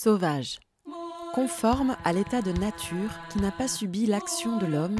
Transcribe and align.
Sauvage. 0.00 0.60
Conforme 1.34 1.96
à 2.04 2.12
l'état 2.12 2.40
de 2.40 2.52
nature 2.52 3.10
qui 3.32 3.40
n'a 3.40 3.50
pas 3.50 3.66
subi 3.66 4.06
l'action 4.06 4.56
de 4.56 4.64
l'homme, 4.64 4.98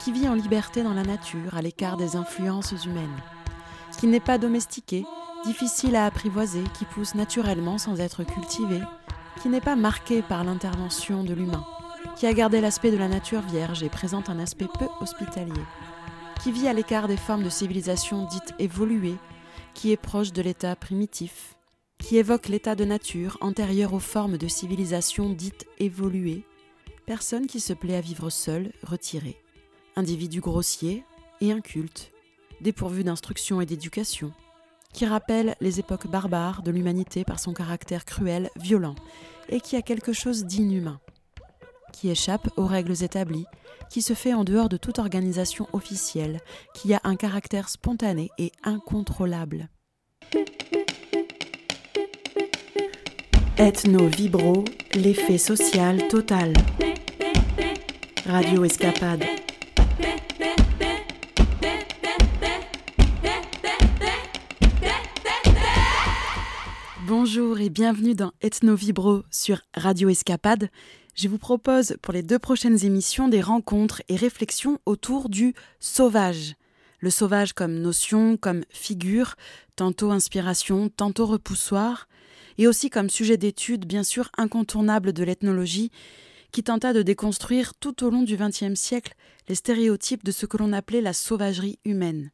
qui 0.00 0.10
vit 0.10 0.28
en 0.28 0.34
liberté 0.34 0.82
dans 0.82 0.94
la 0.94 1.04
nature, 1.04 1.54
à 1.54 1.62
l'écart 1.62 1.96
des 1.96 2.16
influences 2.16 2.74
humaines. 2.84 3.22
Qui 4.00 4.08
n'est 4.08 4.18
pas 4.18 4.38
domestiqué, 4.38 5.04
difficile 5.44 5.94
à 5.94 6.06
apprivoiser, 6.06 6.64
qui 6.76 6.84
pousse 6.86 7.14
naturellement 7.14 7.78
sans 7.78 8.00
être 8.00 8.24
cultivé, 8.24 8.80
qui 9.40 9.48
n'est 9.48 9.60
pas 9.60 9.76
marqué 9.76 10.22
par 10.22 10.42
l'intervention 10.42 11.22
de 11.22 11.34
l'humain, 11.34 11.64
qui 12.16 12.26
a 12.26 12.32
gardé 12.32 12.60
l'aspect 12.60 12.90
de 12.90 12.96
la 12.96 13.06
nature 13.06 13.42
vierge 13.42 13.84
et 13.84 13.90
présente 13.90 14.28
un 14.28 14.40
aspect 14.40 14.66
peu 14.76 14.88
hospitalier, 15.00 15.62
qui 16.42 16.50
vit 16.50 16.66
à 16.66 16.72
l'écart 16.72 17.06
des 17.06 17.16
formes 17.16 17.44
de 17.44 17.48
civilisation 17.48 18.26
dites 18.26 18.54
évoluées, 18.58 19.18
qui 19.74 19.92
est 19.92 19.96
proche 19.96 20.32
de 20.32 20.42
l'état 20.42 20.74
primitif, 20.74 21.54
qui 22.02 22.16
évoque 22.16 22.48
l'état 22.48 22.74
de 22.74 22.84
nature 22.84 23.38
antérieur 23.40 23.94
aux 23.94 24.00
formes 24.00 24.36
de 24.36 24.48
civilisation 24.48 25.30
dites 25.30 25.66
évoluées, 25.78 26.44
personne 27.06 27.46
qui 27.46 27.60
se 27.60 27.72
plaît 27.72 27.94
à 27.94 28.00
vivre 28.00 28.28
seul, 28.28 28.72
retiré, 28.82 29.36
individu 29.94 30.40
grossier 30.40 31.04
et 31.40 31.52
inculte, 31.52 32.10
dépourvu 32.60 33.04
d'instruction 33.04 33.60
et 33.60 33.66
d'éducation, 33.66 34.32
qui 34.92 35.06
rappelle 35.06 35.54
les 35.60 35.78
époques 35.78 36.08
barbares 36.08 36.62
de 36.62 36.72
l'humanité 36.72 37.24
par 37.24 37.38
son 37.38 37.54
caractère 37.54 38.04
cruel, 38.04 38.50
violent, 38.56 38.96
et 39.48 39.60
qui 39.60 39.76
a 39.76 39.82
quelque 39.82 40.12
chose 40.12 40.44
d'inhumain, 40.44 41.00
qui 41.92 42.10
échappe 42.10 42.48
aux 42.56 42.66
règles 42.66 43.02
établies, 43.04 43.46
qui 43.90 44.02
se 44.02 44.14
fait 44.14 44.34
en 44.34 44.44
dehors 44.44 44.68
de 44.68 44.76
toute 44.76 44.98
organisation 44.98 45.68
officielle, 45.72 46.40
qui 46.74 46.94
a 46.94 47.00
un 47.04 47.16
caractère 47.16 47.68
spontané 47.68 48.28
et 48.38 48.50
incontrôlable. 48.64 49.68
Ethno 53.58 54.08
Vibro, 54.08 54.64
l'effet 54.94 55.36
social 55.36 56.08
total. 56.08 56.54
Radio 58.24 58.64
Escapade. 58.64 59.22
Bonjour 67.06 67.60
et 67.60 67.68
bienvenue 67.68 68.14
dans 68.14 68.32
Ethno 68.40 68.74
Vibro 68.74 69.22
sur 69.30 69.60
Radio 69.76 70.08
Escapade. 70.08 70.70
Je 71.14 71.28
vous 71.28 71.38
propose 71.38 71.96
pour 72.00 72.14
les 72.14 72.22
deux 72.22 72.38
prochaines 72.38 72.82
émissions 72.86 73.28
des 73.28 73.42
rencontres 73.42 74.02
et 74.08 74.16
réflexions 74.16 74.78
autour 74.86 75.28
du 75.28 75.52
sauvage. 75.78 76.54
Le 77.00 77.10
sauvage 77.10 77.52
comme 77.52 77.74
notion, 77.74 78.38
comme 78.38 78.62
figure, 78.70 79.34
tantôt 79.76 80.10
inspiration, 80.10 80.88
tantôt 80.88 81.26
repoussoir, 81.26 82.08
et 82.58 82.66
aussi 82.66 82.90
comme 82.90 83.10
sujet 83.10 83.36
d'étude 83.36 83.86
bien 83.86 84.02
sûr 84.02 84.30
incontournable 84.36 85.12
de 85.12 85.24
l'ethnologie, 85.24 85.90
qui 86.52 86.62
tenta 86.62 86.92
de 86.92 87.02
déconstruire 87.02 87.74
tout 87.74 88.04
au 88.04 88.10
long 88.10 88.22
du 88.22 88.36
XXe 88.36 88.74
siècle 88.74 89.14
les 89.48 89.54
stéréotypes 89.54 90.24
de 90.24 90.32
ce 90.32 90.46
que 90.46 90.58
l'on 90.58 90.72
appelait 90.72 91.00
la 91.00 91.12
sauvagerie 91.12 91.78
humaine. 91.84 92.30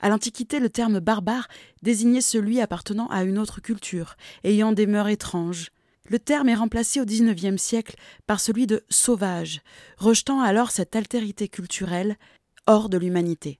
À 0.00 0.08
l'Antiquité, 0.08 0.60
le 0.60 0.70
terme 0.70 1.00
barbare 1.00 1.48
désignait 1.82 2.20
celui 2.20 2.60
appartenant 2.60 3.08
à 3.08 3.24
une 3.24 3.38
autre 3.38 3.60
culture, 3.60 4.14
ayant 4.44 4.72
des 4.72 4.86
mœurs 4.86 5.08
étranges. 5.08 5.70
Le 6.08 6.20
terme 6.20 6.48
est 6.48 6.54
remplacé 6.54 7.00
au 7.00 7.04
XIXe 7.04 7.60
siècle 7.60 7.96
par 8.26 8.40
celui 8.40 8.66
de 8.66 8.84
sauvage, 8.88 9.60
rejetant 9.98 10.40
alors 10.40 10.70
cette 10.70 10.94
altérité 10.94 11.48
culturelle 11.48 12.16
hors 12.66 12.88
de 12.88 12.96
l'humanité. 12.96 13.58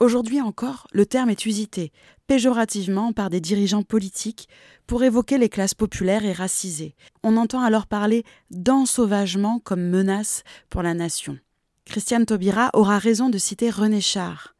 Aujourd'hui 0.00 0.40
encore, 0.40 0.86
le 0.92 1.04
terme 1.04 1.28
est 1.28 1.44
usité, 1.44 1.92
péjorativement 2.26 3.12
par 3.12 3.28
des 3.28 3.42
dirigeants 3.42 3.82
politiques, 3.82 4.48
pour 4.86 5.04
évoquer 5.04 5.36
les 5.36 5.50
classes 5.50 5.74
populaires 5.74 6.24
et 6.24 6.32
racisées. 6.32 6.94
On 7.22 7.36
entend 7.36 7.60
alors 7.60 7.86
parler 7.86 8.24
d'ensauvagement 8.50 9.58
comme 9.58 9.82
menace 9.82 10.42
pour 10.70 10.82
la 10.82 10.94
nation. 10.94 11.38
Christiane 11.84 12.24
Taubira 12.24 12.70
aura 12.72 12.98
raison 12.98 13.28
de 13.28 13.36
citer 13.36 13.68
René 13.68 14.00
Char. 14.00 14.54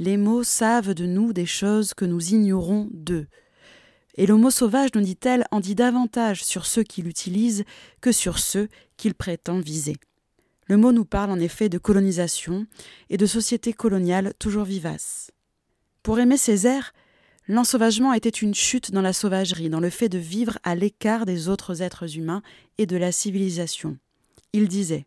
Les 0.00 0.16
mots 0.16 0.42
savent 0.42 0.92
de 0.92 1.06
nous 1.06 1.32
des 1.32 1.46
choses 1.46 1.94
que 1.94 2.04
nous 2.04 2.34
ignorons 2.34 2.88
d'eux. 2.92 3.28
Et 4.16 4.26
le 4.26 4.36
mot 4.36 4.50
sauvage, 4.50 4.90
nous 4.96 5.02
dit-elle, 5.02 5.44
en 5.52 5.60
dit 5.60 5.76
davantage 5.76 6.42
sur 6.42 6.66
ceux 6.66 6.82
qui 6.82 7.02
l'utilisent 7.02 7.64
que 8.00 8.10
sur 8.10 8.40
ceux 8.40 8.68
qu'il 8.96 9.14
prétend 9.14 9.60
viser. 9.60 9.94
Le 10.66 10.76
mot 10.76 10.92
nous 10.92 11.04
parle 11.04 11.30
en 11.30 11.38
effet 11.38 11.68
de 11.68 11.78
colonisation 11.78 12.66
et 13.10 13.16
de 13.16 13.26
société 13.26 13.72
coloniale 13.72 14.32
toujours 14.38 14.64
vivace. 14.64 15.30
Pour 16.02 16.18
aimer 16.18 16.36
Césaire, 16.36 16.92
l'ensauvagement 17.48 18.12
était 18.12 18.28
une 18.28 18.54
chute 18.54 18.90
dans 18.90 19.02
la 19.02 19.12
sauvagerie, 19.12 19.70
dans 19.70 19.80
le 19.80 19.90
fait 19.90 20.08
de 20.08 20.18
vivre 20.18 20.58
à 20.62 20.74
l'écart 20.74 21.26
des 21.26 21.48
autres 21.48 21.82
êtres 21.82 22.16
humains 22.16 22.42
et 22.78 22.86
de 22.86 22.96
la 22.96 23.12
civilisation. 23.12 23.98
Il 24.52 24.68
disait 24.68 25.06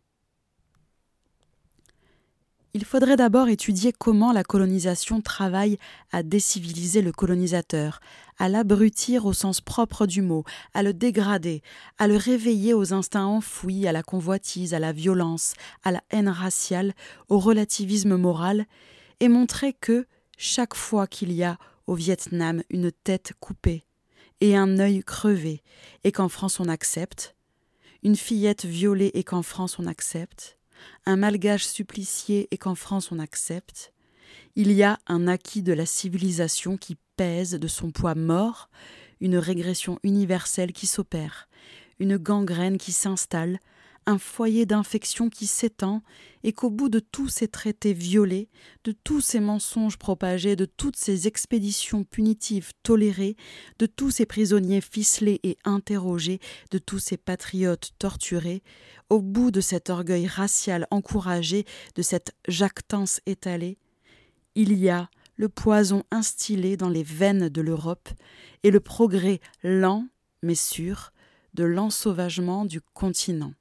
il 2.78 2.86
faudrait 2.86 3.16
d'abord 3.16 3.50
étudier 3.50 3.92
comment 3.92 4.32
la 4.32 4.44
colonisation 4.44 5.20
travaille 5.20 5.80
à 6.12 6.22
déciviliser 6.22 7.02
le 7.02 7.12
colonisateur, 7.12 8.00
à 8.38 8.50
l'abrutir 8.50 9.26
au 9.26 9.34
sens 9.34 9.62
propre 9.62 10.06
du 10.06 10.22
mot, 10.22 10.44
à 10.76 10.84
le 10.84 10.94
dégrader, 10.94 11.64
à 11.98 12.08
le 12.08 12.16
réveiller 12.16 12.76
aux 12.76 12.94
instincts 12.94 13.26
enfouis, 13.26 13.88
à 13.88 13.92
la 13.92 14.04
convoitise, 14.04 14.76
à 14.76 14.80
la 14.80 14.92
violence, 14.92 15.56
à 15.84 15.92
la 15.92 16.04
haine 16.12 16.30
raciale, 16.30 16.94
au 17.30 17.40
relativisme 17.40 18.16
moral, 18.16 18.68
et 19.22 19.28
montrer 19.28 19.74
que, 19.74 20.06
chaque 20.38 20.76
fois 20.76 21.08
qu'il 21.08 21.32
y 21.32 21.44
a 21.44 21.58
au 21.88 21.96
Vietnam 21.96 22.62
une 22.70 22.92
tête 22.92 23.34
coupée 23.40 23.86
et 24.40 24.56
un 24.56 24.78
œil 24.78 25.02
crevé, 25.04 25.64
et 26.04 26.12
qu'en 26.12 26.30
France 26.30 26.60
on 26.60 26.68
accepte, 26.68 27.36
une 28.04 28.16
fillette 28.16 28.66
violée 28.66 29.10
et 29.16 29.24
qu'en 29.24 29.42
France 29.42 29.80
on 29.80 29.88
accepte, 29.88 30.57
un 31.06 31.18
malgage 31.18 31.66
supplicié 31.66 32.48
et 32.52 32.58
qu'en 32.58 32.76
France 32.76 33.12
on 33.12 33.20
accepte, 33.20 33.94
il 34.56 34.72
y 34.72 34.84
a 34.84 35.00
un 35.08 35.28
acquis 35.28 35.62
de 35.62 35.74
la 35.74 35.86
civilisation 35.86 36.78
qui 36.78 36.98
pèse 37.16 37.52
de 37.52 37.68
son 37.68 37.92
poids 37.92 38.16
mort, 38.16 38.70
une 39.22 39.38
régression 39.38 40.00
universelle 40.04 40.74
qui 40.74 40.88
s'opère, 40.88 41.48
une 42.00 42.18
gangrène 42.18 42.78
qui 42.78 42.92
s'installe, 42.92 43.60
un 44.08 44.18
foyer 44.18 44.66
d'infection 44.66 45.30
qui 45.30 45.46
s'étend, 45.46 46.02
et 46.44 46.54
qu'au 46.54 46.72
bout 46.72 46.90
de 46.90 47.00
tous 47.00 47.28
ces 47.28 47.48
traités 47.48 47.94
violés, 47.94 48.50
de 48.86 48.92
tous 48.92 49.22
ces 49.22 49.40
mensonges 49.40 49.98
propagés, 49.98 50.56
de 50.56 50.66
toutes 50.66 50.96
ces 50.96 51.28
expéditions 51.28 52.04
punitives 52.04 52.72
tolérées, 52.82 53.36
de 53.78 53.86
tous 53.86 54.10
ces 54.10 54.26
prisonniers 54.26 54.82
ficelés 54.82 55.40
et 55.44 55.58
interrogés, 55.66 56.40
de 56.72 56.80
tous 56.80 57.00
ces 57.00 57.18
patriotes 57.18 57.92
torturés, 58.00 58.64
au 59.10 59.22
bout 59.22 59.52
de 59.52 59.62
cet 59.62 59.90
orgueil 59.90 60.26
racial 60.26 60.88
encouragé, 60.90 61.66
de 61.96 62.02
cette 62.02 62.34
jactance 62.48 63.22
étalée, 63.26 63.78
il 64.56 64.74
y 64.74 64.90
a 64.90 65.10
le 65.36 65.50
poison 65.50 66.04
instillé 66.10 66.78
dans 66.78 66.90
les 66.90 67.04
veines 67.04 67.50
de 67.50 67.62
l'Europe 67.62 68.10
et 68.64 68.72
le 68.72 68.80
progrès 68.80 69.40
lent 69.64 70.08
mais 70.42 70.56
sûr 70.56 71.12
de 71.54 71.64
l'ensauvagement 71.64 72.66
du 72.66 72.82
continent. 72.82 73.54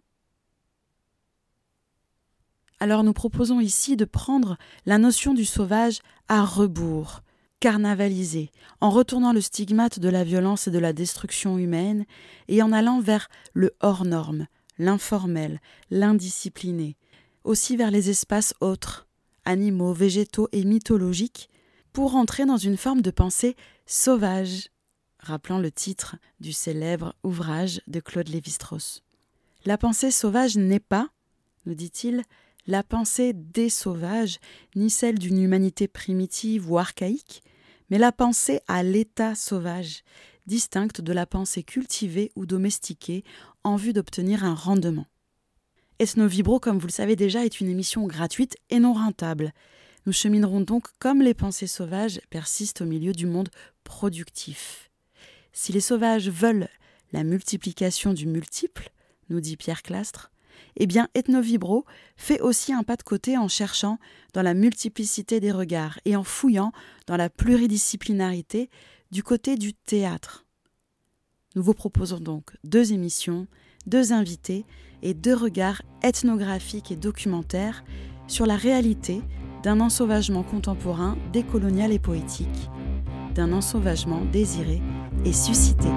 Alors 2.79 3.05
nous 3.05 3.13
proposons 3.15 3.61
ici 3.61 3.97
de 3.97 4.05
prendre 4.05 4.59
la 4.85 4.99
notion 4.99 5.33
du 5.33 5.45
sauvage 5.45 6.01
à 6.29 6.45
rebours, 6.45 7.23
carnavalisé, 7.61 8.51
en 8.81 8.91
retournant 8.91 9.33
le 9.33 9.41
stigmate 9.41 9.99
de 9.99 10.09
la 10.09 10.25
violence 10.25 10.69
et 10.69 10.71
de 10.71 10.79
la 10.79 10.93
destruction 10.93 11.57
humaine, 11.57 12.05
et 12.49 12.63
en 12.63 12.73
allant 12.73 13.01
vers 13.01 13.29
le 13.55 13.75
hors 13.81 14.05
norme, 14.05 14.47
l'informel, 14.79 15.61
l'indiscipliné, 15.91 16.97
aussi 17.45 17.77
vers 17.77 17.91
les 17.91 18.11
espaces 18.11 18.55
autres, 18.61 19.07
animaux, 19.47 19.95
végétaux 19.95 20.49
et 20.53 20.65
mythologiques, 20.65 21.49
pour 21.95 22.15
entrer 22.15 22.45
dans 22.45 22.59
une 22.59 22.77
forme 22.77 23.01
de 23.01 23.11
pensée 23.11 23.57
sauvage, 23.87 24.69
rappelant 25.19 25.59
le 25.59 25.71
titre 25.71 26.17
du 26.41 26.53
célèbre 26.53 27.15
ouvrage 27.23 27.81
de 27.87 28.01
Claude 28.01 28.29
Lévi-Strauss. 28.29 29.03
La 29.65 29.79
pensée 29.79 30.11
sauvage 30.11 30.57
n'est 30.57 30.79
pas, 30.79 31.09
nous 31.65 31.75
dit-il, 31.75 32.23
la 32.67 32.83
pensée 32.83 33.33
des 33.33 33.69
sauvages, 33.69 34.39
ni 34.75 34.91
celle 34.91 35.19
d'une 35.19 35.41
humanité 35.41 35.89
primitive 35.89 36.71
ou 36.71 36.79
archaïque, 36.79 37.43
mais 37.91 37.99
la 37.99 38.13
pensée 38.13 38.61
à 38.67 38.83
l'état 38.83 39.35
sauvage, 39.35 40.03
distincte 40.47 41.01
de 41.01 41.13
la 41.13 41.27
pensée 41.27 41.63
cultivée 41.63 42.31
ou 42.37 42.47
domestiquée 42.47 43.25
en 43.65 43.77
vue 43.77 43.93
d'obtenir 43.93 44.45
un 44.45 44.55
rendement. 44.55 45.07
Ethno 45.99 46.27
Vibro, 46.27 46.61
comme 46.61 46.79
vous 46.79 46.87
le 46.87 46.93
savez 46.93 47.17
déjà, 47.17 47.45
est 47.45 47.61
une 47.61 47.69
émission 47.69 48.07
gratuite 48.07 48.57
et 48.71 48.79
non 48.79 48.93
rentable. 48.93 49.53
Nous 50.05 50.13
cheminerons 50.13 50.61
donc 50.61 50.89
comme 50.99 51.23
les 51.23 51.35
pensées 51.35 51.67
sauvages 51.67 52.21
persistent 52.31 52.83
au 52.83 52.85
milieu 52.85 53.13
du 53.13 53.27
monde 53.27 53.49
productif. 53.83 54.91
Si 55.53 55.73
les 55.73 55.81
sauvages 55.81 56.29
veulent 56.29 56.69
la 57.13 57.25
multiplication 57.25 58.13
du 58.13 58.27
multiple, 58.27 58.91
nous 59.31 59.41
dit 59.41 59.57
Pierre 59.57 59.83
Clastre, 59.83 60.31
eh 60.77 60.87
bien 60.87 61.09
Ethnovibro 61.15 61.85
fait 62.17 62.41
aussi 62.41 62.73
un 62.73 62.83
pas 62.83 62.97
de 62.97 63.03
côté 63.03 63.37
en 63.39 63.49
cherchant 63.49 63.99
dans 64.33 64.43
la 64.43 64.55
multiplicité 64.55 65.41
des 65.41 65.53
regards 65.53 65.99
et 66.05 66.17
en 66.17 66.25
fouillant 66.25 66.73
dans 67.07 67.17
la 67.17 67.31
pluridisciplinarité 67.31 68.71
du 69.11 69.23
côté 69.23 69.57
du 69.57 69.75
théâtre. 69.75 70.47
Nous 71.55 71.63
vous 71.63 71.75
proposons 71.75 72.21
donc 72.21 72.51
deux 72.65 72.93
émissions, 72.93 73.47
deux 73.87 74.13
invités 74.13 74.65
et 75.03 75.15
deux 75.15 75.35
regards 75.35 75.83
ethnographiques 76.03 76.91
et 76.91 76.97
documentaires 76.97 77.85
sur 78.27 78.47
la 78.47 78.57
réalité 78.57 79.23
d'un 79.63 79.81
ensauvagement 79.81 80.43
contemporain 80.43 81.17
décolonial 81.33 81.93
et 81.93 81.99
poétique, 81.99 82.71
d'un 83.35 83.53
ensauvagement 83.53 84.25
désiré 84.25 84.83
et 85.25 85.33
suscité. 85.33 85.89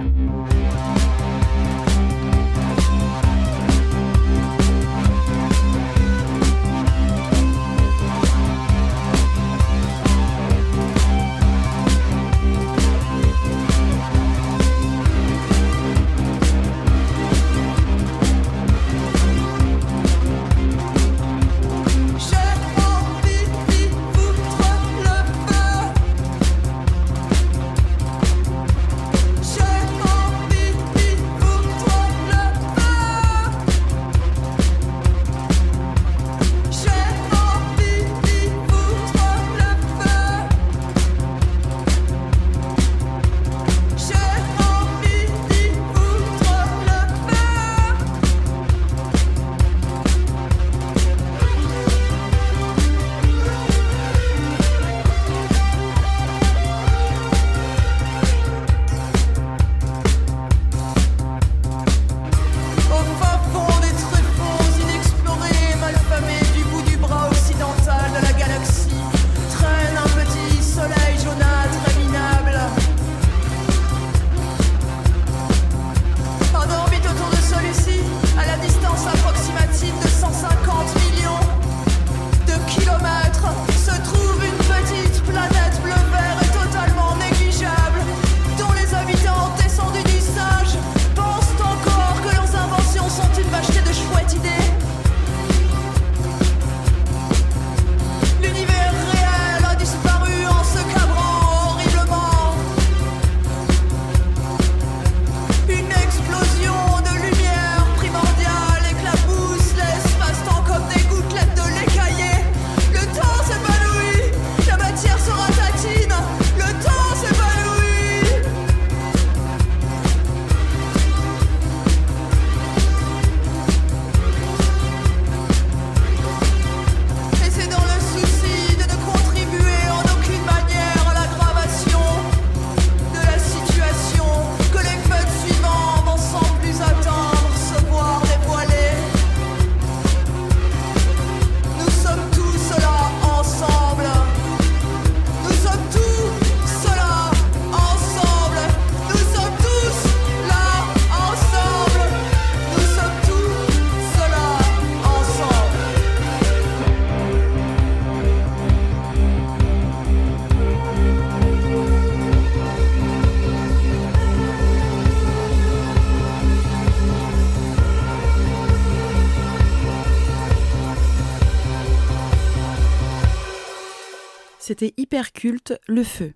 Le 175.87 176.03
Feu. 176.03 176.33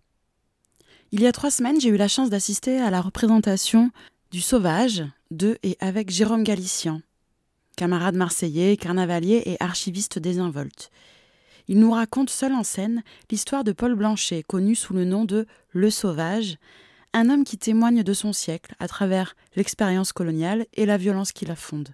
Il 1.11 1.21
y 1.21 1.27
a 1.27 1.31
trois 1.31 1.51
semaines, 1.51 1.79
j'ai 1.79 1.89
eu 1.89 1.97
la 1.97 2.07
chance 2.07 2.29
d'assister 2.29 2.79
à 2.79 2.89
la 2.89 3.01
représentation 3.01 3.91
du 4.31 4.41
Sauvage 4.41 5.03
de 5.29 5.57
et 5.61 5.77
avec 5.79 6.09
Jérôme 6.09 6.43
Galician, 6.43 7.01
camarade 7.75 8.15
marseillais, 8.15 8.77
carnavalier 8.77 9.43
et 9.45 9.57
archiviste 9.59 10.17
désinvolte. 10.17 10.89
Il 11.67 11.79
nous 11.79 11.91
raconte 11.91 12.29
seul 12.29 12.53
en 12.53 12.63
scène 12.63 13.03
l'histoire 13.29 13.63
de 13.63 13.71
Paul 13.71 13.95
Blanchet, 13.95 14.43
connu 14.43 14.75
sous 14.75 14.93
le 14.93 15.05
nom 15.05 15.25
de 15.25 15.45
Le 15.69 15.89
Sauvage, 15.89 16.57
un 17.13 17.29
homme 17.29 17.43
qui 17.43 17.57
témoigne 17.57 18.01
de 18.01 18.13
son 18.13 18.33
siècle 18.33 18.73
à 18.79 18.87
travers 18.87 19.35
l'expérience 19.55 20.11
coloniale 20.11 20.65
et 20.73 20.87
la 20.87 20.97
violence 20.97 21.31
qui 21.31 21.45
la 21.45 21.55
fonde. 21.55 21.89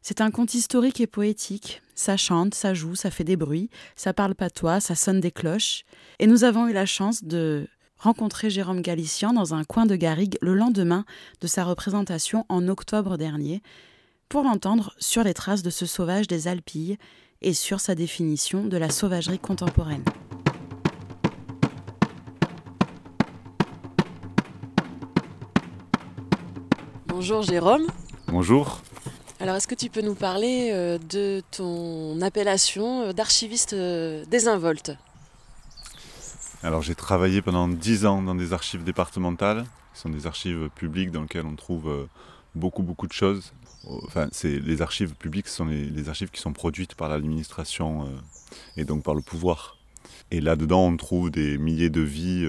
C'est 0.00 0.22
un 0.22 0.30
conte 0.30 0.54
historique 0.54 1.00
et 1.00 1.06
poétique. 1.06 1.82
Ça 1.96 2.18
chante, 2.18 2.54
ça 2.54 2.74
joue, 2.74 2.94
ça 2.94 3.10
fait 3.10 3.24
des 3.24 3.36
bruits, 3.36 3.70
ça 3.96 4.12
parle 4.12 4.34
patois, 4.34 4.80
ça 4.80 4.94
sonne 4.94 5.18
des 5.18 5.30
cloches. 5.30 5.84
Et 6.18 6.26
nous 6.26 6.44
avons 6.44 6.68
eu 6.68 6.74
la 6.74 6.84
chance 6.84 7.24
de 7.24 7.66
rencontrer 7.96 8.50
Jérôme 8.50 8.82
Galician 8.82 9.32
dans 9.32 9.54
un 9.54 9.64
coin 9.64 9.86
de 9.86 9.96
Garrigue 9.96 10.36
le 10.42 10.54
lendemain 10.54 11.06
de 11.40 11.46
sa 11.46 11.64
représentation 11.64 12.44
en 12.50 12.68
octobre 12.68 13.16
dernier, 13.16 13.62
pour 14.28 14.42
l'entendre 14.42 14.92
sur 14.98 15.24
les 15.24 15.32
traces 15.32 15.62
de 15.62 15.70
ce 15.70 15.86
sauvage 15.86 16.26
des 16.26 16.48
Alpilles 16.48 16.98
et 17.40 17.54
sur 17.54 17.80
sa 17.80 17.94
définition 17.94 18.66
de 18.66 18.76
la 18.76 18.90
sauvagerie 18.90 19.38
contemporaine. 19.38 20.04
Bonjour 27.06 27.40
Jérôme. 27.40 27.86
Bonjour. 28.28 28.82
Alors, 29.38 29.56
est-ce 29.56 29.68
que 29.68 29.74
tu 29.74 29.90
peux 29.90 30.00
nous 30.00 30.14
parler 30.14 30.70
euh, 30.72 30.98
de 30.98 31.42
ton 31.50 32.22
appellation 32.22 33.02
euh, 33.02 33.12
d'archiviste 33.12 33.74
euh, 33.74 34.24
désinvolte? 34.30 34.92
Alors, 36.62 36.80
j'ai 36.80 36.94
travaillé 36.94 37.42
pendant 37.42 37.68
dix 37.68 38.06
ans 38.06 38.22
dans 38.22 38.34
des 38.34 38.54
archives 38.54 38.82
départementales, 38.82 39.64
qui 39.92 40.00
sont 40.00 40.08
des 40.08 40.26
archives 40.26 40.70
publiques 40.74 41.10
dans 41.10 41.22
lesquelles 41.22 41.44
on 41.44 41.54
trouve 41.54 42.08
beaucoup, 42.54 42.82
beaucoup 42.82 43.06
de 43.06 43.12
choses. 43.12 43.52
Enfin, 44.06 44.28
les 44.42 44.82
archives 44.82 45.14
publiques, 45.14 45.48
ce 45.48 45.56
sont 45.56 45.66
les, 45.66 46.08
archives 46.08 46.30
qui 46.30 46.40
sont 46.40 46.54
produites 46.54 46.94
par 46.94 47.08
l'administration 47.08 48.08
et 48.76 48.84
donc 48.84 49.04
par 49.04 49.14
le 49.14 49.22
pouvoir. 49.22 49.76
Et 50.30 50.40
là-dedans, 50.40 50.86
on 50.86 50.96
trouve 50.96 51.30
des 51.30 51.56
milliers 51.58 51.90
de 51.90 52.00
vies 52.00 52.48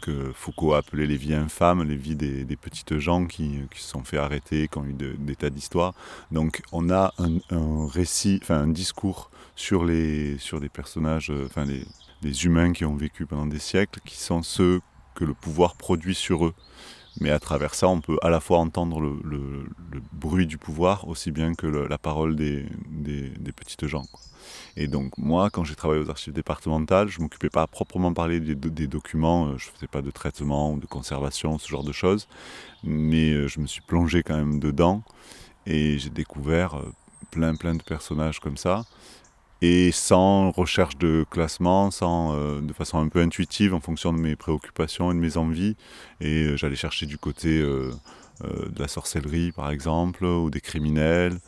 que 0.00 0.32
Foucault 0.34 0.74
a 0.74 0.78
appelé 0.78 1.06
les 1.06 1.16
vies 1.16 1.34
infâmes, 1.34 1.82
les 1.82 1.96
vies 1.96 2.16
des, 2.16 2.56
petites 2.56 2.98
gens 2.98 3.26
qui, 3.26 3.60
se 3.74 3.88
sont 3.88 4.04
fait 4.04 4.16
arrêter, 4.16 4.68
qui 4.68 4.78
ont 4.78 4.84
eu 4.84 4.94
des 4.94 5.36
tas 5.36 5.50
d'histoires. 5.50 5.94
Donc 6.30 6.62
on 6.72 6.90
a 6.90 7.12
un, 7.18 7.86
récit, 7.86 8.40
enfin 8.42 8.60
un 8.62 8.68
discours 8.68 9.30
sur, 9.54 9.84
les, 9.84 10.38
sur 10.38 10.60
des 10.60 10.68
personnages, 10.68 11.30
euh, 11.30 11.46
enfin 11.46 11.64
les, 11.64 11.84
humains 12.44 12.72
qui 12.72 12.84
ont 12.84 12.94
vécu 12.94 13.26
pendant 13.26 13.46
des 13.46 13.58
siècles, 13.58 14.00
qui 14.04 14.16
sont 14.16 14.42
ceux 14.42 14.80
que 15.14 15.24
le 15.24 15.34
pouvoir 15.34 15.74
produit 15.74 16.14
sur 16.14 16.46
eux. 16.46 16.54
Mais 17.20 17.30
à 17.30 17.38
travers 17.38 17.74
ça, 17.74 17.88
on 17.88 18.00
peut 18.00 18.16
à 18.22 18.30
la 18.30 18.40
fois 18.40 18.58
entendre 18.58 19.00
le, 19.00 19.64
bruit 20.12 20.46
du 20.46 20.56
pouvoir 20.56 21.08
aussi 21.08 21.30
bien 21.30 21.54
que 21.54 21.66
la 21.66 21.98
parole 21.98 22.36
des, 22.36 22.64
des, 22.88 23.52
petites 23.52 23.86
gens. 23.86 24.04
Et 24.76 24.86
donc 24.86 25.16
moi, 25.18 25.50
quand 25.50 25.64
j'ai 25.64 25.74
travaillé 25.74 26.02
aux 26.02 26.10
archives 26.10 26.32
départementales, 26.32 27.08
je 27.08 27.18
ne 27.18 27.24
m'occupais 27.24 27.50
pas 27.50 27.62
à 27.62 27.66
proprement 27.66 28.12
parler 28.12 28.40
des, 28.40 28.86
documents, 28.86 29.46
euh, 29.46 29.58
je 29.58 29.68
ne 29.68 29.74
faisais 29.74 29.86
pas 29.86 30.02
de 30.02 30.10
traitement 30.10 30.72
ou 30.72 30.78
de 30.78 30.86
conservation, 30.86 31.58
ce 31.58 31.68
genre 31.68 31.84
de 31.84 31.92
choses, 31.92 32.28
mais 32.84 33.32
euh, 33.32 33.48
je 33.48 33.60
me 33.60 33.66
suis 33.66 33.82
plongé 33.82 34.22
quand 34.22 34.36
même 34.36 34.58
dedans 34.58 35.02
et 35.66 35.98
j'ai 35.98 36.10
découvert 36.10 36.76
euh, 36.76 36.92
plein 37.30 37.54
plein 37.54 37.74
de 37.74 37.82
personnages 37.82 38.40
comme 38.40 38.56
ça 38.56 38.84
et 39.60 39.92
sans 39.92 40.50
recherche 40.50 40.98
de 40.98 41.24
classement, 41.30 41.92
sans, 41.92 42.60
de 42.60 42.72
façon 42.72 42.98
un 42.98 43.06
peu 43.06 43.20
intuitive 43.20 43.74
en 43.74 43.80
fonction 43.80 44.12
de 44.12 44.18
mes 44.18 44.34
préoccupations 44.34 45.12
et 45.12 45.14
de 45.14 45.20
mes 45.20 45.36
envies. 45.36 45.76
Et 46.20 46.56
j'allais 46.56 46.74
chercher 46.74 47.06
du 47.06 47.16
côté 47.16 47.60
de 47.60 47.92
la 48.76 48.88
sorcellerie 48.88 49.52
par 49.52 49.70
exemple, 49.70 50.24
ou 50.24 50.50
des 50.50 50.60
criminels, 50.60 51.38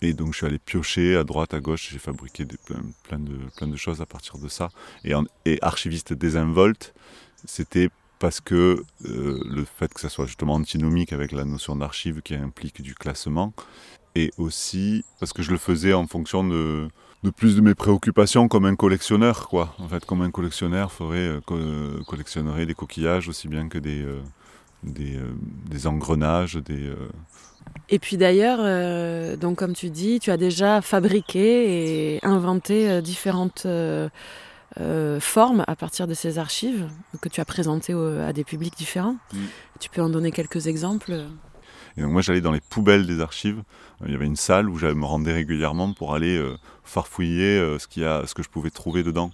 et 0.00 0.12
donc 0.12 0.32
je 0.32 0.38
suis 0.38 0.46
allé 0.46 0.58
piocher 0.58 1.16
à 1.16 1.24
droite, 1.24 1.54
à 1.54 1.60
gauche, 1.60 1.88
j'ai 1.90 1.98
fabriqué 1.98 2.46
plein, 3.04 3.18
de, 3.18 3.36
plein 3.56 3.66
de 3.66 3.76
choses 3.76 4.00
à 4.00 4.06
partir 4.06 4.38
de 4.38 4.48
ça. 4.48 4.70
Et, 5.04 5.58
archiviste 5.62 6.12
désinvolte, 6.12 6.94
c'était 7.44 7.90
parce 8.18 8.40
que 8.40 8.82
euh, 9.04 9.40
le 9.44 9.64
fait 9.64 9.92
que 9.92 10.00
ça 10.00 10.08
soit 10.08 10.26
justement 10.26 10.54
antinomique 10.54 11.12
avec 11.12 11.32
la 11.32 11.44
notion 11.44 11.76
d'archive 11.76 12.20
qui 12.22 12.34
implique 12.34 12.82
du 12.82 12.94
classement, 12.94 13.52
et 14.14 14.32
aussi 14.38 15.04
parce 15.20 15.32
que 15.32 15.42
je 15.42 15.50
le 15.50 15.58
faisais 15.58 15.92
en 15.92 16.06
fonction 16.06 16.42
de, 16.46 16.88
de 17.22 17.30
plus 17.30 17.56
de 17.56 17.60
mes 17.60 17.74
préoccupations 17.74 18.48
comme 18.48 18.64
un 18.64 18.76
collectionneur, 18.76 19.48
quoi. 19.48 19.74
En 19.78 19.88
fait, 19.88 20.04
comme 20.04 20.22
un 20.22 20.30
collectionneur 20.30 20.92
ferait, 20.92 21.40
euh, 21.50 22.02
collectionnerait 22.06 22.66
des 22.66 22.74
coquillages 22.74 23.28
aussi 23.28 23.48
bien 23.48 23.68
que 23.68 23.78
des, 23.78 24.02
euh, 24.02 24.22
des, 24.82 25.18
des, 25.68 25.86
engrenages, 25.86 26.56
des, 26.56 26.92
et 27.90 27.98
puis 27.98 28.16
d'ailleurs, 28.16 28.58
euh, 28.60 29.36
donc 29.36 29.58
comme 29.58 29.72
tu 29.72 29.90
dis, 29.90 30.20
tu 30.20 30.30
as 30.30 30.36
déjà 30.36 30.82
fabriqué 30.82 32.14
et 32.14 32.24
inventé 32.24 32.88
euh, 32.90 33.00
différentes 33.00 33.64
euh, 33.66 34.08
formes 35.20 35.64
à 35.66 35.74
partir 35.74 36.06
de 36.06 36.14
ces 36.14 36.38
archives 36.38 36.86
que 37.20 37.28
tu 37.28 37.40
as 37.40 37.44
présentées 37.44 37.94
à 37.94 38.32
des 38.32 38.44
publics 38.44 38.76
différents. 38.76 39.16
Mm. 39.32 39.38
Tu 39.80 39.88
peux 39.88 40.02
en 40.02 40.10
donner 40.10 40.32
quelques 40.32 40.66
exemples? 40.66 41.24
Et 41.96 42.02
donc 42.02 42.12
moi 42.12 42.22
j'allais 42.22 42.42
dans 42.42 42.52
les 42.52 42.60
poubelles 42.60 43.06
des 43.06 43.20
archives. 43.20 43.62
Il 44.04 44.12
y 44.12 44.14
avait 44.14 44.26
une 44.26 44.36
salle 44.36 44.68
où 44.68 44.78
je 44.78 44.86
me 44.86 45.04
rendais 45.04 45.32
régulièrement 45.32 45.92
pour 45.94 46.14
aller 46.14 46.40
farfouiller 46.84 47.58
ce, 47.78 47.88
qu'il 47.88 48.04
a, 48.04 48.24
ce 48.26 48.34
que 48.34 48.44
je 48.44 48.48
pouvais 48.48 48.70
trouver 48.70 49.02
dedans. 49.02 49.32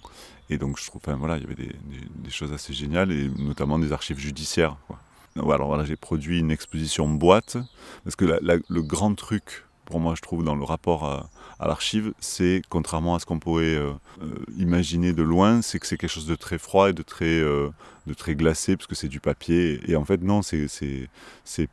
Et 0.49 0.57
donc 0.57 0.79
je 0.79 0.87
trouve, 0.87 1.01
enfin, 1.05 1.15
voilà, 1.15 1.37
il 1.37 1.43
y 1.43 1.45
avait 1.45 1.55
des, 1.55 1.75
des, 2.15 2.29
choses 2.31 2.51
assez 2.53 2.73
géniales, 2.73 3.11
et 3.11 3.29
notamment 3.37 3.77
des 3.77 3.91
archives 3.91 4.17
judiciaires. 4.17 4.77
Quoi 4.87 4.97
voilà, 5.35 5.83
j'ai 5.83 5.95
produit 5.95 6.39
une 6.39 6.51
exposition 6.51 7.07
boîte, 7.09 7.57
parce 8.03 8.15
que 8.15 8.25
le 8.25 8.81
grand 8.81 9.15
truc 9.15 9.65
pour 9.85 9.99
moi, 9.99 10.15
je 10.15 10.21
trouve, 10.21 10.43
dans 10.43 10.55
le 10.55 10.63
rapport 10.63 11.05
à, 11.05 11.67
l'archive, 11.67 12.13
c'est, 12.19 12.61
contrairement 12.69 13.15
à 13.15 13.19
ce 13.19 13.25
qu'on 13.25 13.39
pourrait 13.39 13.75
euh, 13.75 13.91
euh, 14.21 14.25
imaginer 14.57 15.13
de 15.13 15.23
loin, 15.23 15.61
c'est 15.61 15.79
que 15.79 15.87
c'est 15.87 15.97
quelque 15.97 16.09
chose 16.09 16.25
de 16.25 16.35
très 16.35 16.57
froid 16.57 16.89
et 16.89 16.93
de 16.93 17.03
très, 17.03 17.39
euh, 17.39 17.69
de 18.07 18.13
très 18.13 18.35
glacé, 18.35 18.75
parce 18.75 18.87
que 18.87 18.95
c'est 18.95 19.07
du 19.07 19.19
papier. 19.19 19.79
Et 19.87 19.95
en 19.95 20.05
fait, 20.05 20.21
non, 20.21 20.41
c'est, 20.41 20.67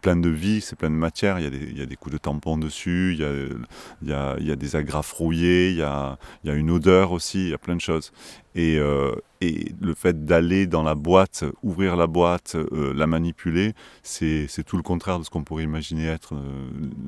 plein 0.00 0.16
de 0.16 0.28
vie, 0.28 0.60
c'est 0.60 0.76
plein 0.76 0.90
de 0.90 0.94
matière. 0.94 1.38
Il 1.38 1.44
y, 1.44 1.46
a 1.46 1.50
des, 1.50 1.68
il 1.70 1.78
y 1.78 1.82
a 1.82 1.86
des 1.86 1.96
coups 1.96 2.14
de 2.14 2.18
tampon 2.18 2.58
dessus, 2.58 3.14
il 3.14 3.20
y 3.20 3.24
a, 3.24 3.32
il 4.02 4.08
y 4.08 4.12
a, 4.12 4.36
il 4.38 4.46
y 4.46 4.52
a 4.52 4.56
des 4.56 4.76
agrafes 4.76 5.12
rouillées, 5.12 5.70
il 5.70 5.76
y 5.76 5.82
a, 5.82 6.18
une 6.44 6.70
odeur 6.70 7.12
aussi, 7.12 7.44
il 7.44 7.50
y 7.50 7.54
a 7.54 7.58
plein 7.58 7.76
de 7.76 7.80
choses. 7.80 8.12
Et, 8.54 8.78
et 9.40 9.72
le 9.80 9.94
fait 9.94 10.24
d'aller 10.26 10.66
dans 10.66 10.82
la 10.82 10.94
boîte, 10.94 11.44
ouvrir 11.62 11.96
la 11.96 12.06
boîte, 12.06 12.56
la 12.72 13.06
manipuler, 13.06 13.72
c'est, 14.02 14.46
tout 14.66 14.76
le 14.76 14.82
contraire 14.82 15.18
de 15.18 15.24
ce 15.24 15.30
qu'on 15.30 15.42
pourrait 15.42 15.64
imaginer 15.64 16.06
être 16.06 16.34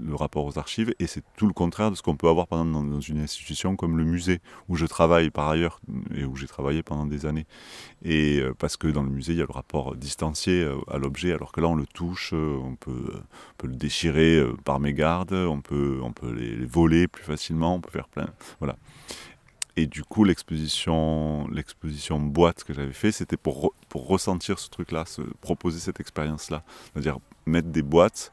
le 0.07 0.15
rapport 0.15 0.45
aux 0.45 0.59
archives 0.59 0.95
et 0.99 1.07
c'est 1.07 1.23
tout 1.37 1.47
le 1.47 1.53
contraire 1.53 1.91
de 1.91 1.97
ce 1.97 2.03
qu'on 2.03 2.17
peut 2.17 2.29
avoir 2.29 2.47
pendant 2.47 2.83
dans, 2.83 3.01
une 3.01 3.21
institution 3.21 3.77
comme 3.77 3.97
le 3.97 4.05
musée 4.05 4.41
où 4.69 4.77
je 4.77 4.87
travaille 4.87 5.31
par 5.31 5.49
ailleurs 5.49 5.81
et 6.15 6.25
où 6.25 6.37
j'ai 6.37 6.47
travaillé 6.47 6.83
pendant 6.83 7.07
des 7.07 7.27
années. 7.27 7.47
Et 8.03 8.41
euh, 8.41 8.55
parce 8.59 8.77
que 8.77 8.89
dans 8.89 9.03
le 9.03 9.11
musée, 9.15 9.33
il 9.33 9.39
y 9.39 9.43
a 9.43 9.47
le 9.47 9.53
rapport 9.53 9.97
distancié 9.97 10.63
euh, 10.63 10.77
à 10.91 10.99
l'objet, 10.99 11.33
alors 11.33 11.53
que 11.53 11.61
là, 11.61 11.69
on 11.69 11.75
le 11.75 11.87
touche, 11.87 12.33
euh, 12.35 12.59
on 12.63 12.77
peut, 12.77 13.23
le 13.63 13.75
déchirer 13.77 14.45
par 14.65 14.81
mégarde, 14.81 15.33
on 15.33 15.61
peut, 15.61 16.01
on 16.03 16.13
peut 16.13 16.33
les, 16.33 16.67
voler 16.67 17.09
plus 17.09 17.25
facilement, 17.25 17.77
on 17.77 17.81
peut 17.81 17.91
faire 17.91 18.09
plein. 18.09 18.29
Voilà. 18.59 18.77
Et 19.77 19.87
du 19.87 20.05
coup, 20.05 20.23
l'exposition, 20.25 21.49
l'exposition 21.49 22.21
boîte 22.21 22.63
que 22.63 22.75
j'avais 22.75 22.93
fait, 22.93 23.11
c'était 23.11 23.37
pour, 23.37 23.73
pour 23.89 24.07
ressentir 24.07 24.59
ce 24.59 24.69
truc-là, 24.69 25.05
se 25.07 25.23
proposer 25.41 25.81
cette 25.81 25.99
expérience-là. 25.99 26.63
C'est-à-dire 26.93 27.19
mettre 27.47 27.69
des 27.69 27.83
boîtes 27.83 28.31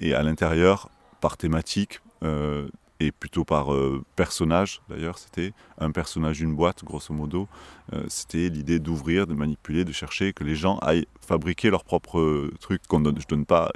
et 0.00 0.14
à 0.14 0.22
l'intérieur 0.22 0.88
par 1.20 1.36
thématique 1.36 2.00
euh, 2.22 2.68
et 3.00 3.10
plutôt 3.12 3.44
par 3.44 3.72
euh, 3.72 4.04
personnage 4.14 4.80
d'ailleurs. 4.88 5.18
C'était 5.18 5.52
un 5.78 5.90
personnage, 5.90 6.40
une 6.40 6.54
boîte, 6.54 6.84
grosso 6.84 7.12
modo. 7.12 7.48
Euh, 7.92 8.04
c'était 8.08 8.48
l'idée 8.48 8.78
d'ouvrir, 8.78 9.26
de 9.26 9.34
manipuler, 9.34 9.84
de 9.84 9.92
chercher, 9.92 10.32
que 10.32 10.44
les 10.44 10.54
gens 10.54 10.78
aillent 10.78 11.06
fabriquer 11.20 11.70
leur 11.70 11.82
propre 11.82 12.50
truc. 12.60 12.82
Qu'on 12.86 13.00
donne, 13.00 13.18
donne 13.28 13.46
pas. 13.46 13.72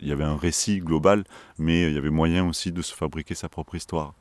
Il 0.00 0.08
y 0.08 0.12
avait 0.12 0.24
un 0.24 0.36
récit 0.36 0.78
global, 0.78 1.24
mais 1.58 1.88
il 1.88 1.94
y 1.94 1.98
avait 1.98 2.10
moyen 2.10 2.46
aussi 2.48 2.72
de 2.72 2.82
se 2.82 2.94
fabriquer 2.94 3.34
sa 3.34 3.48
propre 3.48 3.74
histoire. 3.74 4.14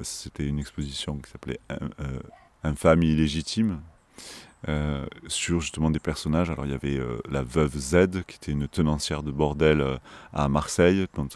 C'était 0.00 0.46
une 0.46 0.58
exposition 0.58 1.18
qui 1.18 1.30
s'appelait 1.30 1.60
Infâme 2.62 3.02
illégitime, 3.02 3.80
euh, 4.68 5.06
sur 5.26 5.60
justement 5.60 5.90
des 5.90 6.00
personnages. 6.00 6.50
Alors 6.50 6.66
il 6.66 6.72
y 6.72 6.74
avait 6.74 6.98
euh, 6.98 7.18
la 7.30 7.42
veuve 7.42 7.78
Z, 7.78 8.24
qui 8.26 8.36
était 8.36 8.52
une 8.52 8.68
tenancière 8.68 9.22
de 9.22 9.30
bordel 9.30 9.80
euh, 9.80 9.96
à 10.34 10.50
Marseille, 10.50 11.06
dont 11.14 11.28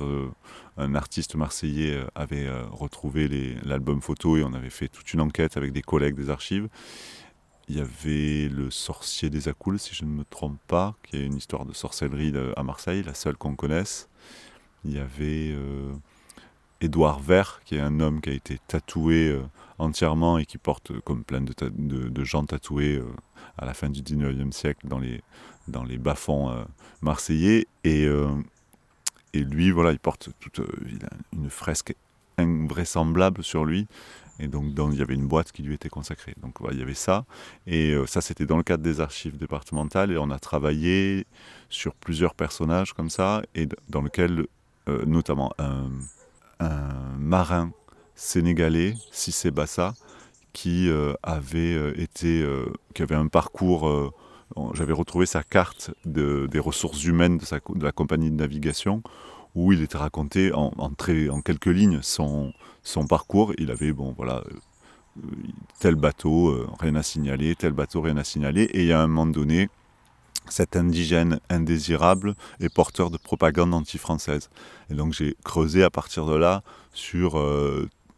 un 0.77 0.95
artiste 0.95 1.35
marseillais 1.35 2.05
avait 2.15 2.51
retrouvé 2.71 3.57
l'album 3.65 4.03
photo 4.03 4.37
et 4.37 4.45
on 4.45 4.53
avait 4.53 4.71
fait 4.71 4.89
toute 4.89 5.15
une 5.15 5.21
enquête 5.21 5.57
avec 5.57 5.73
des 5.73 5.83
collègues 5.83 6.17
des 6.17 6.29
archives. 6.29 6.69
Il 7.69 7.77
y 7.77 7.81
avait 7.81 8.49
le 8.49 8.71
sorcier 8.71 9.31
des 9.31 9.49
Acoules, 9.49 9.79
si 9.79 9.95
je 9.95 10.05
ne 10.05 10.11
me 10.11 10.25
trompe 10.25 10.59
pas, 10.67 10.95
qui 11.05 11.17
est 11.17 11.25
une 11.25 11.37
histoire 11.37 11.65
de 11.65 11.73
sorcellerie 11.73 12.35
à 12.57 12.63
Marseille, 12.63 13.03
la 13.05 13.15
seule 13.15 13.37
qu'on 13.37 13.55
connaisse. 13.55 14.11
Il 14.85 14.93
y 14.93 14.99
avait 14.99 15.57
Édouard 16.81 17.21
Vert, 17.21 17.61
qui 17.65 17.77
est 17.77 17.81
un 17.81 18.01
homme 18.01 18.21
qui 18.21 18.31
a 18.31 18.35
été 18.35 18.59
tatoué 18.67 19.41
entièrement 19.79 20.39
et 20.39 20.47
qui 20.47 20.59
porte 20.59 20.99
comme 21.01 21.25
plein 21.25 21.41
de, 21.41 22.25
gens 22.25 22.45
tatoués 22.45 22.97
euh, 22.97 23.07
à 23.59 23.65
la 23.65 23.75
fin 23.75 23.91
du 23.91 24.03
19e 24.03 24.53
siècle 24.53 24.87
dans 24.87 24.99
les, 24.99 25.23
dans 25.69 25.85
les 25.85 25.99
bas-fonds 25.99 26.51
euh, 26.51 26.65
marseillais. 27.03 27.67
Et, 27.85 28.07
euh, 28.07 28.31
et 29.33 29.41
lui, 29.41 29.71
voilà, 29.71 29.93
il 29.93 29.99
porte 29.99 30.31
toute 30.41 30.61
une 31.33 31.51
fresque 31.51 31.95
invraisemblable 32.39 33.43
sur 33.43 33.65
lui. 33.65 33.87
Et 34.41 34.49
donc, 34.49 34.65
il 34.93 34.99
y 34.99 35.03
avait 35.03 35.15
une 35.15 35.29
boîte 35.29 35.53
qui 35.53 35.63
lui 35.63 35.75
était 35.75 35.89
consacrée. 35.89 36.35
Donc, 36.43 36.59
voilà, 36.59 36.75
il 36.75 36.81
y 36.81 36.83
avait 36.83 36.95
ça. 36.95 37.25
Et 37.69 37.95
ça, 38.07 38.21
c'était 38.21 38.47
dans 38.47 38.57
le 38.57 38.65
cadre 38.65 38.83
des 38.83 39.01
archives 39.01 39.37
départementales. 39.37 40.11
Et 40.11 40.19
on 40.19 40.29
a 40.31 40.41
travaillé 40.41 41.25
sur 41.69 41.95
plusieurs 41.95 42.35
personnages 42.35 42.95
comme 42.95 43.11
ça, 43.11 43.43
et 43.55 43.69
dans 43.89 44.03
lequel, 44.03 44.49
notamment, 44.89 45.53
un 45.59 45.89
marin 47.17 47.73
sénégalais, 48.15 48.95
Sissé 49.11 49.51
Bassa, 49.51 49.95
qui 50.55 50.89
euh, 50.89 51.13
avait 51.23 51.75
euh, 51.75 51.93
euh, 52.25 52.67
qui 52.95 53.03
avait 53.03 53.15
un 53.15 53.27
parcours. 53.27 54.13
J'avais 54.75 54.93
retrouvé 54.93 55.27
sa 55.27 55.43
carte 55.43 55.91
de, 56.05 56.47
des 56.51 56.61
ressources 56.61 57.03
humaines 57.05 57.39
de, 57.39 57.45
sa, 57.45 57.57
de, 57.57 57.83
la 57.83 57.93
compagnie 57.93 58.31
de 58.31 58.37
navigation, 58.37 59.03
où 59.57 59.73
il 59.73 59.83
était 59.83 59.99
raconté 59.99 60.53
en, 60.55 60.71
quelques 61.45 61.67
lignes 61.67 62.01
son, 62.03 62.53
son 62.85 63.07
parcours. 63.07 63.53
Il 63.59 63.73
avait, 63.73 63.93
bon, 63.93 64.15
voilà, 64.17 64.45
tel 65.81 65.97
bateau, 65.97 66.69
rien 66.79 66.95
à 66.95 67.03
signaler, 67.03 67.57
tel 67.57 67.73
bateau, 67.73 68.01
rien 68.01 68.17
à 68.17 68.23
signaler. 68.23 68.71
Et 68.75 68.93
à 68.93 69.01
un 69.01 69.09
moment 69.09 69.27
donné, 69.27 69.71
cet 70.49 70.77
indigène 70.77 71.41
indésirable 71.51 72.37
est 72.61 72.73
porteur 72.73 73.11
de 73.11 73.17
propagande 73.17 73.75
anti-française. 73.75 74.51
Et 74.89 74.95
donc 74.95 75.15
j'ai 75.15 75.37
creusé 75.43 75.83
à 75.83 75.91
partir 75.91 76.27
de 76.27 76.37
là 76.37 76.63
sur 76.93 77.43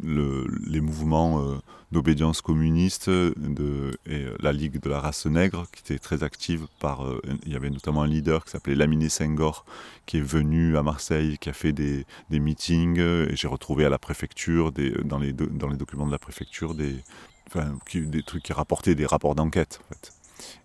les 0.03 0.81
mouvements 0.81 1.41
euh, 1.41 1.57
d'obédience 1.91 2.41
communiste 2.41 3.09
de, 3.09 3.99
et 4.07 4.25
euh, 4.25 4.37
la 4.41 4.53
Ligue 4.53 4.81
de 4.81 4.88
la 4.91 5.00
race 5.00 5.26
nègre 5.26 5.67
qui 5.73 5.81
était 5.81 5.99
très 5.99 6.23
active 6.23 6.67
par 6.81 7.07
euh, 7.07 7.21
il 7.45 7.53
y 7.53 7.57
avait 7.57 7.71
notamment 7.71 8.03
un 8.03 8.07
leader 8.07 8.45
qui 8.45 8.50
s'appelait 8.50 8.75
Laminé 8.75 9.09
Senghor 9.09 9.65
qui 10.05 10.19
est 10.19 10.26
venu 10.26 10.76
à 10.76 10.83
Marseille 10.83 11.38
qui 11.38 11.49
a 11.49 11.53
fait 11.53 11.73
des, 11.73 12.05
des 12.31 12.41
meetings 12.41 12.99
et 12.99 13.37
j'ai 13.37 13.49
retrouvé 13.49 13.85
à 13.85 13.88
la 13.88 13.99
préfecture 13.99 14.73
des, 14.73 14.91
dans, 15.05 15.19
les 15.19 15.33
dans 15.33 15.69
les 15.69 15.76
documents 15.76 16.07
de 16.07 16.12
la 16.12 16.19
préfecture 16.19 16.75
des, 16.75 16.97
enfin, 17.47 17.76
des 17.95 18.23
trucs 18.23 18.43
qui 18.43 18.53
rapportaient 18.53 18.95
des 18.95 19.07
rapports 19.07 19.35
d'enquête. 19.35 19.81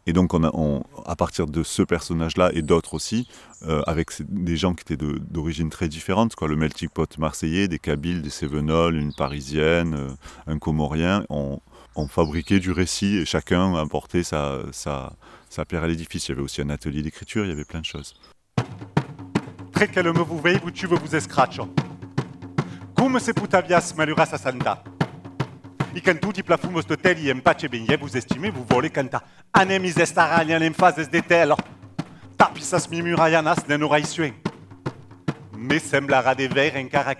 Et 0.07 0.13
donc, 0.13 0.33
on 0.33 0.43
a, 0.43 0.81
à 1.05 1.15
partir 1.15 1.47
de 1.47 1.63
ce 1.63 1.81
personnage-là 1.81 2.51
et 2.53 2.61
d'autres 2.61 2.93
aussi, 2.93 3.27
euh, 3.67 3.81
avec 3.87 4.11
des 4.29 4.57
gens 4.57 4.73
qui 4.73 4.81
étaient 4.81 5.03
d'origine 5.05 5.69
très 5.69 5.87
différente, 5.87 6.35
quoi, 6.35 6.47
le 6.47 6.55
melting 6.55 6.89
pot 6.89 7.17
marseillais, 7.17 7.67
des 7.67 7.79
Kabyles, 7.79 8.21
des 8.21 8.29
Cévenols, 8.29 8.95
une 8.95 9.13
Parisienne, 9.13 9.95
euh, 9.95 10.09
un 10.47 10.57
Comorien, 10.57 11.25
ont, 11.29 11.59
fabriqué 12.09 12.59
du 12.59 12.71
récit 12.71 13.17
et 13.17 13.25
chacun 13.25 13.75
a 13.75 13.81
apporté 13.81 14.23
sa, 14.23 14.59
sa, 14.71 15.13
sa 15.49 15.65
pierre 15.65 15.83
à 15.83 15.87
l'édifice. 15.87 16.27
Il 16.27 16.31
y 16.31 16.33
avait 16.33 16.41
aussi 16.41 16.61
un 16.61 16.69
atelier 16.69 17.03
d'écriture, 17.03 17.45
il 17.45 17.49
y 17.49 17.51
avait 17.51 17.65
plein 17.65 17.81
de 17.81 17.85
choses. 17.85 18.15
tre 19.81 19.87
che 19.87 20.03
me 20.03 20.21
vous 20.21 20.39
vei 20.39 20.59
vous 20.59 20.69
tuve 20.69 20.93
vous. 20.93 21.15
Come 22.93 23.19
se 23.19 23.33
putavias 23.33 23.95
malura 23.95 24.25
sa 24.27 24.37
santa. 25.91 25.97
I 25.97 26.01
cantuti 26.01 26.43
plafumos 26.43 26.87
de 26.87 26.95
teli 26.95 27.31
en 27.31 27.41
pace 27.41 27.67
benye 27.67 27.97
vous 27.99 28.15
estimez 28.15 28.49
vous 28.49 28.65
volez 28.65 28.89
canta. 28.89 29.23
Anemis 29.53 29.97
estaragnan 29.97 30.61
en 30.61 30.73
phases 30.73 31.09
de 31.09 31.21
telo. 31.21 31.55
Tapisas 32.37 32.89
mi 32.89 33.01
murayanas 33.01 33.65
den 33.67 33.83
oraisuen. 33.83 34.33
Me 35.57 35.79
semblara 35.79 36.35
de 36.35 36.47
ver 36.47 36.77
en 36.77 36.87
cara 36.87 37.15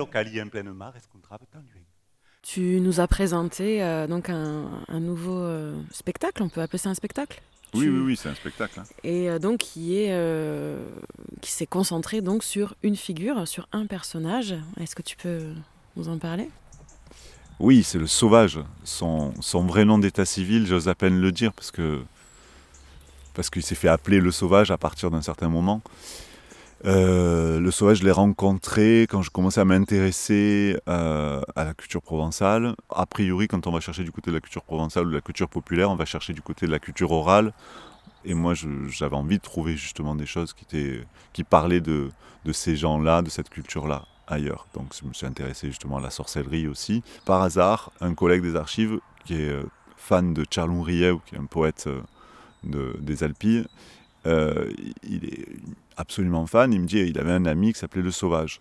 au 0.00 0.06
cali 0.06 0.40
en 0.40 0.48
pleine 0.48 0.72
mar 0.72 0.96
escontrave 0.96 1.46
tan 1.52 1.62
Tu 2.42 2.80
nous 2.80 3.00
as 3.00 3.06
présenté 3.06 3.82
euh, 3.82 4.08
donc 4.08 4.28
un, 4.28 4.82
un 4.88 5.00
nouveau 5.00 5.38
euh, 5.38 5.80
spectacle, 5.92 6.42
on 6.42 6.48
peut 6.48 6.60
appeler 6.60 6.78
ça 6.78 6.90
un 6.90 6.94
spectacle? 6.94 7.40
Oui, 7.74 7.88
oui, 7.88 8.00
oui, 8.00 8.16
c'est 8.16 8.28
un 8.28 8.34
spectacle. 8.34 8.80
Hein. 8.80 8.84
Et 9.04 9.30
euh, 9.30 9.38
donc 9.38 9.60
qui 9.60 9.96
est 9.96 10.08
euh, 10.10 10.84
qui 11.40 11.52
s'est 11.52 11.66
concentré 11.66 12.20
donc 12.20 12.42
sur 12.42 12.74
une 12.82 12.96
figure, 12.96 13.46
sur 13.46 13.68
un 13.72 13.86
personnage. 13.86 14.54
Est-ce 14.80 14.96
que 14.96 15.02
tu 15.02 15.16
peux 15.16 15.54
nous 15.96 16.08
en 16.08 16.18
parler? 16.18 16.50
Oui, 17.60 17.82
c'est 17.84 17.98
le 17.98 18.06
sauvage. 18.06 18.58
Son, 18.84 19.32
vrai 19.66 19.84
nom 19.84 19.98
d'état 19.98 20.24
civil, 20.24 20.66
j'ose 20.66 20.88
à 20.88 20.94
peine 20.94 21.20
le 21.20 21.32
dire 21.32 21.52
parce 21.52 21.70
qu'il 23.50 23.62
s'est 23.62 23.74
fait 23.74 23.88
appeler 23.88 24.20
le 24.20 24.30
sauvage 24.30 24.70
à 24.70 24.78
partir 24.78 25.10
d'un 25.10 25.22
certain 25.22 25.48
moment. 25.48 25.80
Euh, 26.84 27.60
le 27.60 27.70
sauvage, 27.70 27.98
je 27.98 28.04
l'ai 28.04 28.10
rencontré 28.10 29.02
quand 29.02 29.22
je 29.22 29.30
commençais 29.30 29.60
à 29.60 29.64
m'intéresser 29.64 30.76
euh, 30.88 31.40
à 31.54 31.64
la 31.64 31.74
culture 31.74 32.02
provençale. 32.02 32.74
A 32.90 33.06
priori, 33.06 33.46
quand 33.46 33.68
on 33.68 33.70
va 33.70 33.78
chercher 33.78 34.02
du 34.02 34.10
côté 34.10 34.30
de 34.32 34.36
la 34.36 34.40
culture 34.40 34.64
provençale 34.64 35.06
ou 35.06 35.10
de 35.10 35.14
la 35.14 35.20
culture 35.20 35.48
populaire, 35.48 35.90
on 35.90 35.96
va 35.96 36.04
chercher 36.04 36.32
du 36.32 36.42
côté 36.42 36.66
de 36.66 36.72
la 36.72 36.80
culture 36.80 37.12
orale. 37.12 37.52
Et 38.24 38.34
moi, 38.34 38.54
j'avais 38.88 39.16
envie 39.16 39.38
de 39.38 39.42
trouver 39.42 39.76
justement 39.76 40.16
des 40.16 40.26
choses 40.26 40.52
qui, 40.52 40.64
étaient, 40.64 41.44
parlaient 41.44 41.80
de, 41.80 42.10
de 42.44 42.52
ces 42.52 42.74
gens-là, 42.74 43.22
de 43.22 43.30
cette 43.30 43.50
culture-là 43.50 44.04
ailleurs. 44.26 44.66
Donc 44.74 44.94
je 45.00 45.06
me 45.06 45.12
suis 45.12 45.26
intéressé 45.26 45.68
justement 45.68 45.98
à 45.98 46.00
la 46.00 46.10
sorcellerie 46.10 46.68
aussi. 46.68 47.02
Par 47.24 47.42
hasard, 47.42 47.92
un 48.00 48.14
collègue 48.14 48.42
des 48.42 48.56
archives 48.56 48.98
qui 49.24 49.34
est 49.34 49.50
euh, 49.50 49.64
fan 49.96 50.34
de 50.34 50.44
Charles 50.50 50.80
Rieu, 50.80 51.18
qui 51.26 51.34
est 51.34 51.38
un 51.38 51.46
poète 51.46 51.88
de, 52.64 52.96
des 53.00 53.24
Alpilles, 53.24 53.66
il 54.24 55.24
est 55.24 55.48
absolument 55.96 56.46
fan. 56.46 56.72
Il 56.72 56.80
me 56.80 56.86
dit 56.86 56.98
il 56.98 57.18
avait 57.18 57.32
un 57.32 57.46
ami 57.46 57.72
qui 57.72 57.78
s'appelait 57.78 58.02
Le 58.02 58.10
Sauvage. 58.10 58.60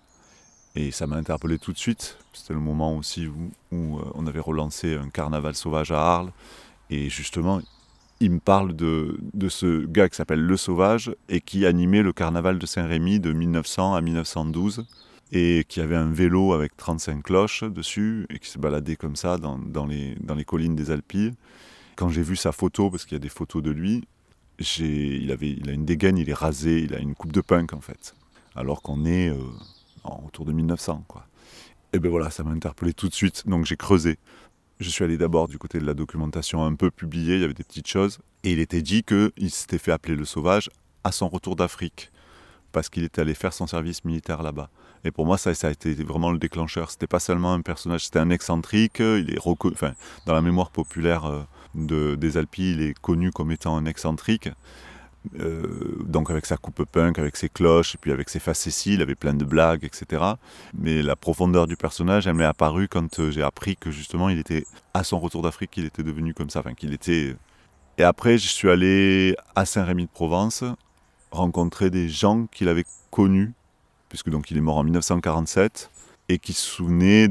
Et 0.75 0.91
ça 0.91 1.05
m'a 1.05 1.17
interpellé 1.17 1.59
tout 1.59 1.73
de 1.73 1.77
suite. 1.77 2.17
C'était 2.33 2.53
le 2.53 2.59
moment 2.59 2.95
aussi 2.95 3.27
où, 3.27 3.51
euh, 3.73 4.01
on 4.13 4.25
avait 4.25 4.39
relancé 4.39 4.95
un 4.95 5.09
carnaval 5.09 5.53
sauvage 5.53 5.91
à 5.91 5.99
Arles. 5.99 6.31
Et 6.89 7.09
justement, 7.09 7.61
il 8.21 8.31
me 8.31 8.39
parle 8.39 8.73
de, 8.73 9.19
de 9.33 9.49
ce 9.49 9.85
gars 9.85 10.07
qui 10.07 10.15
s'appelle 10.15 10.41
Le 10.41 10.57
Sauvage 10.57 11.13
et 11.27 11.41
qui 11.41 11.65
animait 11.65 12.03
le 12.03 12.13
carnaval 12.13 12.57
de 12.57 12.65
Saint-Rémy 12.65 13.19
de 13.19 13.33
1900 13.33 13.95
à 13.95 14.01
1912 14.01 14.85
et 15.31 15.65
qui 15.67 15.79
avait 15.79 15.95
un 15.95 16.11
vélo 16.11 16.53
avec 16.53 16.75
35 16.75 17.23
cloches 17.23 17.63
dessus 17.63 18.25
et 18.29 18.39
qui 18.39 18.50
se 18.50 18.59
baladait 18.59 18.95
comme 18.95 19.15
ça 19.15 19.38
dans, 19.38 19.57
les, 19.85 20.45
collines 20.45 20.75
des 20.75 20.91
Alpilles. 20.91 21.33
Quand 21.95 22.09
j'ai 22.09 22.23
vu 22.23 22.35
sa 22.35 22.51
photo, 22.51 22.89
parce 22.89 23.05
qu'il 23.05 23.13
y 23.13 23.15
a 23.15 23.19
des 23.19 23.29
photos 23.29 23.63
de 23.63 23.71
lui, 23.71 24.03
il, 24.79 25.31
a 25.31 25.71
une 25.73 25.85
dégaine, 25.85 26.17
il 26.17 26.29
est 26.29 26.33
rasé, 26.33 26.79
il 26.79 26.93
a 26.93 27.00
une 27.00 27.15
coupe 27.15 27.31
de 27.31 27.41
punk 27.41 27.73
en 27.73 27.81
fait. 27.81 28.13
Alors 28.55 28.81
qu'on 28.81 29.05
est 29.05 29.29
euh, 29.29 29.38
autour 30.25 30.45
de 30.45 30.51
1900. 30.51 31.05
Quoi. 31.07 31.25
Et 31.93 32.00
ben 32.00 32.09
voilà, 32.09 32.29
ça 32.29 32.43
m'a 32.43 32.51
interpellé 32.51 32.93
tout 32.93 33.07
de 33.07 33.13
suite, 33.13 33.47
donc 33.47 33.65
j'ai 33.65 33.77
creusé. 33.77 34.17
Je 34.79 34.89
suis 34.89 35.03
allé 35.03 35.17
d'abord 35.17 35.47
du 35.47 35.57
côté 35.57 35.79
de 35.79 35.85
la 35.85 35.93
documentation 35.93 36.63
un 36.65 36.75
peu 36.75 36.89
publiée, 36.91 37.35
il 37.35 37.41
y 37.41 37.43
avait 37.43 37.53
des 37.53 37.63
petites 37.63 37.88
choses. 37.88 38.19
Et 38.43 38.51
il 38.51 38.59
était 38.59 38.81
dit 38.81 39.03
qu'il 39.03 39.51
s'était 39.51 39.77
fait 39.77 39.91
appeler 39.91 40.15
le 40.15 40.25
sauvage 40.25 40.69
à 41.03 41.11
son 41.11 41.29
retour 41.29 41.55
d'Afrique, 41.55 42.11
parce 42.71 42.89
qu'il 42.89 43.03
était 43.03 43.21
allé 43.21 43.33
faire 43.33 43.53
son 43.53 43.67
service 43.67 44.03
militaire 44.03 44.41
là-bas. 44.41 44.69
Et 45.03 45.12
pour 45.12 45.25
moi, 45.25 45.38
ça, 45.38 45.50
a 45.50 45.72
été 45.72 45.93
vraiment 45.96 46.31
le 46.31 46.38
déclencheur. 46.38 46.91
C'était 46.91 47.08
pas 47.08 47.20
seulement 47.20 47.53
un 47.53 47.62
personnage, 47.62 48.05
c'était 48.05 48.20
un 48.20 48.29
excentrique. 48.29 49.00
Il 49.00 49.34
est 49.34 49.39
enfin, 49.46 49.93
dans 50.25 50.34
la 50.34 50.41
mémoire 50.41 50.70
populaire 50.70 51.25
euh, 51.25 51.41
de, 51.75 52.15
des 52.15 52.38
Alpilles, 52.38 52.74
il 52.74 52.81
est 52.81 53.00
connu 53.00 53.31
comme 53.31 53.51
étant 53.51 53.75
un 53.77 53.86
excentrique. 53.86 54.50
Euh, 55.39 55.98
donc 56.03 56.31
avec 56.31 56.48
sa 56.48 56.58
coupe 56.58 56.84
punk, 56.86 57.20
avec 57.20 57.38
ses 57.38 57.48
cloches, 57.48 57.96
et 57.96 57.98
puis 58.00 58.12
avec 58.12 58.29
ses 58.29 58.39
facéties, 58.39 58.96
il 58.96 59.01
avait 59.01 59.15
plein 59.15 59.34
de 59.34 59.46
blagues, 59.46 59.84
etc. 59.84 60.24
Mais 60.74 61.01
la 61.01 61.15
profondeur 61.15 61.67
du 61.67 61.77
personnage, 61.77 62.25
elle 62.25 62.34
m'est 62.34 62.46
apparue 62.46 62.88
quand 62.88 63.20
euh, 63.20 63.31
j'ai 63.31 63.44
appris 63.44 63.75
que 63.75 63.92
justement 63.92 64.29
il 64.29 64.40
était 64.40 64.66
à 64.94 65.03
son 65.03 65.20
retour 65.20 65.44
d'Afrique, 65.44 65.72
qu'il 65.72 65.85
était 65.85 66.03
devenu 66.03 66.33
comme 66.33 66.50
ça, 66.50 66.59
enfin 66.59 66.74
qu'il 66.74 66.94
était. 66.94 67.35
Et 67.98 68.03
après, 68.03 68.37
je 68.37 68.48
suis 68.48 68.70
allé 68.70 69.35
à 69.55 69.66
Saint-Rémy 69.66 70.05
de 70.05 70.11
Provence 70.11 70.64
rencontrer 71.31 71.90
des 71.90 72.09
gens 72.09 72.48
qu'il 72.48 72.68
avait 72.68 72.85
connus, 73.09 73.53
puisque 74.11 74.29
donc 74.29 74.51
il 74.51 74.57
est 74.57 74.61
mort 74.61 74.77
en 74.77 74.83
1947, 74.83 75.89
et 76.27 76.37
qui 76.37 76.51
se 76.51 76.65
souvenaient 76.65 77.29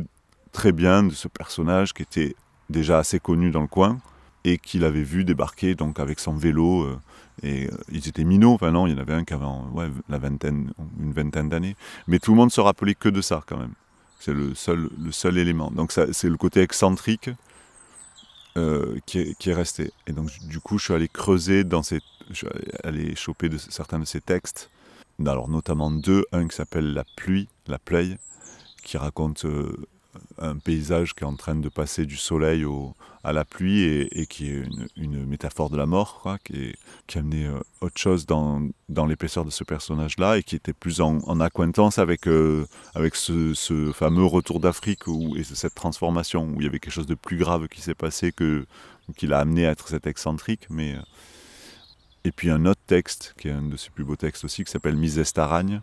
très 0.51 0.73
bien 0.73 1.03
de 1.03 1.13
ce 1.13 1.29
personnage 1.29 1.93
qui 1.93 2.01
était 2.03 2.35
déjà 2.71 2.99
assez 2.99 3.21
connu 3.21 3.51
dans 3.51 3.61
le 3.61 3.67
coin, 3.67 3.99
et 4.45 4.57
qu'il 4.57 4.85
avait 4.85 5.03
vu 5.03 5.25
débarquer 5.25 5.75
donc 5.75 6.01
avec 6.01 6.19
son 6.19 6.35
vélo. 6.35 6.85
Euh, 6.85 6.99
et 7.43 7.67
euh, 7.67 7.77
ils 7.93 8.09
étaient 8.09 8.25
minots, 8.25 8.55
enfin 8.55 8.71
il 8.87 8.93
y 8.93 8.95
en 8.95 8.99
avait 8.99 9.13
un 9.13 9.25
qui 9.25 9.35
avait 9.35 9.45
une 9.45 10.73
vingtaine 11.13 11.49
d'années. 11.51 11.77
Mais 12.07 12.19
tout 12.19 12.31
le 12.31 12.39
monde 12.39 12.51
se 12.51 12.63
rappelait 12.63 12.95
que 12.95 13.11
de 13.11 13.21
ça 13.21 13.43
quand 13.47 13.59
même. 13.59 13.75
C'est 14.19 14.33
le 14.33 14.55
seul, 14.55 14.89
le 14.99 15.39
élément. 15.39 15.71
Donc 15.71 15.93
c'est 15.93 16.29
le 16.29 16.37
côté 16.39 16.63
excentrique 16.63 17.29
euh, 18.57 18.99
qui, 19.05 19.19
est, 19.19 19.55
resté. 19.55 19.93
Et 20.07 20.13
donc 20.13 20.31
du 20.45 20.61
coup, 20.61 20.79
je 20.79 20.85
suis 20.85 20.95
allé 20.95 21.09
creuser 21.09 21.63
dans 21.63 21.83
ces, 21.83 22.01
je 22.31 22.37
suis 22.37 22.49
allé 22.85 23.15
choper 23.17 23.51
certains 23.59 23.99
de 23.99 24.07
ces 24.07 24.23
textes. 24.23 24.71
Alors 25.27 25.49
notamment 25.49 25.91
deux, 25.91 26.25
un 26.33 26.49
qui 26.49 26.57
s'appelle 26.57 26.93
La 26.95 27.05
pluie, 27.17 27.49
La 27.67 27.79
pluie, 27.79 28.17
qui 28.83 28.97
raconte 28.97 29.45
un 30.39 30.57
paysage 30.57 31.15
qui 31.15 31.25
est 31.25 31.27
en 31.27 31.37
train 31.37 31.55
de 31.55 31.69
passer 31.69 32.07
du 32.07 32.17
soleil 32.17 32.65
à 33.23 33.33
la 33.33 33.45
pluie 33.45 33.83
et, 33.83 34.27
qui 34.27 34.51
est 34.51 34.63
une, 34.97 35.27
métaphore 35.27 35.71
de 35.71 35.77
la 35.77 35.87
mort, 35.87 36.39
qui, 36.45 36.75
qui 37.07 37.19
amenait 37.19 37.47
euh, 37.47 37.61
autre 37.81 37.99
chose 37.99 38.27
dans, 38.27 38.63
l'épaisseur 39.07 39.45
de 39.45 39.51
ce 39.51 39.63
personnage-là 39.63 40.39
et 40.39 40.43
qui 40.43 40.57
était 40.57 40.73
plus 40.73 41.01
en, 41.01 41.19
en 41.19 41.41
acquaintance 41.41 41.99
avec, 41.99 42.27
euh, 42.27 42.67
ce, 43.13 43.93
fameux 43.95 44.25
retour 44.25 44.61
d'Afrique 44.61 45.03
et 45.37 45.45
cette 45.45 45.75
transformation 45.75 46.45
où 46.49 46.61
il 46.61 46.65
y 46.65 46.67
avait 46.67 46.79
quelque 46.79 46.93
chose 46.93 47.07
de 47.07 47.15
plus 47.15 47.37
grave 47.37 47.69
qui 47.69 47.81
s'est 47.81 47.95
passé 47.95 48.33
que 48.33 48.67
qui 49.17 49.27
l'a 49.27 49.41
amené 49.41 49.67
à 49.67 49.73
être 49.73 49.89
cet 49.89 50.07
excentrique. 50.07 50.67
Mais, 50.71 50.95
euh, 50.95 51.01
et 52.25 52.33
puis 52.33 52.51
un 52.51 52.67
autre 52.67 52.81
texte, 52.87 53.35
qui 53.39 53.49
est 53.49 53.53
un 53.53 53.63
de 53.63 53.77
ses 53.77 53.91
plus 53.91 54.05
beaux 54.05 54.17
textes 54.17 54.45
aussi, 54.45 54.65
qui 54.65 54.71
s'appelle 54.71 54.97
Misestaragne, 54.97 55.81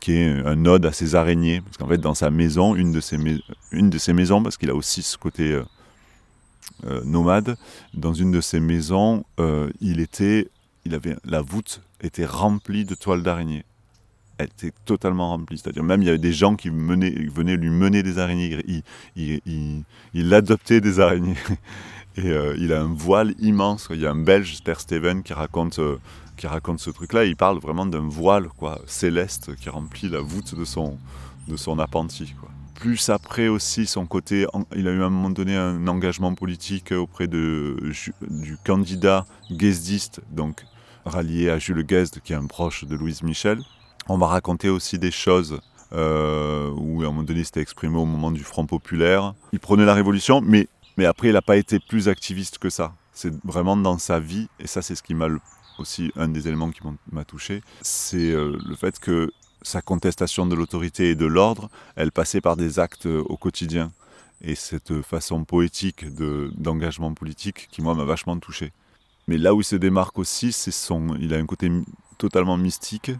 qui 0.00 0.12
est 0.12 0.28
un 0.44 0.64
ode 0.66 0.86
à 0.86 0.92
ses 0.92 1.14
araignées. 1.14 1.60
Parce 1.60 1.76
qu'en 1.76 1.86
fait, 1.86 1.98
dans 1.98 2.14
sa 2.14 2.30
maison, 2.30 2.74
une 2.74 2.92
de 2.92 3.00
ses, 3.00 3.18
une 3.72 3.90
de 3.90 3.98
ses 3.98 4.12
maisons, 4.12 4.42
parce 4.42 4.56
qu'il 4.56 4.70
a 4.70 4.74
aussi 4.74 5.02
ce 5.02 5.16
côté 5.16 5.52
euh, 5.52 5.64
euh, 6.86 7.02
nomade, 7.04 7.56
dans 7.94 8.12
une 8.12 8.32
de 8.32 8.40
ses 8.40 8.60
maisons, 8.60 9.24
euh, 9.38 9.70
il 9.80 10.00
était, 10.00 10.48
il 10.84 10.94
avait, 10.94 11.16
la 11.24 11.42
voûte 11.42 11.80
était 12.00 12.26
remplie 12.26 12.84
de 12.84 12.94
toiles 12.94 13.22
d'araignées. 13.22 13.64
Elle 14.38 14.46
était 14.46 14.72
totalement 14.84 15.30
remplie. 15.30 15.58
C'est-à-dire, 15.58 15.82
même 15.82 16.00
il 16.02 16.06
y 16.06 16.08
avait 16.08 16.18
des 16.18 16.32
gens 16.32 16.54
qui 16.54 16.70
venaient 16.70 17.56
lui 17.56 17.70
mener 17.70 18.04
des 18.04 18.18
araignées. 18.18 18.62
Il, 18.68 18.82
il, 19.16 19.40
il, 19.46 19.82
il 20.14 20.34
adoptait 20.34 20.80
des 20.80 21.00
araignées. 21.00 21.34
Et 22.18 22.34
il 22.58 22.72
a 22.72 22.80
un 22.80 22.92
voile 22.92 23.34
immense. 23.38 23.88
Il 23.90 24.00
y 24.00 24.06
a 24.06 24.10
un 24.10 24.20
Belge, 24.20 24.62
Ter 24.64 24.80
Steven, 24.80 25.22
qui 25.22 25.32
raconte 25.32 25.80
qui 26.38 26.46
raconte 26.46 26.80
ce 26.80 26.88
truc-là. 26.88 27.24
Il 27.24 27.36
parle 27.36 27.58
vraiment 27.58 27.84
d'un 27.84 28.08
voile 28.08 28.48
céleste 28.86 29.54
qui 29.56 29.68
remplit 29.68 30.08
la 30.08 30.20
voûte 30.20 30.54
de 30.54 30.64
son, 30.64 30.96
de 31.48 31.56
son 31.56 31.78
appentis. 31.78 32.34
Plus 32.74 33.10
après 33.10 33.48
aussi 33.48 33.86
son 33.86 34.06
côté, 34.06 34.46
il 34.74 34.88
a 34.88 34.92
eu 34.92 35.02
à 35.02 35.06
un 35.06 35.10
moment 35.10 35.30
donné 35.30 35.56
un 35.56 35.86
engagement 35.88 36.34
politique 36.34 36.92
auprès 36.92 37.26
de, 37.26 37.76
du 38.22 38.56
candidat 38.64 39.26
guesdiste, 39.50 40.22
donc 40.30 40.64
rallié 41.04 41.50
à 41.50 41.58
Jules 41.58 41.84
Guesde, 41.84 42.20
qui 42.22 42.32
est 42.32 42.36
un 42.36 42.46
proche 42.46 42.84
de 42.84 42.94
Louise 42.94 43.22
Michel. 43.22 43.58
On 44.08 44.16
va 44.16 44.28
raconter 44.28 44.68
aussi 44.68 44.98
des 44.98 45.10
choses 45.10 45.60
euh, 45.92 46.70
où 46.76 47.02
à 47.02 47.06
un 47.06 47.08
moment 47.08 47.24
donné 47.24 47.42
c'était 47.42 47.62
exprimé 47.62 47.96
au 47.96 48.04
moment 48.04 48.30
du 48.30 48.44
Front 48.44 48.66
Populaire. 48.66 49.34
Il 49.52 49.58
prenait 49.58 49.84
la 49.84 49.94
Révolution, 49.94 50.40
mais, 50.40 50.68
mais 50.98 51.06
après 51.06 51.28
il 51.28 51.32
n'a 51.32 51.42
pas 51.42 51.56
été 51.56 51.78
plus 51.78 52.08
activiste 52.08 52.58
que 52.58 52.68
ça. 52.68 52.92
C'est 53.14 53.32
vraiment 53.44 53.76
dans 53.76 53.98
sa 53.98 54.20
vie, 54.20 54.48
et 54.58 54.66
ça 54.66 54.82
c'est 54.82 54.96
ce 54.96 55.02
qui 55.02 55.14
m'a 55.14 55.28
aussi 55.78 56.12
un 56.16 56.28
des 56.28 56.48
éléments 56.48 56.70
qui 56.70 56.80
m'a 57.12 57.24
touché, 57.24 57.62
c'est 57.80 58.32
euh, 58.32 58.58
le 58.66 58.74
fait 58.74 58.98
que 58.98 59.30
sa 59.62 59.80
contestation 59.80 60.44
de 60.44 60.56
l'autorité 60.56 61.10
et 61.10 61.14
de 61.14 61.26
l'ordre, 61.26 61.70
elle 61.94 62.10
passait 62.10 62.40
par 62.40 62.56
des 62.56 62.80
actes 62.80 63.06
euh, 63.06 63.22
au 63.26 63.36
quotidien. 63.36 63.92
Et 64.40 64.54
cette 64.54 65.02
façon 65.02 65.44
poétique 65.44 66.04
d'engagement 66.14 67.12
politique 67.12 67.68
qui, 67.72 67.82
moi, 67.82 67.96
m'a 67.96 68.04
vachement 68.04 68.38
touché. 68.38 68.72
Mais 69.26 69.36
là 69.36 69.52
où 69.52 69.62
il 69.62 69.64
se 69.64 69.74
démarque 69.74 70.16
aussi, 70.16 70.52
c'est 70.52 70.70
son, 70.70 71.16
il 71.16 71.34
a 71.34 71.38
un 71.38 71.46
côté 71.46 71.68
totalement 72.18 72.56
mystique, 72.56 73.10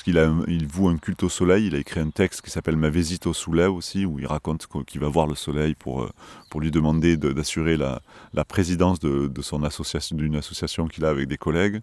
parce 0.00 0.04
qu'il 0.04 0.54
il 0.54 0.66
voue 0.66 0.88
un 0.88 0.96
culte 0.96 1.24
au 1.24 1.28
soleil. 1.28 1.66
Il 1.66 1.74
a 1.74 1.78
écrit 1.78 2.00
un 2.00 2.08
texte 2.08 2.40
qui 2.40 2.50
s'appelle 2.50 2.76
Ma 2.76 2.88
visite 2.88 3.26
au 3.26 3.34
soleil 3.34 3.66
aussi, 3.66 4.06
où 4.06 4.18
il 4.18 4.26
raconte 4.26 4.66
qu'il 4.86 4.98
va 4.98 5.08
voir 5.08 5.26
le 5.26 5.34
soleil 5.34 5.74
pour, 5.74 6.04
euh, 6.04 6.10
pour 6.48 6.62
lui 6.62 6.70
demander 6.70 7.18
d'assurer 7.18 7.76
la, 7.76 8.00
la, 8.32 8.46
présidence 8.46 8.98
de, 8.98 9.42
son 9.42 9.62
association, 9.62 10.16
d'une 10.16 10.36
association 10.36 10.86
qu'il 10.86 11.04
a 11.04 11.10
avec 11.10 11.28
des 11.28 11.36
collègues. 11.36 11.82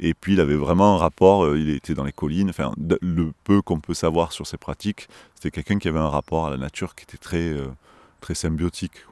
Et 0.00 0.14
puis 0.14 0.32
il 0.32 0.40
avait 0.40 0.56
vraiment 0.56 0.96
un 0.96 0.98
rapport, 0.98 1.44
euh, 1.44 1.56
il 1.56 1.70
était 1.70 1.94
dans 1.94 2.02
les 2.02 2.12
collines, 2.12 2.50
enfin 2.50 2.72
le 2.76 3.32
peu 3.44 3.62
qu'on 3.62 3.78
peut 3.78 3.94
savoir 3.94 4.32
sur 4.32 4.48
ses 4.48 4.56
pratiques, 4.56 5.08
c'était 5.36 5.52
quelqu'un 5.52 5.78
qui 5.78 5.86
avait 5.86 6.00
un 6.00 6.08
rapport 6.08 6.46
à 6.46 6.50
la 6.50 6.56
nature 6.56 6.96
qui 6.96 7.04
était 7.04 7.18
très, 7.18 7.50
euh, 7.50 7.68
très 8.20 8.34
symbiotique. 8.34 9.06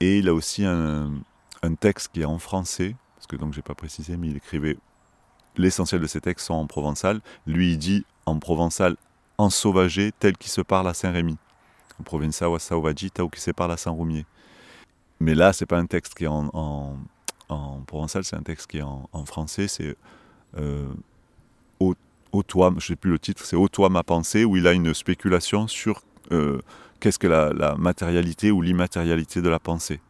Et 0.00 0.18
il 0.18 0.28
a 0.28 0.34
aussi 0.34 0.64
un, 0.64 1.12
un, 1.62 1.74
texte 1.74 2.10
qui 2.12 2.22
est 2.22 2.24
en 2.24 2.40
français, 2.40 2.96
parce 3.14 3.28
que 3.28 3.36
donc 3.36 3.54
j'ai 3.54 3.62
pas 3.62 3.76
précisé, 3.76 4.16
mais 4.16 4.26
il 4.26 4.36
écrivait 4.36 4.76
l'essentiel 5.60 6.00
de 6.00 6.06
ses 6.06 6.20
textes 6.20 6.46
sont 6.46 6.54
en 6.54 6.66
provençal. 6.66 7.20
Lui 7.46 7.72
il 7.72 7.78
dit 7.78 8.04
en 8.26 8.38
provençal 8.38 8.96
ensauvagé 9.38 10.12
tel 10.18 10.36
qu'il 10.36 10.50
se 10.50 10.60
parle 10.60 10.88
à 10.88 10.94
Saint-Rémy. 10.94 11.38
En 11.98 12.02
provençal, 12.02 12.48
sauvaggi 12.60 13.10
tel 13.10 13.28
qu'il 13.28 13.40
se 13.40 13.50
parle 13.50 13.72
à 13.72 13.76
Saint-Roumier. 13.76 14.24
Mais 15.18 15.34
là, 15.34 15.52
c'est 15.52 15.66
pas 15.66 15.78
un 15.78 15.86
texte 15.86 16.14
qui 16.14 16.24
est 16.24 16.28
en, 16.28 16.48
en, 16.54 16.96
en 17.50 17.80
provençal, 17.86 18.24
c'est 18.24 18.36
un 18.36 18.42
texte 18.42 18.68
qui 18.68 18.78
est 18.78 18.82
en, 18.82 19.08
en 19.12 19.24
français, 19.26 19.68
c'est 19.68 19.96
euh, 20.56 20.88
au, 21.78 21.94
au, 22.32 22.42
toi, 22.42 22.72
je 22.78 22.86
sais 22.86 22.96
plus 22.96 23.10
le 23.10 23.18
titre, 23.18 23.44
c'est 23.44 23.56
Au 23.56 23.68
toi 23.68 23.90
ma 23.90 24.02
pensée, 24.02 24.44
où 24.44 24.56
il 24.56 24.66
a 24.66 24.72
une 24.72 24.94
spéculation 24.94 25.68
sur 25.68 26.02
euh, 26.32 26.60
qu'est-ce 27.00 27.18
que 27.18 27.26
la, 27.26 27.52
la, 27.52 27.74
matérialité 27.74 28.50
ou 28.50 28.62
l'immatérialité 28.62 29.42
de 29.42 29.48
la 29.48 29.58
pensée. 29.58 30.00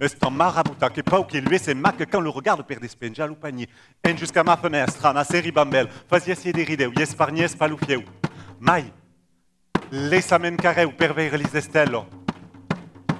Est 0.00 0.24
un 0.24 0.30
marabouta 0.30 0.90
que 0.90 1.00
pas 1.00 1.22
qui 1.24 1.40
lui 1.40 1.58
c'est 1.58 1.74
mac 1.74 1.96
quand 2.10 2.20
le 2.20 2.28
regard 2.28 2.64
perd 2.64 2.84
spenjal 2.86 3.30
ou 3.30 3.34
panier. 3.36 3.68
En 4.06 4.16
jusqu'à 4.16 4.42
ma 4.42 4.56
fenêtre, 4.56 5.12
ma 5.12 5.24
série 5.24 5.52
bambelle, 5.52 5.88
faisait 6.08 6.32
essayer 6.32 6.52
des 6.52 6.64
rideaux, 6.64 6.92
yes 6.96 7.14
parnies 7.14 7.46
paloufieu. 7.56 8.02
Mai, 8.60 8.84
Lesamen 9.90 10.56
carré 10.56 10.84
ou 10.84 10.92
pervers 10.92 11.36
les 11.36 11.56
estello. 11.56 12.04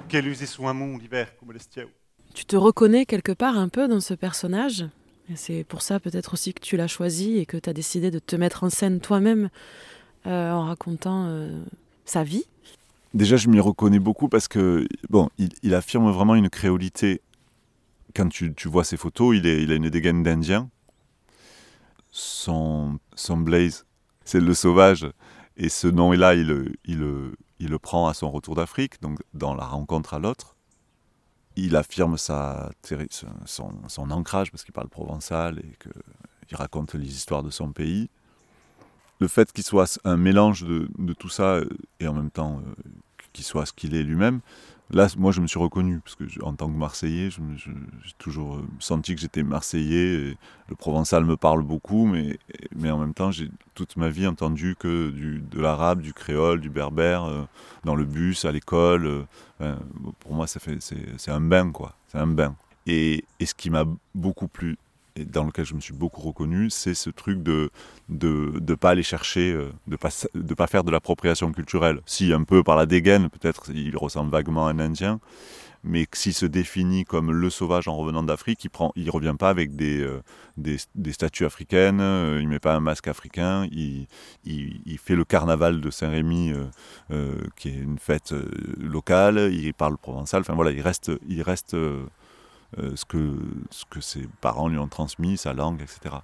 Quel 0.07 0.27
usé 0.27 0.45
sous 0.45 0.67
un 0.67 0.73
monde 0.73 1.01
l'hiver 1.01 1.37
comme 1.37 1.51
l'estieu. 1.51 1.89
Tu 2.33 2.45
te 2.45 2.55
reconnais 2.55 3.05
quelque 3.05 3.31
part 3.31 3.57
un 3.57 3.69
peu 3.69 3.87
dans 3.87 3.99
ce 3.99 4.13
personnage? 4.13 4.85
Et 5.29 5.35
c'est 5.35 5.63
pour 5.63 5.81
ça 5.81 5.99
peut-être 5.99 6.33
aussi 6.33 6.53
que 6.53 6.61
tu 6.61 6.75
l'as 6.77 6.87
choisi 6.87 7.37
et 7.37 7.45
que 7.45 7.57
tu 7.57 7.69
as 7.69 7.73
décidé 7.73 8.11
de 8.11 8.19
te 8.19 8.35
mettre 8.35 8.63
en 8.63 8.69
scène 8.69 8.99
toi-même 8.99 9.49
euh, 10.27 10.51
en 10.51 10.65
racontant 10.65 11.27
euh, 11.27 11.63
sa 12.05 12.23
vie? 12.23 12.45
Déjà, 13.13 13.37
je 13.37 13.47
m'y 13.47 13.59
reconnais 13.59 13.99
beaucoup 13.99 14.27
parce 14.27 14.47
que 14.47 14.87
bon, 15.09 15.29
il, 15.37 15.75
affirme 15.75 16.09
vraiment 16.09 16.33
une 16.33 16.49
créolité. 16.49 17.21
Quand 18.15 18.27
tu, 18.29 18.53
vois 18.65 18.83
ses 18.83 18.97
photos, 18.97 19.35
il, 19.37 19.71
a 19.71 19.75
une 19.75 19.89
dégaine 19.89 20.23
d'Indien. 20.23 20.69
Son, 22.09 22.99
blaze, 23.37 23.85
c'est 24.25 24.39
le 24.39 24.53
sauvage. 24.55 25.07
Et 25.57 25.69
ce 25.69 25.87
nom-là, 25.87 26.33
il, 26.33 26.47
le 26.89 27.79
prend 27.79 28.07
à 28.07 28.15
son 28.15 28.31
retour 28.31 28.55
d'Afrique, 28.55 28.99
donc 29.01 29.19
dans 29.35 29.53
la 29.53 29.65
rencontre 29.65 30.15
à 30.15 30.19
l'autre. 30.19 30.55
Il 31.55 31.75
affirme 31.75 32.17
son, 32.17 32.71
ancrage, 34.09 34.49
parce 34.49 34.63
qu'il 34.63 34.73
parle 34.73 34.89
provençal 34.89 35.59
et 35.59 35.77
qu'il 36.47 36.57
raconte 36.57 36.95
les 36.95 37.09
histoires 37.09 37.43
de 37.43 37.51
son 37.51 37.71
pays. 37.71 38.09
Le 39.19 39.27
fait 39.27 39.51
qu'il 39.51 39.63
soit 39.63 39.99
un 40.03 40.17
mélange 40.17 40.63
de, 40.63 41.13
tout 41.13 41.29
ça 41.29 41.61
et 41.99 42.07
en 42.07 42.13
même 42.13 42.31
temps 42.31 42.59
euh, 42.59 42.73
qu'il 43.33 43.43
soit 43.43 43.65
ce 43.65 43.73
qu'il 43.73 43.95
est 43.95 44.03
lui-même, 44.03 44.39
là, 44.93 45.07
moi, 45.17 45.31
je 45.31 45.41
me 45.41 45.47
suis 45.47 45.59
reconnu, 45.59 45.99
parce 45.99 46.15
que 46.15 46.23
en 46.43 46.53
tant 46.53 46.67
que 46.67 46.77
Marseillais, 46.77 47.29
j'ai 47.29 48.13
toujours 48.17 48.61
senti 48.79 49.15
que 49.15 49.21
j'étais 49.21 49.43
Marseillais. 49.43 50.13
Et 50.13 50.37
le 50.69 50.75
provençal 50.75 51.25
me 51.25 51.35
parle 51.35 51.63
beaucoup, 51.63 52.05
mais, 52.05 52.39
mais 52.75 52.91
en 52.91 52.99
même 52.99 53.13
temps, 53.13 53.31
j'ai 53.31 53.49
toute 53.75 53.97
ma 53.97 54.09
vie 54.09 54.27
entendu 54.27 54.75
que 54.77 55.09
du, 55.09 55.39
de 55.39 55.59
l'arabe, 55.59 56.01
du 56.01 56.13
créole, 56.13 56.61
du 56.61 56.69
berbère, 56.69 57.25
euh, 57.25 57.43
dans 57.83 57.95
le 57.95 58.05
bus, 58.05 58.45
à 58.45 58.51
l'école. 58.51 59.25
Euh, 59.61 59.75
pour 60.19 60.33
moi, 60.33 60.45
c'est 60.47 61.31
un 61.31 61.41
bain, 61.41 61.71
quoi. 61.71 61.95
C'est 62.07 62.19
un 62.19 62.27
bain. 62.27 62.55
Et, 62.85 63.23
et 63.39 63.45
ce 63.45 63.55
qui 63.55 63.69
m'a 63.69 63.85
beaucoup 64.13 64.47
plu 64.47 64.77
et 65.15 65.25
dans 65.25 65.43
lequel 65.43 65.65
je 65.65 65.73
me 65.73 65.79
suis 65.79 65.93
beaucoup 65.93 66.21
reconnu, 66.21 66.69
c'est 66.69 66.93
ce 66.93 67.09
truc 67.09 67.43
de 67.43 67.69
de 68.09 68.53
ne 68.59 68.75
pas 68.75 68.91
aller 68.91 69.03
chercher, 69.03 69.51
euh, 69.51 69.71
de 69.87 69.95
pas 69.95 70.09
de 70.33 70.53
pas 70.53 70.67
faire 70.67 70.83
de 70.83 70.91
l'appropriation 70.91 71.51
culturelle. 71.51 72.01
Si 72.05 72.33
un 72.33 72.43
peu 72.43 72.63
par 72.63 72.75
la 72.75 72.85
dégaine, 72.85 73.29
peut-être 73.29 73.71
il 73.73 73.95
ressemble 73.97 74.31
vaguement 74.31 74.67
à 74.67 74.71
un 74.71 74.79
Indien, 74.79 75.19
mais 75.83 76.07
s'il 76.13 76.33
se 76.33 76.45
définit 76.45 77.03
comme 77.03 77.31
le 77.31 77.49
sauvage 77.49 77.87
en 77.87 77.97
revenant 77.97 78.23
d'Afrique, 78.23 78.63
il 78.63 78.69
prend, 78.69 78.93
il 78.95 79.09
revient 79.09 79.35
pas 79.37 79.49
avec 79.49 79.75
des 79.75 80.01
euh, 80.01 80.21
des, 80.57 80.77
statues 81.11 81.45
africaines, 81.45 81.99
euh, 81.99 82.39
il 82.41 82.47
met 82.47 82.59
pas 82.59 82.73
un 82.73 82.79
masque 82.79 83.07
africain, 83.07 83.67
il, 83.71 84.07
il, 84.45 84.97
fait 84.97 85.15
le 85.15 85.25
carnaval 85.25 85.81
de 85.81 85.89
Saint-Rémy, 85.89 86.53
euh, 87.11 87.37
qui 87.57 87.69
est 87.69 87.73
une 87.73 87.97
fête 87.99 88.33
locale, 88.79 89.51
il 89.51 89.73
parle 89.73 89.97
provençal. 89.97 90.41
Enfin 90.41 90.53
voilà, 90.53 90.71
il 90.71 90.81
reste, 90.81 91.11
il 91.27 91.41
reste 91.41 91.75
ce, 92.95 93.05
que, 93.05 93.35
ce 93.69 93.85
que 93.89 94.01
ses 94.01 94.27
parents 94.41 94.67
lui 94.67 94.77
ont 94.77 94.87
transmis, 94.87 95.37
sa 95.37 95.53
langue, 95.53 95.81
etc. 95.81 96.15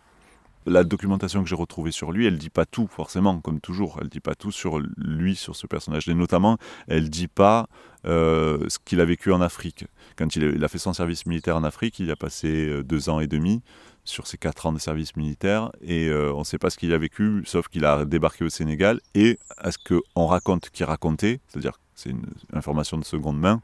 La 0.65 0.83
documentation 0.83 1.41
que 1.41 1.49
j'ai 1.49 1.55
retrouvée 1.55 1.91
sur 1.91 2.12
lui, 2.12 2.27
elle 2.27 2.38
dit 2.38 2.49
pas 2.49 2.65
tout 2.65 2.88
forcément, 2.88 3.39
comme 3.39 3.62
toujours. 3.62 3.97
Elle 4.01 4.09
dit 4.09 4.19
pas 4.19 4.35
tout 4.35 4.51
sur 4.51 4.79
lui, 4.97 5.35
sur 5.35 5.55
ce 5.55 5.67
personnage. 5.67 6.07
Et 6.09 6.13
notamment, 6.13 6.57
elle 6.88 7.09
dit 7.09 7.27
pas 7.27 7.67
euh, 8.05 8.65
ce 8.67 8.77
qu'il 8.77 8.99
a 8.99 9.05
vécu 9.05 9.31
en 9.31 9.41
Afrique. 9.41 9.85
Quand 10.17 10.35
il 10.35 10.63
a, 10.63 10.67
fait 10.67 10.77
son 10.77 10.93
service 10.93 11.25
militaire 11.25 11.55
en 11.55 11.63
Afrique, 11.63 11.97
il 11.99 12.12
a 12.12 12.15
passé 12.15 12.67
euh, 12.67 12.83
deux 12.83 13.09
ans 13.09 13.19
et 13.19 13.27
demi 13.27 13.62
sur 14.03 14.27
ses 14.27 14.38
quatre 14.38 14.65
ans 14.65 14.73
de 14.73 14.79
service 14.79 15.15
militaire 15.15 15.71
et 15.81 16.07
euh, 16.07 16.33
on 16.33 16.39
ne 16.39 16.43
sait 16.43 16.57
pas 16.57 16.69
ce 16.69 16.77
qu'il 16.77 16.93
a 16.93 16.97
vécu, 16.97 17.43
sauf 17.45 17.67
qu'il 17.67 17.85
a 17.85 18.05
débarqué 18.05 18.43
au 18.43 18.49
Sénégal 18.49 18.99
et 19.13 19.38
à 19.57 19.71
ce 19.71 19.77
qu'on 19.77 20.25
raconte 20.25 20.69
qu'il 20.71 20.85
racontait, 20.85 21.41
c'est-à-dire 21.47 21.79
c'est 21.95 22.09
une 22.09 22.25
information 22.53 22.97
de 22.97 23.05
seconde 23.05 23.39
main, 23.39 23.62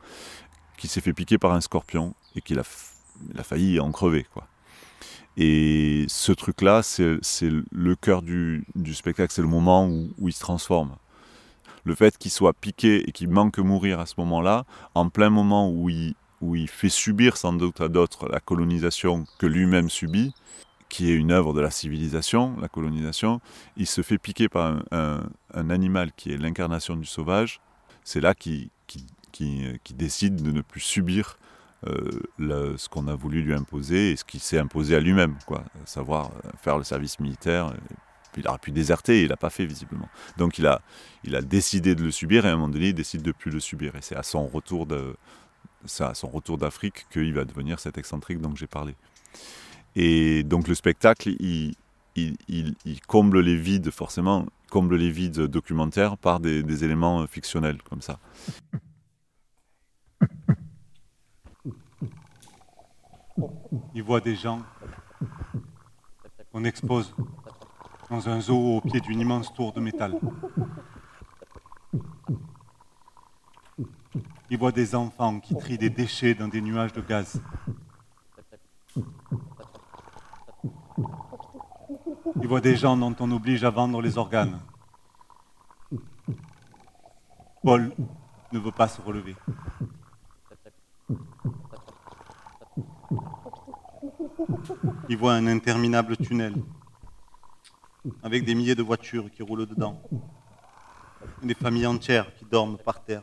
qu'il 0.78 0.90
s'est 0.90 1.02
fait 1.02 1.14
piquer 1.14 1.38
par 1.38 1.54
un 1.54 1.62
scorpion 1.62 2.14
et 2.36 2.42
qu'il 2.42 2.60
a, 2.60 2.64
il 3.34 3.40
a 3.40 3.44
failli 3.44 3.80
en 3.80 3.92
crever. 3.92 4.26
Quoi. 4.34 4.48
Et 5.38 6.06
ce 6.08 6.32
truc-là, 6.32 6.82
c'est 6.82 7.20
le 7.72 7.96
cœur 7.96 8.22
du, 8.22 8.66
spectacle, 8.94 9.34
c'est 9.34 9.42
le 9.42 9.48
moment 9.48 9.88
où, 9.88 10.28
il 10.28 10.34
se 10.34 10.40
transforme. 10.40 10.96
Le 11.84 11.94
fait 11.94 12.18
qu'il 12.18 12.32
soit 12.32 12.54
piqué 12.54 13.08
et 13.08 13.12
qu'il 13.12 13.30
manque 13.30 13.60
mourir 13.60 14.00
à 14.00 14.06
ce 14.06 14.16
moment-là, 14.18 14.66
en 14.96 15.10
plein 15.10 15.30
moment 15.30 15.70
où 15.70 15.90
il, 15.90 16.16
fait 16.68 16.90
subir 16.90 17.38
sans 17.38 17.54
doute 17.54 17.82
à 17.82 17.90
d'autres 17.90 18.30
la 18.30 18.40
colonisation 18.40 19.26
que 19.38 19.46
lui-même 19.46 19.90
subit, 19.90 20.34
qui 20.88 21.12
est 21.12 21.16
une 21.16 21.32
œuvre 21.32 21.54
de 21.54 21.60
la 21.60 21.72
civilisation, 21.72 22.56
la 22.62 22.70
colonisation, 22.70 23.42
il 23.76 23.88
se 23.88 24.02
fait 24.02 24.18
piquer 24.18 24.48
par 24.48 24.82
un, 24.92 25.70
animal 25.70 26.12
qui 26.16 26.32
est 26.32 26.38
l'incarnation 26.38 26.96
du 26.96 27.06
sauvage. 27.06 27.60
C'est 28.06 28.22
là 28.22 28.34
qu'il 28.36 28.70
qui, 28.88 29.06
qui, 29.34 29.94
décide 29.96 30.42
de 30.42 30.52
ne 30.52 30.62
plus 30.62 30.80
subir 30.80 31.38
euh, 31.38 31.46
le, 32.38 32.78
ce 32.78 32.90
qu'on 32.90 33.08
a 33.08 33.16
voulu 33.16 33.42
lui 33.42 33.54
imposer 33.54 34.12
et 34.12 34.16
ce 34.16 34.24
qui 34.24 34.40
s'est 34.40 34.58
imposé 34.58 34.96
à 34.96 35.00
lui-même, 35.00 35.36
savoir 35.86 36.32
euh, 36.46 36.50
faire 36.58 36.78
le 36.78 36.84
service 36.84 37.20
militaire. 37.20 37.74
Puis 38.34 38.42
il 38.42 38.48
aurait 38.48 38.60
pu 38.60 38.72
déserter, 38.72 39.24
il 39.24 39.30
l'a 39.30 39.38
pas 39.38 39.50
fait 39.50 39.66
visiblement. 39.66 40.10
Donc 40.38 40.58
il 40.58 40.68
a, 40.68 40.82
il 41.24 41.36
a 41.36 41.42
décidé 41.42 41.96
de 41.96 42.04
le 42.04 42.12
subir 42.12 42.46
et 42.46 42.50
à 42.50 42.54
un 42.54 42.56
moment 42.56 42.70
donné, 42.70 42.90
il 42.90 42.94
décide 42.94 43.22
de 43.22 43.32
plus 43.32 43.52
le 43.52 43.60
subir. 43.60 43.96
Et 43.96 44.02
c'est 44.02 44.16
à 44.16 44.24
son 44.24 44.48
retour 44.48 44.86
de, 44.86 45.16
à 46.00 46.14
son 46.14 46.28
retour 46.28 46.58
d'Afrique 46.58 47.06
qu'il 47.12 47.34
va 47.34 47.46
devenir 47.46 47.80
cet 47.80 47.98
excentrique 47.98 48.42
dont 48.42 48.56
j'ai 48.56 48.68
parlé. 48.68 48.96
Et 49.96 50.44
donc 50.44 50.68
le 50.68 50.76
spectacle, 50.76 51.30
il, 51.40 51.76
comble 53.08 53.40
les 53.40 53.56
vides, 53.56 53.92
forcément, 53.92 54.46
comble 54.70 54.98
les 54.98 55.12
vides 55.12 55.42
documentaires 55.42 56.18
par 56.18 56.40
des 56.40 56.84
éléments 56.84 57.26
fictionnels 57.28 57.82
comme 57.84 58.02
ça. 58.02 58.20
Il 63.94 64.04
voit 64.04 64.22
des 64.22 64.36
gens 64.36 64.62
qu'on 66.52 66.64
expose 66.64 67.14
dans 68.10 68.30
un 68.30 68.40
zoo 68.40 68.78
au 68.78 68.82
pied 68.82 69.00
d'une 69.00 69.20
immense 69.20 69.54
tour 69.54 69.74
de 69.74 69.80
métal. 69.80 70.20
Il 74.50 74.58
voit 74.60 74.72
des 74.72 74.96
enfants 74.96 75.40
qui 75.40 75.56
trient 75.56 75.78
des 75.78 75.90
déchets 75.90 76.36
dans 76.36 76.48
des 76.48 76.62
nuages 76.62 76.94
de 76.94 77.02
gaz. 77.02 77.42
Il 82.42 82.48
voit 82.48 82.62
des 82.62 82.76
gens 82.76 82.96
dont 82.96 83.16
on 83.20 83.32
oblige 83.32 83.64
à 83.64 83.70
vendre 83.70 84.02
les 84.02 84.18
organes. 84.18 84.60
Paul 87.64 87.92
ne 88.52 88.60
veut 88.60 88.72
pas 88.72 88.88
se 88.88 89.02
relever. 89.02 89.36
Il 95.10 95.18
voit 95.18 95.34
un 95.34 95.48
interminable 95.48 96.18
tunnel 96.18 96.54
avec 98.24 98.46
des 98.46 98.56
milliers 98.56 98.76
de 98.76 98.84
voitures 98.84 99.32
qui 99.32 99.42
roulent 99.44 99.66
dedans, 99.66 100.02
des 101.42 101.54
familles 101.54 101.88
entières 101.88 102.34
qui 102.36 102.46
dorment 102.46 102.78
par 102.78 103.04
terre. 103.04 103.22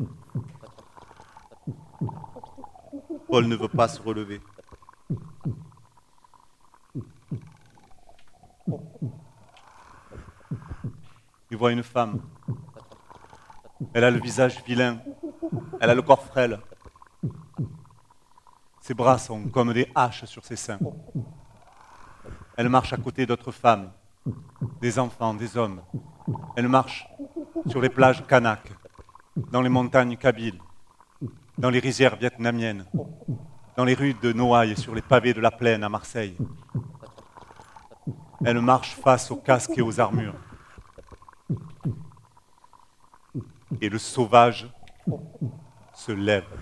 Paul 3.29 3.46
ne 3.46 3.57
veut 3.57 3.68
pas 3.68 3.88
se 3.88 4.01
relever. 4.01 4.40
Il 11.51 11.57
voit 11.57 11.72
une 11.72 11.83
femme. 11.83 12.20
Elle 13.94 14.05
a 14.05 14.11
le 14.11 14.20
visage 14.20 14.62
vilain. 14.64 14.98
Elle 15.81 15.90
a 15.90 15.94
le 15.94 16.03
corps 16.03 16.22
frêle. 16.22 16.59
Ses 18.83 18.95
bras 18.95 19.16
sont 19.16 19.45
comme 19.45 19.73
des 19.73 19.88
haches 19.95 20.25
sur 20.25 20.45
ses 20.45 20.57
seins. 20.57 20.81
Elle 22.57 22.68
marche 22.68 22.92
à 22.92 22.97
côté 22.97 23.25
d'autres 23.27 23.53
femmes, 23.53 23.92
des 24.81 24.99
enfants, 24.99 25.35
des 25.35 25.57
hommes. 25.57 25.83
Elle 26.57 26.66
marche 26.66 27.07
sur 27.68 27.81
les 27.81 27.88
plages 27.88 28.27
kanak, 28.27 28.73
dans 29.37 29.62
les 29.62 29.68
montagnes 29.68 30.16
kabyles, 30.16 30.59
dans 31.57 31.71
les 31.71 31.79
rizières 31.79 32.16
vietnamiennes, 32.16 32.85
dans 33.77 33.85
les 33.85 33.95
rues 33.95 34.14
de 34.14 34.33
Noailles 34.33 34.73
et 34.73 34.77
sur 34.77 34.97
les 34.97 35.03
pavés 35.03 35.33
de 35.33 35.40
la 35.40 35.53
plaine 35.53 35.85
à 35.85 35.88
Marseille. 35.88 36.37
Elle 38.45 38.61
marche 38.61 38.97
face 38.97 39.31
aux 39.31 39.37
casques 39.37 39.79
et 39.79 39.83
aux 39.83 40.01
armures. 40.01 40.35
Et 43.81 43.88
le 43.88 43.99
sauvage 43.99 44.68
se 45.95 46.11
lève. 46.11 46.62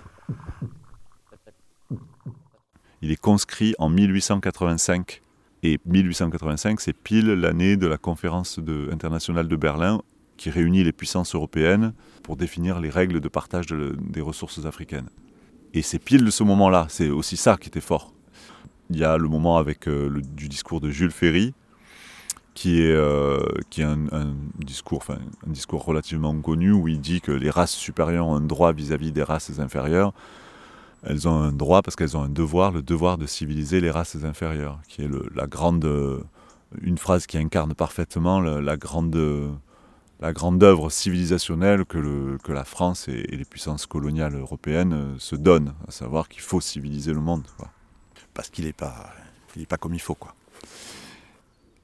Il 3.11 3.14
est 3.14 3.16
conscrit 3.16 3.75
en 3.81 3.88
1885. 3.88 5.20
Et 5.64 5.81
1885, 5.85 6.81
c'est 6.81 6.92
pile 6.92 7.27
l'année 7.33 7.77
de 7.77 7.88
la 7.88 7.99
conférence 7.99 8.61
internationale 8.92 9.49
de 9.49 9.57
Berlin 9.57 10.01
qui 10.37 10.49
réunit 10.49 10.85
les 10.85 10.92
puissances 10.92 11.35
européennes 11.35 11.92
pour 12.23 12.37
définir 12.37 12.79
les 12.79 12.88
règles 12.88 13.18
de 13.18 13.27
partage 13.27 13.66
des 13.66 14.20
ressources 14.20 14.64
africaines. 14.64 15.09
Et 15.75 15.83
c'est 15.83 15.99
pile 15.99 16.25
de 16.25 16.31
ce 16.31 16.44
moment-là, 16.44 16.87
c'est 16.88 17.09
aussi 17.09 17.37
ça 17.37 17.57
qui 17.57 17.66
était 17.66 17.81
fort. 17.81 18.12
Il 18.90 18.99
y 18.99 19.03
a 19.03 19.18
le 19.18 19.27
moment 19.27 19.59
avec 19.59 19.88
euh, 19.88 20.09
le, 20.09 20.23
du 20.23 20.49
discours 20.49 20.81
de 20.81 20.90
Jules 20.90 21.11
Ferry, 21.11 21.53
qui 22.55 22.81
est, 22.81 22.92
euh, 22.92 23.40
qui 23.70 23.81
est 23.81 23.87
un, 23.87 24.37
discours, 24.61 25.03
un 25.09 25.51
discours 25.51 25.85
relativement 25.85 26.40
connu 26.40 26.70
où 26.70 26.87
il 26.87 27.01
dit 27.01 27.20
que 27.20 27.33
les 27.33 27.51
races 27.51 27.73
supérieures 27.73 28.29
ont 28.29 28.37
un 28.37 28.40
droit 28.40 28.73
vis-à-vis 28.73 29.11
des 29.11 29.25
races 29.25 29.59
inférieures. 29.59 30.12
Elles 31.02 31.28
ont 31.28 31.40
un 31.40 31.52
droit 31.52 31.82
parce 31.82 31.96
qu'elles 31.96 32.16
ont 32.16 32.22
un 32.22 32.28
devoir, 32.28 32.72
le 32.72 32.82
devoir 32.82 33.18
de 33.18 33.26
civiliser 33.26 33.80
les 33.80 33.90
races 33.90 34.16
inférieures, 34.22 34.78
qui 34.88 35.02
est 35.02 35.08
la 35.34 35.46
grande, 35.46 35.88
une 36.82 36.98
phrase 36.98 37.26
qui 37.26 37.38
incarne 37.38 37.74
parfaitement 37.74 38.40
la, 38.40 38.76
grande, 38.76 39.18
la 40.20 40.32
grande 40.32 40.62
œuvre 40.62 40.90
civilisationnelle 40.90 41.84
que, 41.86 41.98
le, 41.98 42.38
que 42.44 42.52
la 42.52 42.64
France 42.64 43.08
et, 43.08 43.22
les 43.22 43.44
puissances 43.44 43.86
coloniales 43.86 44.34
européennes 44.34 45.14
se 45.18 45.36
donnent, 45.36 45.72
à 45.88 45.90
savoir 45.90 46.28
qu'il 46.28 46.42
faut 46.42 46.60
civiliser 46.60 47.14
le 47.14 47.20
monde, 47.20 47.44
parce 48.34 48.50
qu'il 48.50 48.66
n'est 48.66 48.72
pas, 48.74 49.10
il 49.56 49.66
pas 49.66 49.78
comme 49.78 49.94
il 49.94 50.00
faut, 50.00 50.14
quoi. 50.14 50.34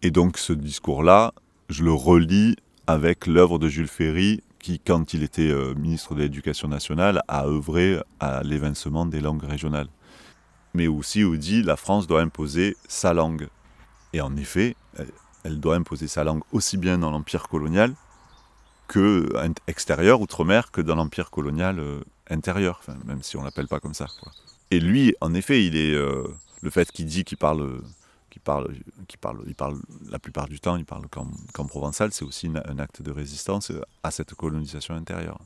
Et 0.03 0.11
donc 0.11 0.39
ce 0.39 0.53
discours-là, 0.53 1.33
je 1.69 1.83
le 1.83 1.93
relis 1.93 2.57
avec 2.87 3.27
l'œuvre 3.27 3.59
de 3.59 3.69
Jules 3.69 3.89
Ferry, 3.89 4.43
qui, 4.67 4.81
quand 4.81 5.15
il 5.15 5.23
était 5.23 5.49
euh, 5.49 5.75
ministre 5.75 6.17
de 6.17 6.23
l'Éducation 6.23 6.67
nationale, 6.67 7.23
a 7.29 7.47
œuvré 7.47 8.01
à 8.19 8.43
l'évincement 8.43 9.07
des 9.07 9.21
langues 9.21 9.45
régionales. 9.45 9.87
Mais 10.75 10.89
aussi 10.89 11.23
où 11.23 11.37
dit 11.37 11.63
la 11.63 11.77
France 11.77 12.09
doit 12.09 12.21
imposer 12.21 12.77
sa 12.89 13.15
langue. 13.15 13.47
Et 14.13 14.21
en 14.21 14.37
effet, 14.37 14.75
elle 15.45 15.61
doit 15.61 15.77
imposer 15.77 16.09
sa 16.09 16.25
langue 16.25 16.43
aussi 16.51 16.79
bien 16.79 16.99
dans 16.99 17.13
l'empire 17.13 17.49
colonial 17.49 17.95
que 18.89 19.33
extérieur, 19.69 20.21
outre-mer, 20.21 20.73
que 20.73 20.81
dans 20.81 20.97
l'empire 20.97 21.31
colonial 21.31 21.79
euh, 21.79 22.01
intérieur, 22.29 22.81
même 23.05 23.23
si 23.23 23.37
on 23.37 23.45
l'appelle 23.45 23.69
pas 23.69 23.79
comme 23.79 23.95
ça. 23.95 24.07
Et 24.73 24.81
lui, 24.81 25.15
en 25.21 25.33
effet, 25.33 25.65
il 25.65 25.77
est 25.77 25.95
euh, 25.95 26.27
le 26.61 26.71
fait 26.71 26.91
qu'il 26.91 27.07
dit 27.07 27.23
qu'il 27.23 27.39
parle 27.39 27.83
qui 28.37 28.41
parle, 28.41 28.69
qui 29.09 29.17
parle, 29.17 29.39
il 29.47 29.55
parle 29.55 29.79
la 30.11 30.19
plupart 30.19 30.47
du 30.47 30.61
temps, 30.61 30.77
il 30.77 30.85
parle 30.85 31.07
qu'en 31.09 31.65
provençal, 31.65 32.13
c'est 32.13 32.25
aussi 32.25 32.51
un 32.67 32.79
acte 32.79 33.01
de 33.01 33.11
résistance 33.11 33.73
à 34.03 34.11
cette 34.11 34.35
colonisation 34.35 34.95
intérieure. 34.95 35.41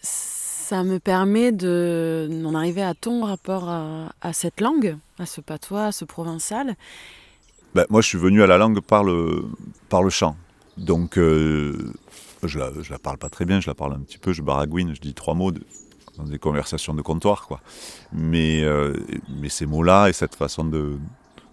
Ça 0.00 0.84
me 0.84 0.98
permet 1.00 1.50
d'en 1.50 2.54
arriver 2.54 2.84
à 2.84 2.94
ton 2.94 3.24
rapport 3.24 3.68
à, 3.68 4.32
cette 4.32 4.60
langue, 4.60 4.96
à 5.18 5.26
ce 5.26 5.40
patois, 5.40 5.86
à 5.86 5.92
ce 5.92 6.04
provençal. 6.04 6.76
Ben, 7.74 7.84
moi, 7.90 8.00
je 8.00 8.06
suis 8.06 8.18
venu 8.18 8.44
à 8.44 8.46
la 8.46 8.58
langue 8.58 8.80
par 8.80 9.02
le, 9.02 9.46
par 9.88 10.04
le 10.04 10.10
chant. 10.10 10.36
Donc, 10.76 11.18
euh, 11.18 11.92
je 12.44 12.60
la, 12.60 12.70
la 12.88 12.98
parle 13.00 13.18
pas 13.18 13.28
très 13.28 13.44
bien, 13.44 13.60
je 13.60 13.68
la 13.68 13.74
parle 13.74 13.94
un 13.94 14.00
petit 14.00 14.18
peu, 14.18 14.32
je 14.32 14.42
baragouine, 14.42 14.94
je 14.94 15.00
dis 15.00 15.14
trois 15.14 15.34
mots 15.34 15.50
dans 15.50 16.24
des 16.24 16.38
conversations 16.38 16.94
de 16.94 17.02
comptoir, 17.02 17.48
quoi. 17.48 17.60
Mais, 18.12 18.62
euh, 18.62 18.94
mais 19.28 19.48
ces 19.48 19.66
mots-là 19.66 20.08
et 20.08 20.12
cette 20.12 20.36
façon 20.36 20.64
de, 20.64 20.96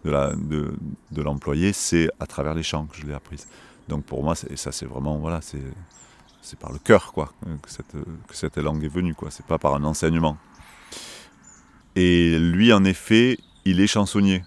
de, 0.10 0.74
de, 1.12 1.22
l'employer, 1.22 1.74
c'est 1.74 2.10
à 2.20 2.28
travers 2.28 2.54
les 2.54 2.64
chants 2.64 2.86
que 2.86 2.98
je 2.98 3.06
l'ai 3.06 3.14
apprise. 3.14 3.48
Donc 3.88 4.04
pour 4.06 4.24
moi, 4.24 4.36
ça 4.36 4.72
c'est 4.72 4.86
vraiment, 4.86 5.18
voilà, 5.18 5.42
c'est, 5.42 5.62
par 6.60 6.72
le 6.72 6.80
cœur 6.80 7.12
quoi, 7.12 7.34
que, 7.62 7.70
cette, 7.70 7.96
que 8.28 8.36
cette 8.36 8.58
langue 8.58 8.84
est 8.84 8.90
venue, 8.90 9.16
quoi. 9.16 9.32
c'est 9.32 9.46
pas 9.46 9.58
par 9.58 9.76
un 9.76 9.84
enseignement. 9.84 10.38
Et 11.96 12.38
lui, 12.38 12.74
en 12.74 12.84
effet, 12.84 13.38
il 13.64 13.80
est 13.80 13.88
chansonnier. 13.88 14.44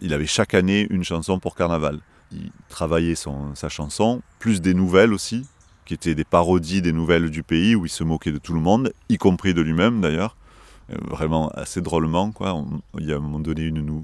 Il 0.00 0.12
avait 0.12 0.26
chaque 0.26 0.54
année 0.54 0.86
une 0.90 1.04
chanson 1.04 1.38
pour 1.38 1.54
carnaval. 1.54 2.00
Il 2.32 2.50
travaillait 2.68 3.14
sa 3.14 3.68
chanson, 3.68 4.22
plus 4.38 4.60
des 4.60 4.74
nouvelles 4.74 5.12
aussi, 5.12 5.46
qui 5.84 5.94
étaient 5.94 6.14
des 6.14 6.24
parodies 6.24 6.82
des 6.82 6.92
nouvelles 6.92 7.30
du 7.30 7.42
pays, 7.42 7.74
où 7.74 7.86
il 7.86 7.90
se 7.90 8.04
moquait 8.04 8.32
de 8.32 8.38
tout 8.38 8.52
le 8.52 8.60
monde, 8.60 8.92
y 9.08 9.16
compris 9.16 9.54
de 9.54 9.62
lui-même 9.62 10.00
d'ailleurs, 10.00 10.36
euh, 10.90 10.96
vraiment 11.08 11.48
assez 11.50 11.80
drôlement. 11.80 12.32
Quoi. 12.32 12.62
il 12.98 13.06
y 13.06 13.12
a 13.12 13.16
un 13.16 13.20
moment 13.20 13.40
donné 13.40 13.62
une, 13.62 14.02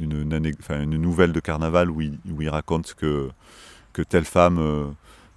une, 0.00 0.96
nouvelle 0.96 1.32
de 1.32 1.40
carnaval 1.40 1.90
où 1.90 2.00
il, 2.00 2.18
il 2.40 2.48
raconte 2.48 2.94
que, 2.94 3.30
telle 4.08 4.24
femme 4.24 4.58
euh, 4.58 4.84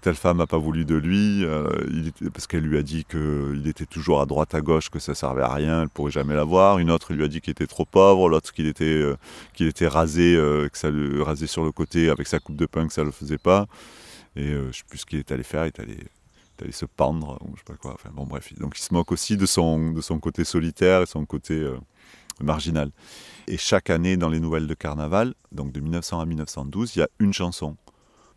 telle 0.01 0.15
femme 0.15 0.37
n'a 0.37 0.47
pas 0.47 0.57
voulu 0.57 0.83
de 0.83 0.95
lui 0.95 1.45
euh, 1.45 1.69
il 1.89 2.11
parce 2.31 2.45
qu'elle 2.45 2.63
lui 2.63 2.77
a 2.77 2.81
dit 2.81 3.05
qu'il 3.05 3.63
était 3.67 3.85
toujours 3.85 4.19
à 4.19 4.25
droite 4.25 4.53
à 4.53 4.59
gauche 4.59 4.89
que 4.89 4.99
ça 4.99 5.15
servait 5.15 5.43
à 5.43 5.53
rien 5.53 5.83
elle 5.83 5.89
pourrait 5.89 6.11
jamais 6.11 6.35
l'avoir 6.35 6.77
une 6.79 6.91
autre 6.91 7.13
lui 7.13 7.23
a 7.23 7.29
dit 7.29 7.39
qu'il 7.39 7.51
était 7.51 7.67
trop 7.67 7.85
pauvre 7.85 8.27
l'autre 8.27 8.51
qu'il 8.51 8.67
était 8.67 8.83
euh, 8.83 9.15
qu'il 9.53 9.67
était 9.67 9.87
rasé 9.87 10.35
que 10.35 10.77
ça 10.77 10.89
sur 11.47 11.63
le 11.63 11.71
côté 11.71 12.09
avec 12.09 12.27
sa 12.27 12.39
coupe 12.39 12.57
de 12.57 12.65
pain 12.65 12.85
que 12.85 12.93
ça 12.93 13.03
le 13.03 13.11
faisait 13.11 13.37
pas. 13.37 13.67
Et 14.35 14.51
je 14.51 14.71
sais 14.71 14.83
plus 14.87 14.99
ce 14.99 15.05
qu'il 15.05 15.19
est 15.19 15.31
allé 15.31 15.43
faire 15.43 15.65
il 15.65 15.69
est 15.69 15.79
allé, 15.79 15.97
allé 16.61 16.71
se 16.71 16.85
pendre 16.85 17.39
je 17.53 17.59
sais 17.59 17.63
pas 17.65 17.75
quoi. 17.75 17.93
Enfin 17.93 18.09
bon 18.13 18.25
bref. 18.25 18.53
Donc 18.59 18.77
il 18.77 18.81
se 18.81 18.93
moque 18.93 19.11
aussi 19.11 19.37
de 19.37 19.45
son 19.45 19.91
de 19.91 20.01
son 20.01 20.19
côté 20.19 20.43
solitaire 20.43 21.01
et 21.01 21.05
son 21.05 21.25
côté 21.25 21.65
marginal 22.41 22.91
et 23.49 23.57
chaque 23.57 23.89
année, 23.89 24.15
dans 24.15 24.29
les 24.29 24.39
nouvelles 24.39 24.67
de 24.67 24.73
carnaval, 24.75 25.33
donc 25.51 25.71
de 25.71 25.79
1900 25.79 26.19
à 26.19 26.25
1912, 26.25 26.95
il 26.95 26.99
y 26.99 27.01
a 27.01 27.09
une 27.19 27.33
chanson 27.33 27.75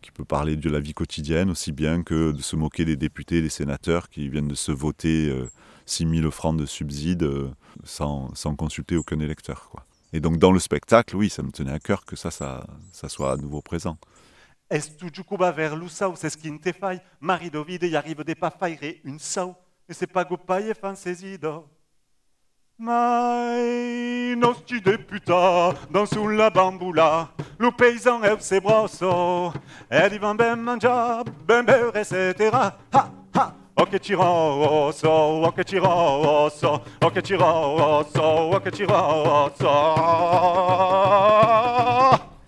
qui 0.01 0.11
peut 0.11 0.25
parler 0.25 0.55
de 0.57 0.69
la 0.69 0.79
vie 0.79 0.93
quotidienne 0.93 1.51
aussi 1.51 1.71
bien 1.71 2.01
que 2.01 2.31
de 2.31 2.41
se 2.41 2.55
moquer 2.55 2.83
des 2.83 2.97
députés, 2.97 3.41
des 3.41 3.49
sénateurs 3.49 4.09
qui 4.09 4.27
viennent 4.27 4.47
de 4.47 4.55
se 4.55 4.71
voter 4.71 5.29
euh, 5.29 5.49
6 5.85 6.21
000 6.21 6.31
francs 6.31 6.57
de 6.57 6.65
subsides 6.65 7.23
euh, 7.23 7.51
sans, 7.83 8.33
sans, 8.33 8.55
consulter 8.55 8.97
aucun 8.97 9.19
électeur. 9.19 9.71
Et 10.13 10.19
donc 10.19 10.39
dans 10.39 10.51
le 10.51 10.59
spectacle, 10.59 11.15
oui, 11.15 11.29
ça 11.29 11.43
me 11.43 11.51
tenait 11.51 11.71
à 11.71 11.79
cœur 11.79 12.05
que 12.05 12.15
ça, 12.15 12.31
ça, 12.31 12.65
ça 12.91 13.07
soit 13.07 13.31
à 13.33 13.37
nouveau 13.37 13.61
présent. 13.61 13.97
Qui 14.71 15.11
te 15.11 15.13
des 18.23 18.35
pas 18.35 18.51
une 19.03 19.19
sao, 19.19 19.55
et 19.87 19.93
c'est 19.93 20.07
Mai 22.79 24.35
nostri 24.35 24.81
deputati 24.81 25.77
dans 25.91 26.07
sous 26.07 26.27
la 26.27 26.49
bamboula, 26.49 27.29
le 27.59 27.69
paysan 27.69 28.23
e 28.23 28.35
ses 28.39 28.59
brosso, 28.59 29.53
e 29.91 30.09
di 30.09 30.17
van 30.17 30.35
ben 30.35 30.59
mangiare, 30.59 31.23
ben 31.45 31.63
bere, 31.65 31.91
etc. 31.93 32.51
Ha, 32.51 33.11
ha! 33.33 33.55
Rosso, 33.75 35.07
oh 35.07 35.51
che 35.51 35.63
ci 35.63 35.77
rosso, 35.77 36.83
oh 36.99 37.11
che 37.11 37.21
ci 37.21 37.35
rosso, 37.35 38.21
oh 38.21 38.59
che 38.59 38.71
ci 38.71 38.85
rosso. 38.85 39.69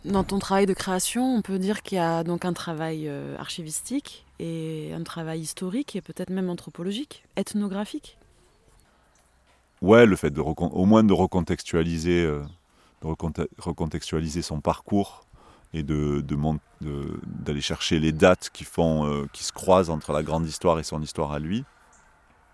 Dans 0.06 0.24
ton 0.24 0.40
travail 0.40 0.66
de 0.66 0.74
création, 0.74 1.36
on 1.36 1.42
peut 1.44 1.60
dire 1.60 1.84
qu'il 1.84 1.98
y 1.98 2.02
a 2.02 2.24
donc 2.24 2.46
un 2.46 2.54
travail 2.54 3.08
euh, 3.08 3.38
archivistique 3.38 4.26
et 4.40 4.92
un 4.96 5.04
travail 5.04 5.40
historique 5.40 5.96
et 5.96 6.02
peut-être 6.02 6.32
même 6.32 6.50
anthropologique, 6.50 7.24
ethnographique 7.36 8.18
ouais, 9.82 10.06
le 10.06 10.16
fait 10.16 10.32
de 10.32 10.42
au 10.42 10.86
moins 10.86 11.04
de 11.04 11.14
recontextualiser, 11.14 12.24
euh, 12.24 12.44
de 13.02 13.08
recontextualiser 13.58 14.42
son 14.42 14.62
parcours 14.62 15.26
et 15.74 15.84
de, 15.84 16.24
d'aller 17.26 17.62
chercher 17.62 18.00
les 18.00 18.12
dates 18.12 18.50
qui 18.54 18.64
font, 18.64 19.06
euh, 19.06 19.26
qui 19.34 19.44
se 19.44 19.52
croisent 19.52 19.90
entre 19.90 20.14
la 20.14 20.24
grande 20.24 20.48
histoire 20.48 20.80
et 20.80 20.84
son 20.84 21.02
histoire 21.02 21.32
à 21.34 21.40
lui. 21.40 21.66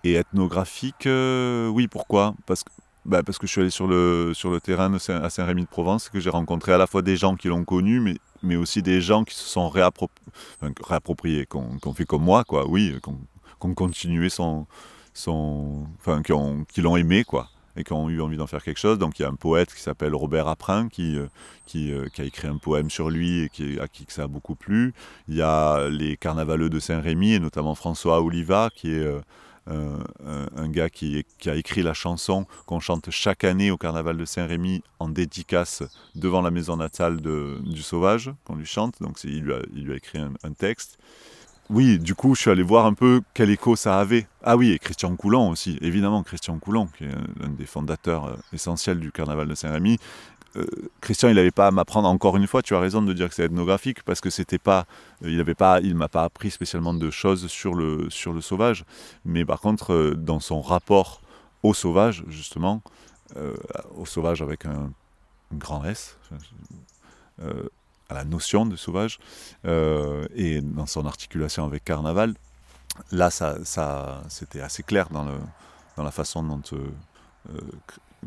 Et 0.03 0.13
ethnographique, 0.13 1.05
euh, 1.05 1.67
oui, 1.67 1.88
pourquoi? 1.88 2.34
Parce 2.47 2.63
que 2.63 2.71
bah 3.03 3.23
parce 3.23 3.39
que 3.39 3.47
je 3.47 3.51
suis 3.51 3.62
allé 3.62 3.71
sur 3.71 3.88
le, 3.88 4.31
sur 4.36 4.51
le 4.51 4.62
terrain 4.62 4.93
à 4.93 5.29
Saint-Rémy-de-Provence, 5.29 6.10
que 6.10 6.19
j'ai 6.19 6.29
rencontré 6.29 6.71
à 6.71 6.77
la 6.77 6.86
fois 6.86 7.01
des 7.01 7.17
gens 7.17 7.36
qui 7.36 7.47
l'ont 7.47 7.63
connu, 7.63 7.99
mais, 7.99 8.17
mais 8.43 8.55
aussi 8.55 8.84
des 8.84 9.01
gens 9.01 9.23
qui 9.23 9.34
se 9.34 9.43
sont 9.43 9.69
réappropriés, 9.69 11.47
qu'on 11.47 11.79
ont 11.84 11.93
fait 11.93 12.05
comme 12.05 12.23
moi, 12.23 12.43
quoi, 12.43 12.67
oui, 12.67 12.99
qu'on 13.01 13.17
ont 13.62 13.73
continué 13.73 14.29
son, 14.29 14.67
sont, 15.13 15.88
enfin, 16.00 16.21
qui, 16.21 16.34
ont, 16.34 16.65
qui 16.65 16.82
l'ont 16.82 16.97
aimé, 16.97 17.24
quoi, 17.24 17.50
et 17.76 17.84
qui 17.84 17.93
ont 17.93 18.10
eu 18.10 18.21
envie 18.21 18.38
d'en 18.38 18.47
faire 18.47 18.63
quelque 18.63 18.80
chose. 18.80 18.97
Donc 18.97 19.19
il 19.19 19.24
y 19.24 19.26
a 19.26 19.30
un 19.30 19.36
poète 19.36 19.74
qui 19.74 19.82
s'appelle 19.82 20.15
Robert 20.15 20.47
Aprin 20.47 20.89
qui, 20.89 21.17
euh, 21.17 21.28
qui, 21.65 21.91
euh, 21.91 22.08
qui, 22.13 22.21
a 22.21 22.26
écrit 22.26 22.47
un 22.47 22.58
poème 22.58 22.89
sur 22.89 23.10
lui 23.10 23.43
et 23.43 23.50
qui, 23.50 23.80
à 23.80 23.88
qui 23.88 24.06
ça 24.10 24.24
a 24.24 24.28
beaucoup 24.28 24.56
plu. 24.56 24.93
Il 25.28 25.36
y 25.36 25.41
a 25.41 25.89
les 25.89 26.17
carnavaleux 26.17 26.69
de 26.69 26.80
Saint-Rémy, 26.80 27.34
et 27.34 27.39
notamment 27.39 27.76
François 27.76 28.21
Oliva, 28.21 28.69
qui 28.76 28.91
est 28.91 29.08
euh, 29.69 30.04
un 30.56 30.69
gars 30.69 30.89
qui, 30.89 31.24
qui, 31.38 31.50
a 31.50 31.56
écrit 31.56 31.84
la 31.84 31.93
chanson 31.93 32.45
qu'on 32.65 32.80
chante 32.80 33.12
chaque 33.12 33.43
année 33.43 33.69
au 33.69 33.78
carnaval 33.78 34.17
de 34.17 34.26
Saint-Rémy 34.26 34.82
en 35.00 35.08
dédicace 35.08 35.84
devant 36.15 36.41
la 36.41 36.50
maison 36.50 36.78
natale 36.78 37.21
de, 37.21 37.60
du 37.63 37.84
sauvage, 37.84 38.32
qu'on 38.43 38.56
lui 38.56 38.65
chante. 38.65 38.95
Donc 39.02 39.24
il 39.24 39.41
lui, 39.41 39.54
a, 39.54 39.60
il 39.74 39.86
lui 39.86 39.93
a 39.93 39.95
écrit 39.95 40.17
un, 40.17 40.54
texte. 40.54 40.97
Oui, 41.73 41.99
du 41.99 42.15
coup, 42.15 42.36
je 42.36 42.41
suis 42.41 42.51
allé 42.51 42.63
voir 42.63 42.86
un 42.86 42.93
peu 42.93 43.21
quel 43.34 43.49
écho 43.49 43.77
ça 43.77 43.97
avait. 43.97 44.27
Ah 44.43 44.57
oui, 44.57 44.71
et 44.71 44.79
Christian 44.79 45.15
Coulon 45.15 45.49
aussi, 45.49 45.77
évidemment, 45.81 46.21
Christian 46.21 46.60
Coulon, 46.60 46.88
qui 46.97 47.05
est 47.05 47.15
l'un 47.39 47.47
des 47.47 47.65
fondateurs 47.65 48.38
essentiels 48.51 48.99
du 48.99 49.10
carnaval 49.13 49.47
de 49.47 49.55
Saint-Rémy, 49.55 49.97
euh, 50.57 50.65
Christian, 50.99 51.29
il 51.29 51.36
n'avait 51.36 51.49
pas 51.49 51.71
m'apprendre 51.71 52.10
encore 52.10 52.36
une 52.36 52.45
fois. 52.45 52.62
Tu 52.62 52.75
as 52.75 52.79
raison 52.81 53.01
de 53.01 53.13
dire 53.13 53.29
que 53.29 53.36
c'est 53.36 53.45
ethnographique 53.45 54.03
parce 54.03 54.19
que 54.19 54.29
c'était 54.29 54.60
pas, 54.60 54.86
il 55.21 55.39
avait 55.39 55.55
pas, 55.55 55.79
il 55.79 55.95
m'a 55.95 56.10
pas 56.10 56.25
appris 56.25 56.51
spécialement 56.51 56.93
de 56.93 57.10
choses 57.10 57.47
sur 57.47 57.73
le 57.73 58.10
sauvage. 58.41 58.84
Mais 59.23 59.45
par 59.45 59.62
contre, 59.62 59.93
euh, 59.93 60.13
dans 60.13 60.41
son 60.41 60.60
rapport 60.60 61.21
au 61.63 61.73
sauvage, 61.73 62.25
justement, 62.27 62.81
euh, 63.38 63.53
au 63.95 64.05
sauvage 64.05 64.41
avec 64.41 64.65
un, 64.65 64.91
grand 65.53 65.86
S, 65.86 66.17
à 68.12 68.13
la 68.13 68.24
notion 68.24 68.65
de 68.65 68.76
sauvage, 68.76 69.19
et 69.65 70.62
dans 70.62 70.86
son 70.86 71.06
articulation 71.06 71.65
avec 71.65 71.84
Carnaval, 71.86 72.34
là, 73.12 73.30
ça, 73.30 73.58
ça 73.63 74.21
c'était 74.30 74.62
assez 74.62 74.84
clair 74.84 75.10
dans 75.10 75.24
le 75.24 75.38
dans 75.97 76.04
la 76.04 76.12
façon 76.12 76.43
dont 76.43 76.62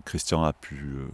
Christian 0.04 0.42
a 0.42 0.52
pu 0.52 1.06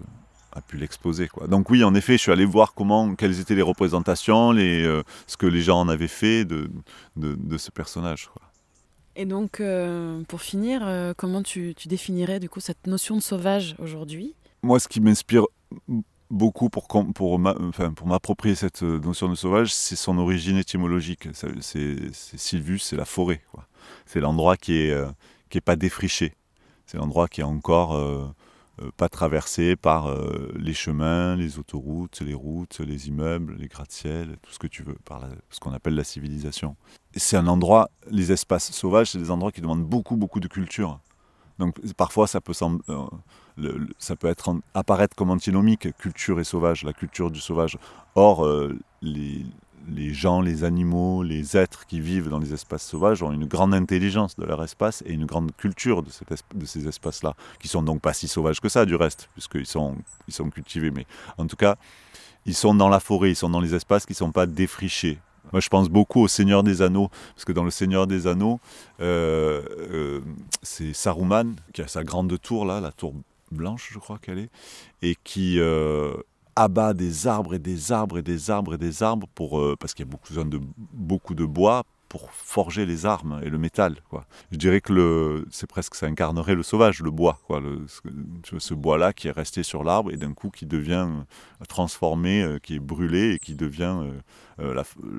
a 0.52 0.60
pu 0.60 0.76
l'exposer. 0.76 1.28
Quoi. 1.28 1.46
Donc 1.46 1.70
oui, 1.70 1.84
en 1.84 1.94
effet, 1.94 2.14
je 2.14 2.22
suis 2.22 2.32
allé 2.32 2.44
voir 2.44 2.74
comment, 2.74 3.14
quelles 3.14 3.40
étaient 3.40 3.54
les 3.54 3.62
représentations, 3.62 4.52
les, 4.52 4.84
euh, 4.84 5.02
ce 5.26 5.36
que 5.36 5.46
les 5.46 5.60
gens 5.60 5.80
en 5.80 5.88
avaient 5.88 6.08
fait 6.08 6.44
de, 6.44 6.70
de, 7.16 7.58
ce 7.58 7.70
personnage. 7.70 8.28
Quoi. 8.32 8.42
Et 9.16 9.26
donc, 9.26 9.60
euh, 9.60 10.22
pour 10.28 10.40
finir, 10.40 10.80
euh, 10.84 11.12
comment 11.16 11.42
tu, 11.42 11.74
tu, 11.76 11.88
définirais 11.88 12.40
du 12.40 12.48
coup 12.48 12.60
cette 12.60 12.86
notion 12.86 13.16
de 13.16 13.20
sauvage 13.20 13.76
aujourd'hui? 13.78 14.34
Moi, 14.62 14.80
ce 14.80 14.88
qui 14.88 15.00
m'inspire 15.00 15.44
beaucoup 16.30 16.70
pour, 16.70 16.86
pour, 16.86 17.40
enfin, 17.40 17.92
pour 17.92 18.06
m'approprier 18.06 18.54
cette 18.54 18.82
notion 18.82 19.28
de 19.28 19.34
sauvage, 19.34 19.74
c'est 19.74 19.96
son 19.96 20.18
origine 20.18 20.56
étymologique. 20.56 21.28
C'est 21.32 22.12
Sylvus, 22.12 22.80
c'est 22.80 22.96
la 22.96 23.04
forêt. 23.04 23.42
C'est 24.06 24.20
l'endroit 24.20 24.56
qui 24.56 24.74
est, 24.74 24.96
qui 25.48 25.58
est 25.58 25.62
pas 25.62 25.76
défriché. 25.76 26.34
C'est 26.86 26.96
l'endroit 26.96 27.28
qui 27.28 27.40
est 27.40 27.44
encore 27.44 27.94
euh, 28.80 28.90
pas 28.96 29.08
traversé 29.08 29.76
par 29.76 30.06
euh, 30.06 30.50
les 30.56 30.72
chemins, 30.72 31.36
les 31.36 31.58
autoroutes, 31.58 32.20
les 32.20 32.34
routes, 32.34 32.80
les 32.80 33.08
immeubles, 33.08 33.56
les 33.58 33.68
gratte-ciel, 33.68 34.38
tout 34.42 34.52
ce 34.52 34.58
que 34.58 34.66
tu 34.66 34.82
veux, 34.82 34.96
par 35.04 35.24
ce 35.50 35.60
qu'on 35.60 35.72
appelle 35.72 35.94
la 35.94 36.04
civilisation. 36.04 36.76
C'est 37.14 37.36
un 37.36 37.46
endroit, 37.46 37.90
les 38.10 38.32
espaces 38.32 38.72
sauvages, 38.72 39.10
c'est 39.10 39.18
des 39.18 39.30
endroits 39.30 39.52
qui 39.52 39.60
demandent 39.60 39.84
beaucoup, 39.84 40.16
beaucoup 40.16 40.40
de 40.40 40.48
culture. 40.48 40.98
Donc 41.58 41.78
parfois, 41.94 42.26
ça 42.26 42.40
peut, 42.40 42.54
euh, 43.62 43.86
ça 43.98 44.16
peut 44.16 44.28
être 44.28 44.54
apparaître 44.74 45.16
comme 45.16 45.30
antinomique, 45.30 45.96
culture 45.98 46.40
et 46.40 46.44
sauvage, 46.44 46.84
la 46.84 46.92
culture 46.92 47.30
du 47.30 47.40
sauvage. 47.40 47.78
Or, 48.14 48.46
les, 49.02 49.44
les 49.88 50.12
gens, 50.12 50.40
les 50.40 50.64
animaux, 50.64 51.22
les 51.22 51.56
êtres 51.56 51.86
qui 51.86 52.00
vivent 52.00 52.28
dans 52.28 52.38
les 52.38 52.52
espaces 52.52 52.84
sauvages 52.84 53.22
ont 53.22 53.32
une 53.32 53.46
grande 53.46 53.74
intelligence 53.74 54.36
de 54.36 54.44
leur 54.44 54.62
espace 54.62 55.02
et 55.06 55.12
une 55.12 55.26
grande 55.26 55.54
culture 55.56 56.02
de, 56.02 56.10
de 56.54 56.66
ces 56.66 56.88
espaces-là, 56.88 57.34
qui 57.60 57.68
sont 57.68 57.82
donc 57.82 58.00
pas 58.00 58.12
si 58.12 58.28
sauvages 58.28 58.60
que 58.60 58.68
ça 58.68 58.84
du 58.84 58.94
reste, 58.94 59.28
puisqu'ils 59.32 59.66
sont, 59.66 59.96
ils 60.28 60.34
sont 60.34 60.50
cultivés. 60.50 60.90
Mais 60.90 61.06
en 61.38 61.46
tout 61.46 61.56
cas, 61.56 61.76
ils 62.46 62.54
sont 62.54 62.74
dans 62.74 62.88
la 62.88 63.00
forêt, 63.00 63.30
ils 63.30 63.36
sont 63.36 63.50
dans 63.50 63.60
les 63.60 63.74
espaces 63.74 64.06
qui 64.06 64.12
ne 64.12 64.16
sont 64.16 64.32
pas 64.32 64.46
défrichés. 64.46 65.18
Moi, 65.52 65.60
je 65.60 65.68
pense 65.68 65.88
beaucoup 65.88 66.20
au 66.20 66.28
Seigneur 66.28 66.62
des 66.62 66.80
Anneaux, 66.82 67.10
parce 67.34 67.44
que 67.44 67.52
dans 67.52 67.64
le 67.64 67.70
Seigneur 67.70 68.06
des 68.06 68.26
Anneaux, 68.26 68.60
euh, 69.00 69.62
euh, 69.90 70.20
c'est 70.62 70.92
Saruman 70.92 71.56
qui 71.72 71.82
a 71.82 71.88
sa 71.88 72.04
grande 72.04 72.40
tour 72.40 72.64
là, 72.64 72.80
la 72.80 72.92
tour 72.92 73.14
blanche, 73.50 73.90
je 73.92 73.98
crois 73.98 74.18
qu'elle 74.18 74.38
est, 74.38 74.50
et 75.02 75.16
qui, 75.24 75.58
euh, 75.58 76.14
abat 76.56 76.94
des 76.94 77.26
arbres 77.26 77.54
et 77.54 77.58
des 77.58 77.92
arbres 77.92 78.18
et 78.18 78.22
des 78.22 78.50
arbres 78.50 78.74
et 78.74 78.78
des 78.78 79.02
arbres 79.02 79.26
pour, 79.34 79.60
euh, 79.60 79.76
parce 79.78 79.94
qu'il 79.94 80.04
y 80.04 80.08
a 80.08 80.10
beaucoup, 80.10 80.32
de, 80.32 80.60
beaucoup 80.92 81.34
de 81.34 81.44
bois 81.44 81.84
pour 82.08 82.32
forger 82.32 82.86
les 82.86 83.06
armes 83.06 83.40
et 83.44 83.48
le 83.48 83.56
métal. 83.56 83.94
Quoi. 84.10 84.26
Je 84.50 84.56
dirais 84.56 84.80
que 84.80 85.46
c'est 85.52 85.68
presque 85.68 85.94
ça 85.94 86.06
incarnerait 86.06 86.56
le 86.56 86.64
sauvage, 86.64 87.02
le 87.02 87.12
bois, 87.12 87.38
quoi, 87.46 87.62
ce, 88.58 88.74
bois-là 88.74 89.12
qui 89.12 89.28
est 89.28 89.30
resté 89.30 89.62
sur 89.62 89.84
l'arbre 89.84 90.10
et 90.10 90.16
d'un 90.16 90.34
coup 90.34 90.50
qui 90.50 90.66
devient 90.66 91.08
euh, 91.08 91.64
transformé, 91.68 92.58
qui 92.64 92.74
est 92.74 92.80
brûlé 92.80 93.34
et 93.34 93.38
qui 93.38 93.54
devient 93.54 94.00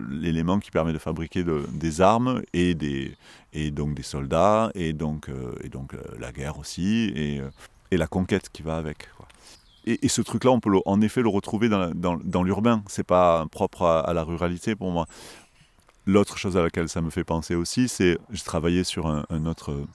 l'élément 0.10 0.60
qui 0.60 0.70
permet 0.70 0.94
de 0.94 1.00
fabriquer 1.00 1.44
des 1.44 2.02
armes 2.02 2.42
et, 2.54 2.76
des, 2.76 3.16
et 3.54 3.72
donc 3.72 3.96
des 3.96 4.04
soldats 4.04 4.70
et 4.76 4.94
donc, 4.94 5.32
et 5.64 5.70
donc 5.70 5.96
la 6.20 6.32
guerre 6.32 6.60
aussi 6.60 7.42
et 7.92 7.98
la 7.98 8.08
conquête 8.08 8.50
qui 8.52 8.64
va 8.64 8.78
avec. 8.78 9.10
Et, 9.86 10.08
ce 10.08 10.22
truc-là, 10.22 10.52
on 10.52 10.60
peut 10.60 10.72
en 10.86 11.02
effet 11.02 11.22
le 11.22 11.30
retrouver 11.30 11.68
dans, 11.68 11.90
dans, 11.92 12.18
dans 12.24 12.44
l'urbain. 12.44 12.84
C'est 12.88 13.04
pas 13.04 13.48
propre 13.48 13.84
à, 13.84 14.14
la 14.14 14.24
ruralité 14.24 14.76
pour 14.76 14.92
moi. 14.92 15.08
L'autre 16.06 16.38
chose 16.38 16.56
à 16.56 16.62
laquelle 16.62 16.88
ça 16.88 17.02
me 17.02 17.10
fait 17.10 17.24
penser 17.24 17.56
aussi, 17.56 17.88
c'est 17.88 18.18
j'ai 18.30 18.44
travaillé 18.44 18.84
sur 18.84 19.08
un, 19.08 19.46
autre, 19.46 19.86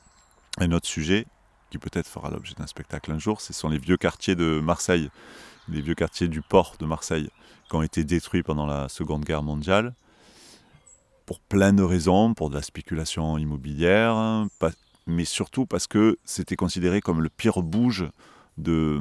un 0.59 0.73
autre 0.73 0.87
sujet 0.87 1.27
qui 1.71 1.79
peut-être 1.79 2.09
fera 2.09 2.31
l'objet 2.31 2.55
d'un 2.55 2.67
spectacle 2.67 3.13
un 3.13 3.19
jour. 3.19 3.41
Ce 3.41 3.53
sont 3.53 3.69
les 3.69 3.79
vieux 3.79 3.97
quartiers 3.97 4.35
de 4.35 4.61
Marseille, 4.61 5.11
les 5.69 5.81
vieux 5.81 5.95
quartiers 5.95 6.29
du 6.29 6.43
port 6.43 6.75
de 6.81 6.87
Marseille, 6.87 7.31
qui 7.69 7.77
ont 7.77 7.83
été 7.83 8.03
détruits 8.03 8.43
pendant 8.43 8.67
la 8.67 8.89
Seconde 8.89 9.25
Guerre 9.25 9.43
mondiale 9.43 9.95
pour 11.27 11.41
plein 11.41 11.73
de 11.73 11.83
raisons, 11.83 12.35
pour 12.35 12.51
de 12.51 12.55
la 12.55 12.63
spéculation 12.63 13.37
immobilière, 13.37 14.47
mais 15.07 15.25
surtout 15.25 15.67
parce 15.67 15.87
que 15.87 16.19
c'était 16.25 16.57
considéré 16.57 17.01
comme 17.01 17.23
le 17.23 17.29
pire 17.29 17.63
bouge 17.63 18.07
de, 18.59 19.01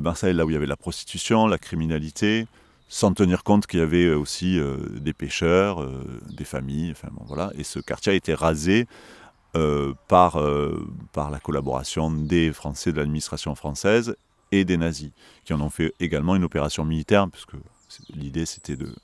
Marseille, 0.00 0.34
là 0.34 0.44
où 0.44 0.50
il 0.50 0.54
y 0.54 0.56
avait 0.56 0.66
la 0.66 0.76
prostitution, 0.76 1.46
la 1.46 1.58
criminalité, 1.58 2.46
sans 2.88 3.12
tenir 3.12 3.44
compte 3.44 3.66
qu'il 3.66 3.80
y 3.80 3.82
avait 3.82 4.10
aussi 4.10 4.58
euh, 4.58 4.76
des 5.00 5.12
pêcheurs, 5.12 5.82
euh, 5.82 6.20
des 6.30 6.44
familles, 6.44 6.92
enfin 6.92 7.08
bon, 7.12 7.24
voilà. 7.26 7.50
Et 7.56 7.64
ce 7.64 7.78
quartier 7.80 8.12
a 8.12 8.14
été 8.14 8.34
rasé 8.34 8.86
euh, 9.56 9.94
par, 10.08 10.40
par 11.12 11.30
la 11.30 11.38
collaboration 11.38 12.10
des 12.10 12.52
Français 12.52 12.92
de 12.92 12.98
l'administration 12.98 13.54
française 13.54 14.16
et 14.52 14.64
des 14.64 14.76
nazis, 14.76 15.10
qui 15.44 15.52
en 15.52 15.60
ont 15.60 15.70
fait 15.70 15.94
également 16.00 16.36
une 16.36 16.44
opération 16.44 16.84
militaire, 16.84 17.28
puisque 17.30 17.54
l'idée 18.14 18.46
c'était 18.46 18.76
de, 18.76 18.94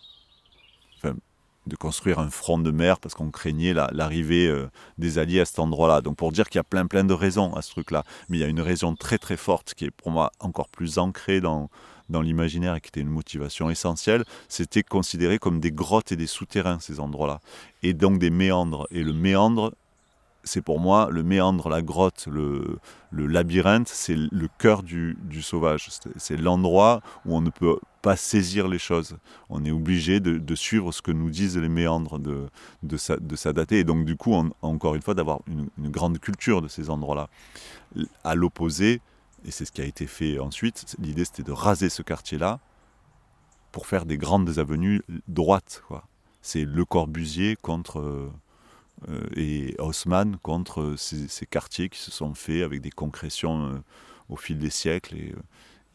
de 1.67 1.77
construire 1.77 2.19
un 2.19 2.31
front 2.31 2.59
de 2.59 2.71
mer 2.71 2.99
parce 2.99 3.15
qu'on 3.15 3.31
craignait 3.31 3.75
l'arrivée 3.75 4.47
euh, 4.47 4.71
des 4.99 5.19
Alliés 5.19 5.41
à 5.41 5.45
cet 5.45 5.59
endroit-là. 5.59 6.01
Donc 6.01 6.17
pour 6.17 6.33
dire 6.33 6.49
qu'il 6.49 6.59
y 6.59 6.61
a 6.61 6.65
plein 6.65 6.87
plein 6.87 7.05
de 7.05 7.13
raisons 7.13 7.55
à 7.55 7.63
ce 7.63 7.71
truc-là, 7.71 8.05
mais 8.29 8.39
il 8.39 8.41
y 8.41 8.45
a 8.45 8.49
une 8.49 8.61
raison 8.61 8.95
très 8.95 9.19
très 9.19 9.37
forte 9.37 9.75
qui 9.75 9.85
est 9.85 9.91
pour 9.91 10.11
moi 10.11 10.33
encore 10.41 10.69
plus 10.69 10.99
ancrée 10.99 11.41
dans, 11.41 11.69
dans 12.11 12.23
l'imaginaire 12.23 12.75
et 12.75 12.81
qui 12.81 12.89
était 12.89 13.01
une 13.01 13.09
motivation 13.09 13.71
essentielle, 13.71 14.25
c'était 14.49 14.83
considéré 14.83 15.39
comme 15.39 15.61
des 15.61 15.73
grottes 15.73 16.13
et 16.13 16.17
des 16.17 16.27
souterrains 16.27 16.79
ces 16.81 17.01
endroits-là, 17.01 17.41
et 17.83 17.95
donc 17.95 18.19
des 18.19 18.31
méandres. 18.31 18.87
Et 18.91 19.03
le 19.03 19.13
méandre, 19.13 19.73
c'est 20.45 20.63
pour 20.63 20.81
moi 20.81 21.09
le 21.11 21.23
méandre, 21.23 21.69
la 21.69 21.83
grotte, 21.83 22.27
le, 22.31 22.79
labyrinthe, 23.13 23.89
c'est 23.89 24.17
le 24.17 24.49
cœur 24.59 24.83
du, 24.83 25.17
sauvage. 25.41 25.89
C'est 26.17 26.37
l'endroit 26.37 27.01
où 27.25 27.37
on 27.37 27.41
ne 27.41 27.51
peut 27.51 27.79
pas 28.03 28.17
saisir 28.17 28.69
les 28.69 28.79
choses. 28.79 29.17
On 29.49 29.65
est 29.65 29.71
obligé 29.71 30.21
de, 30.21 30.55
suivre 30.55 30.93
ce 30.93 31.03
que 31.03 31.11
nous 31.11 31.31
disent 31.31 31.57
les 31.57 31.69
méandres, 31.69 32.19
de, 32.19 32.49
de, 32.83 33.37
s'adapter. 33.37 33.81
Et 33.81 33.85
donc, 33.85 34.05
du 34.05 34.17
coup, 34.17 34.35
encore 34.63 34.95
une 34.95 35.03
fois, 35.03 35.15
d'avoir 35.15 35.41
une, 35.47 35.91
grande 35.91 36.19
culture 36.19 36.63
de 36.63 36.69
ces 36.69 36.91
endroits-là. 36.91 37.29
À 38.25 38.35
l'opposé, 38.35 39.01
et 39.45 39.51
c'est 39.51 39.65
ce 39.65 39.73
qui 39.73 39.83
a 39.83 39.85
été 39.85 40.07
fait 40.07 40.39
ensuite, 40.39 40.97
l'idée 40.99 41.25
c'était 41.25 41.43
de 41.43 41.53
raser 41.53 41.89
ce 41.89 42.03
quartier-là 42.03 42.61
pour 43.73 43.87
faire 43.87 44.07
des 44.07 44.19
grandes 44.19 44.59
avenues 44.59 45.03
droites. 45.29 45.83
C'est 46.43 46.65
Le 46.65 46.85
Corbusier 46.85 47.57
contre. 47.57 48.31
Euh, 49.09 49.23
et 49.35 49.75
Haussmann 49.79 50.37
contre 50.43 50.95
ces, 50.99 51.47
quartiers 51.47 51.89
qui 51.89 51.99
se 51.99 52.11
sont 52.11 52.35
faits 52.35 52.63
avec 52.63 52.83
des 52.83 52.91
concrétions 52.91 53.69
euh, 53.69 53.79
au 54.29 54.37
fil 54.37 54.59
des 54.59 54.69
siècles 54.69 55.17
et, 55.17 55.35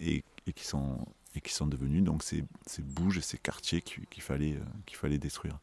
euh, 0.01 0.21
et, 0.47 0.53
qui, 0.53 0.65
sont, 0.65 0.97
et 1.35 1.41
qui 1.41 1.53
sont 1.53 1.67
devenus 1.67 2.03
donc 2.03 2.23
ces, 2.23 2.43
ces 2.65 2.81
bouges 2.81 3.19
ces 3.21 3.37
quartiers 3.37 3.81
qu'il 3.81 4.23
fallait, 4.23 4.57
fallait 4.91 5.17
détruire. 5.17 5.57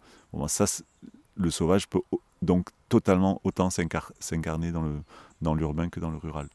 Ça, 0.48 0.66
le 1.34 1.50
sauvage 1.50 1.88
peut 1.88 2.02
donc 2.42 2.68
totalement 2.88 3.40
autant 3.44 3.70
s'incarner 3.70 4.72
dans 4.72 5.54
l'urbain 5.54 5.84
dans 5.84 5.88
que 5.88 6.00
dans 6.00 6.10
le 6.10 6.18
rural. 6.18 6.48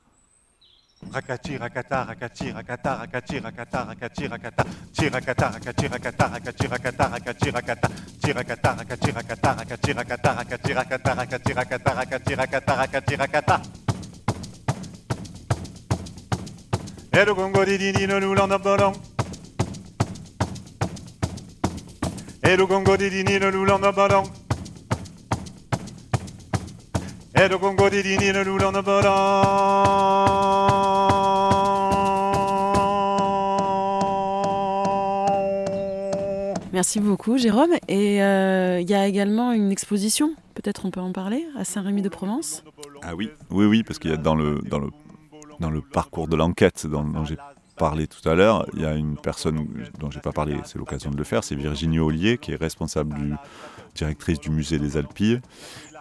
Ero 17.12 17.36
gongo 17.36 17.64
di 17.66 17.78
di 17.78 18.06
no 18.06 18.20
nulo 18.20 18.46
no 18.46 18.60
bolong 18.60 18.96
Ero 22.42 22.68
gongo 22.68 22.96
di 22.96 23.10
di 23.10 23.38
no 23.40 23.50
nulo 23.50 23.78
no 23.78 23.92
bolong 23.92 24.46
E 27.40 27.48
do 27.48 27.60
Congo 27.60 27.88
di 27.88 28.02
dini 28.02 28.32
le 28.32 28.44
loulan 28.44 28.72
de 28.72 28.82
Merci 36.74 37.00
beaucoup, 37.00 37.38
Jérôme. 37.38 37.76
Et 37.88 38.24
euh, 38.24 38.82
il 38.82 38.90
y 38.90 38.96
a 38.96 39.06
également 39.06 39.52
une 39.52 39.72
exposition, 39.72 40.34
peut-être 40.56 40.86
on 40.86 40.90
peut 40.90 41.00
en 41.00 41.12
parler, 41.12 41.46
à 41.56 41.64
Saint-Rémy-de-Provence? 41.64 42.64
Ah 43.04 43.14
oui, 43.14 43.30
oui, 43.52 43.66
oui, 43.66 43.84
parce 43.84 44.00
qu'il 44.00 44.10
y 44.10 44.14
a 44.16 44.18
dans 44.18 44.34
le, 44.34 44.60
dans 44.68 44.80
le, 44.80 44.90
dans 45.60 45.70
le 45.70 45.82
parcours 45.82 46.28
de 46.28 46.36
l'enquête 46.36 46.88
dont, 46.88 47.26
j'ai 47.26 47.38
parlé 47.78 48.08
tout 48.08 48.28
à 48.28 48.34
l'heure, 48.34 48.66
il 48.74 48.82
y 48.82 48.86
a 48.86 48.94
une 48.94 49.18
personne 49.18 49.68
dont 50.00 50.10
j'ai 50.10 50.20
pas 50.20 50.32
parlé, 50.32 50.58
c'est 50.66 50.80
l'occasion 50.80 51.12
de 51.12 51.18
le 51.18 51.24
faire, 51.24 51.44
c'est 51.44 51.56
Virginie 51.56 52.00
Ollier, 52.00 52.38
qui 52.38 52.52
est 52.52 52.56
responsable 52.56 53.14
du, 53.16 53.34
directrice 53.98 54.40
du 54.40 54.50
musée 54.50 54.80
des 54.80 54.98
Alpilles. 54.98 55.42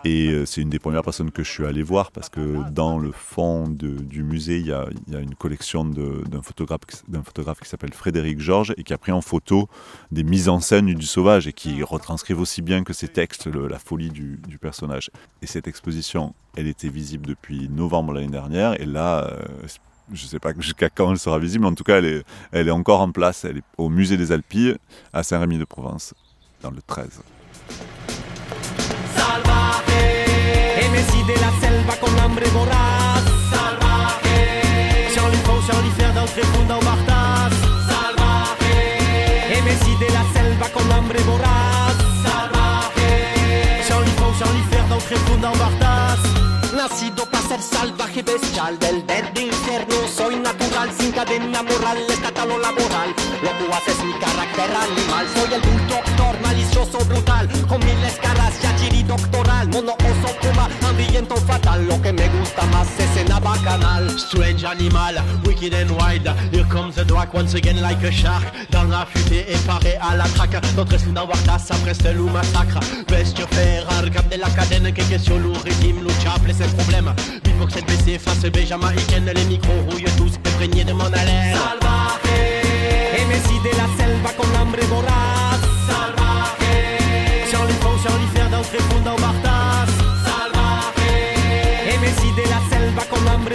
Et 0.06 0.28
euh, 0.28 0.46
c'est 0.46 0.60
une 0.60 0.70
des 0.70 0.78
premières 0.78 1.02
personnes 1.02 1.32
que 1.32 1.42
je 1.42 1.50
suis 1.50 1.66
allé 1.66 1.82
voir 1.82 2.12
parce 2.12 2.28
que 2.28 2.70
dans 2.70 2.96
le 2.96 3.10
fond 3.10 3.66
du 3.66 4.22
musée, 4.22 4.60
il 4.60 4.66
y 4.68 4.72
a, 4.72 4.86
une 5.10 5.34
collection 5.34 5.84
d'un 5.84 6.42
photographe, 6.42 6.82
photographe 7.24 7.58
qui 7.58 7.68
s'appelle 7.68 7.92
Frédéric 7.92 8.38
Georges 8.38 8.72
et 8.76 8.84
qui 8.84 8.92
a 8.92 8.98
pris 8.98 9.10
en 9.10 9.20
photo 9.20 9.68
des 10.12 10.22
mises 10.22 10.48
en 10.48 10.60
scène 10.60 10.94
du 10.94 11.06
sauvage 11.06 11.48
et 11.48 11.52
qui 11.52 11.82
retranscrivent 11.82 12.38
aussi 12.38 12.62
bien 12.62 12.84
que 12.84 12.92
ses 12.92 13.08
textes 13.08 13.48
la 13.48 13.80
folie 13.80 14.10
du, 14.10 14.38
personnage. 14.60 15.10
Et 15.42 15.46
cette 15.48 15.66
exposition, 15.66 16.34
elle 16.56 16.68
était 16.68 16.88
visible 16.88 17.26
depuis 17.26 17.68
novembre 17.68 18.12
l'année 18.12 18.28
dernière 18.28 18.80
et 18.80 18.86
là, 18.86 19.24
euh, 19.24 19.42
je 20.12 20.22
ne 20.22 20.28
sais 20.28 20.38
pas 20.38 20.52
jusqu'à 20.56 20.88
quand 20.88 21.10
elle 21.10 21.18
sera 21.18 21.40
visible, 21.40 21.64
mais 21.64 21.70
en 21.70 21.74
tout 21.74 21.82
cas, 21.82 21.98
elle 21.98 22.06
est, 22.06 22.24
elle 22.52 22.68
est 22.68 22.72
encore 22.72 23.00
en 23.00 23.10
place. 23.10 23.44
Elle 23.44 23.56
est 23.56 23.64
au 23.76 23.88
musée 23.88 24.16
des 24.16 24.30
Alpilles 24.30 24.76
à 25.12 25.24
Saint-Rémy-de-Provence, 25.24 26.14
dans 26.62 26.70
le 26.70 26.80
13. 26.86 27.22
Messi 29.26 29.55
Nacido 46.74 47.24
para 47.26 47.46
ser 47.46 47.62
salvaje 47.62 48.22
bestial 48.22 48.78
del 48.80 49.02
verde 49.04 49.42
infierno. 49.42 49.94
Soy 50.14 50.36
natural 50.36 50.90
sin 50.98 51.12
cadena 51.12 51.62
moral, 51.62 51.98
estatal 52.08 52.50
o 52.50 52.58
laboral. 52.58 53.14
Lo 53.42 53.50
que 53.56 53.72
hace 53.72 53.92
es 53.92 54.04
mi 54.04 54.12
carácter 54.14 54.70
animal. 54.74 55.26
Soy 55.34 55.54
el 55.54 55.88
doctor 55.88 56.40
malicioso 56.42 56.98
brutal 57.06 57.48
Con 57.68 57.78
mil 57.80 58.04
escalas 58.04 58.60
ya 58.60 58.74
chiri 58.76 59.04
doctoral. 59.04 59.68
Mono 59.68 59.92
oso 59.92 60.34
puma, 60.40 60.68
hambriento 60.86 61.36
fatal 61.36 61.86
Lo 61.86 62.00
que 62.02 62.12
me 62.12 62.28
gusta 62.28 62.35
bacanal 63.66 64.18
Strange 64.18 64.64
animal, 64.64 65.14
wicked 65.44 65.74
and 65.74 65.90
wild. 65.90 66.26
Here 66.52 66.64
comes 66.64 66.94
the 66.94 67.04
drac 67.04 67.34
once 67.34 67.54
again 67.54 67.80
like 67.80 68.02
a 68.02 68.10
shark 68.10 68.44
Dans 68.70 68.84
la 68.84 69.06
futaie 69.06 69.44
et 69.48 69.58
paré 69.66 69.96
à 70.00 70.16
la 70.16 70.24
traque. 70.24 70.62
Notre 70.76 70.94
estime 70.94 71.14
d'avoir 71.14 71.42
tasse 71.44 71.70
après 71.70 71.94
ce 71.94 72.12
loup 72.14 72.30
massacre. 72.30 72.78
Cap 73.06 74.28
de 74.28 74.36
la 74.36 74.48
cadena 74.50 74.92
Que 74.92 75.02
question 75.02 75.38
lourd, 75.38 75.58
régime, 75.64 76.02
luchable, 76.02 76.52
c'est 76.56 76.66
le 76.66 76.76
problème 76.76 77.12
Beatbox 77.44 77.76
LBC, 77.76 78.18
face 78.18 78.50
B 78.50 78.58
jamaïcaine 78.66 79.30
Les 79.34 79.44
micros 79.44 79.72
rouillent 79.90 80.04
tous, 80.16 80.32
imprégnés 80.52 80.84
de 80.84 80.92
mon 80.92 81.06
haleine 81.06 81.56
Salvaje. 81.56 82.36
Messi 83.28 83.58
de 83.58 83.76
la 83.76 83.88
selva 83.96 84.30
con 84.36 84.46
hambre 84.60 84.84
voraz 84.88 85.60
Salvaje. 85.88 87.50
Jean-Luc 87.50 87.80
Font, 87.82 87.98
Jean-Luc 88.04 88.30
Fer 88.34 88.48
dans 88.50 88.58
le 88.58 89.45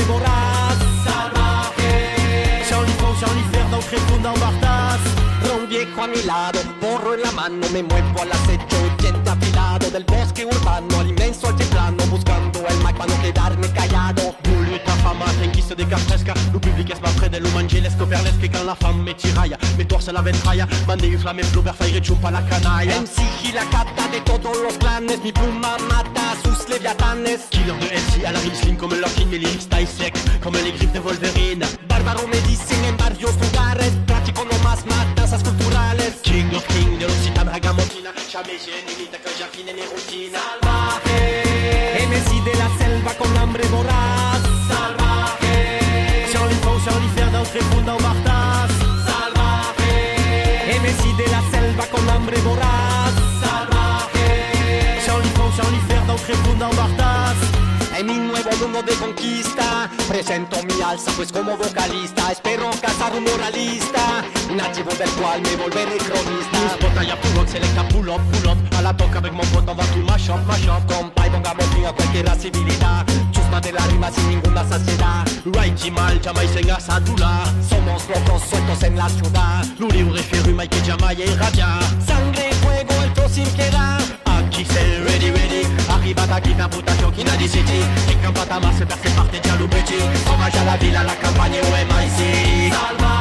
hambre 0.02 0.14
voraz 0.14 0.78
Salvaje. 1.04 2.64
Jean-Luc 2.70 2.98
Font, 2.98 3.16
Jean-Luc 3.20 3.46
Fer 3.52 3.66
dans 3.70 3.78
le 3.78 3.84
tréfonds 3.84 4.40
Bartas 4.40 5.00
Un 5.56 5.68
viejo 5.68 6.02
a 6.02 6.08
mi 6.08 6.22
lado, 6.24 6.60
porro 6.80 7.14
en 7.14 7.22
la 7.22 7.32
mano, 7.32 7.68
me 7.74 7.84
muevo 7.84 8.22
al 8.22 8.32
acecho, 8.32 8.78
diente 9.00 9.30
afilado 9.30 9.90
del 9.90 10.04
bosque 10.06 10.46
urbano 10.46 11.00
al 11.00 11.08
inmenso 11.08 11.48
altiplano, 11.48 12.04
buscando 12.08 12.60
el 12.68 12.78
mic 12.78 12.96
para 12.98 13.14
no 13.14 13.22
quedarme 13.22 13.68
callado. 13.74 14.36
Se 15.72 15.76
décarte 15.76 16.04
presque, 16.06 16.32
le 16.54 16.60
public 16.60 16.92
est 16.92 17.02
pas 17.02 17.12
près 17.12 17.30
de 17.30 17.38
l'umangelesco 17.38 18.06
perlesque 18.06 18.50
quand 18.52 18.64
la 18.66 18.76
femme 18.76 19.04
me 19.04 19.14
tiraille, 19.14 19.56
me 19.78 19.84
torce 19.84 20.10
la 20.12 20.22
ventraille, 20.22 20.66
mande 20.88 21.04
un 21.04 21.18
flamme, 21.18 21.40
flauber, 21.44 21.72
faire 21.74 22.04
chumpa 22.04 22.30
la 22.30 22.42
canaille. 22.42 22.90
MC 22.90 23.22
Gilacata 23.42 24.06
de 24.12 24.20
todos 24.26 24.58
los 24.64 24.78
clanes, 24.80 25.18
mi 25.24 25.32
pluma 25.32 25.78
mata 25.90 26.36
sus 26.44 26.68
leviatanes. 26.70 27.48
Killer 27.52 27.74
de 27.80 27.88
MC 27.88 28.26
à 28.26 28.32
la 28.34 28.40
rime 28.40 28.56
slim 28.56 28.76
comme 28.76 28.96
leur 29.00 29.14
king, 29.14 29.30
mes 29.30 29.38
lyrics 29.38 29.70
taille 29.70 29.88
sec, 29.88 30.14
comme 30.42 30.56
les 30.56 30.74
griffes 30.74 30.92
de 30.92 31.00
Wolverine. 31.00 31.64
Bárbaro 31.88 32.28
medicine 32.28 32.86
en 32.92 32.98
varios 32.98 33.34
lugares, 33.40 33.94
practico 34.08 34.44
nomás 34.44 34.84
matanzas 34.86 35.42
culturales. 35.42 36.14
King 36.24 36.54
of 36.54 36.68
King 36.68 36.98
de 37.00 37.06
l'Occitane 37.06 37.50
Ragamuffina, 37.50 38.12
jamais 38.30 38.60
j'ai 38.60 38.84
ni 38.88 39.08
que 39.08 39.30
j'affine 39.40 39.72
ni 39.74 39.84
Bartas. 47.98 48.72
Salvaje, 49.06 50.80
Messi 50.82 51.14
de 51.14 51.28
la 51.28 51.42
selva 51.52 51.86
con 51.88 52.10
hambre 52.10 52.38
voraz. 52.42 53.14
Salvaje, 53.44 55.00
Jean-Luc 55.06 55.34
Font, 55.38 55.52
Jean-Luc 55.56 55.84
Fer 55.88 56.06
dans 56.08 56.16
le 56.16 56.24
tréfonds 56.26 56.76
Bartas. 56.76 57.38
En 57.98 58.08
mi 58.08 58.18
nuevo 58.18 58.50
mundo 58.62 58.82
de 58.82 58.94
conquista 58.96 59.88
Presento 60.08 60.58
mi 60.64 60.82
alza 60.82 61.12
pues 61.16 61.32
como 61.32 61.56
vocalista 61.56 62.32
Espero 62.32 62.72
cazar 62.82 63.14
un 63.16 63.24
moralista 63.24 64.24
Nativo 64.56 64.92
del 64.92 65.10
cual 65.12 65.42
me 65.42 65.56
volveré 65.56 65.98
cronista 65.98 66.60
Mis 66.60 66.78
botalla 66.80 67.16
pull 67.22 67.40
up, 67.40 67.48
selecta 67.48 67.84
pull 67.88 68.10
up, 68.10 68.22
pull 68.32 68.50
up 68.50 68.58
A 68.78 68.82
la 68.82 68.94
toca 68.94 69.20
avec 69.20 69.32
mon 69.32 69.46
pote 69.46 69.70
on 69.70 69.76
va 69.76 69.84
tout 69.94 70.04
mash 70.06 70.30
up, 70.30 70.46
mash 70.46 70.68
up. 70.68 70.86
Compa 70.88 71.28
y 71.28 71.30
pongamos 71.30 71.66
fin 71.74 71.86
a 71.86 71.94
cualquier 71.94 72.30
civilidad 72.38 73.06
Chusma 73.32 73.62
de 73.62 73.72
la 73.72 73.86
rima 73.88 74.12
sin 74.12 74.28
ninguna 74.30 74.64
saciedad 74.68 75.26
Right 75.46 75.92
mal, 75.92 76.20
jamás 76.22 76.56
en 76.56 76.70
asadula 76.70 77.44
Somos 77.70 78.04
locos 78.10 78.42
sueltos 78.50 78.84
en 78.84 78.98
la 78.98 79.08
ciudad 79.10 79.66
Luri 79.80 80.04
refiero 80.04 80.50
y 80.52 80.68
que 80.68 80.82
llama 80.82 81.14
y 81.14 81.26
rabia 81.36 81.80
Sangre, 82.06 82.52
fuego, 82.62 82.94
el 83.04 83.12
flow 83.12 83.30
sin 83.30 83.48
piedad 83.56 84.00
Aquí 84.26 84.66
c'est 84.68 85.00
ready, 85.08 85.32
ready. 85.32 85.66
Arrivata 85.90 86.42
qui 86.42 86.54
fait 86.54 86.70
putation 86.70 87.12
qui 87.12 87.24
n'a 87.24 87.36
dit 87.38 87.48
city. 87.48 87.82
Et 88.10 88.18
quand 88.24 88.34
pas 88.34 88.46
ta 88.46 88.60
masse 88.60 88.80
percé 88.80 89.10
par 89.16 89.28
tes 89.30 89.40
dialogues 89.40 89.70
petits 89.70 90.04
Hommage 90.28 90.56
à 90.56 90.66
la 90.66 90.78
ville, 90.78 90.96
à 90.96 91.04
la 91.04 91.16
campagne 91.16 91.52
MIC 91.54 92.74
Salvaje 92.74 93.12
Et 93.12 93.21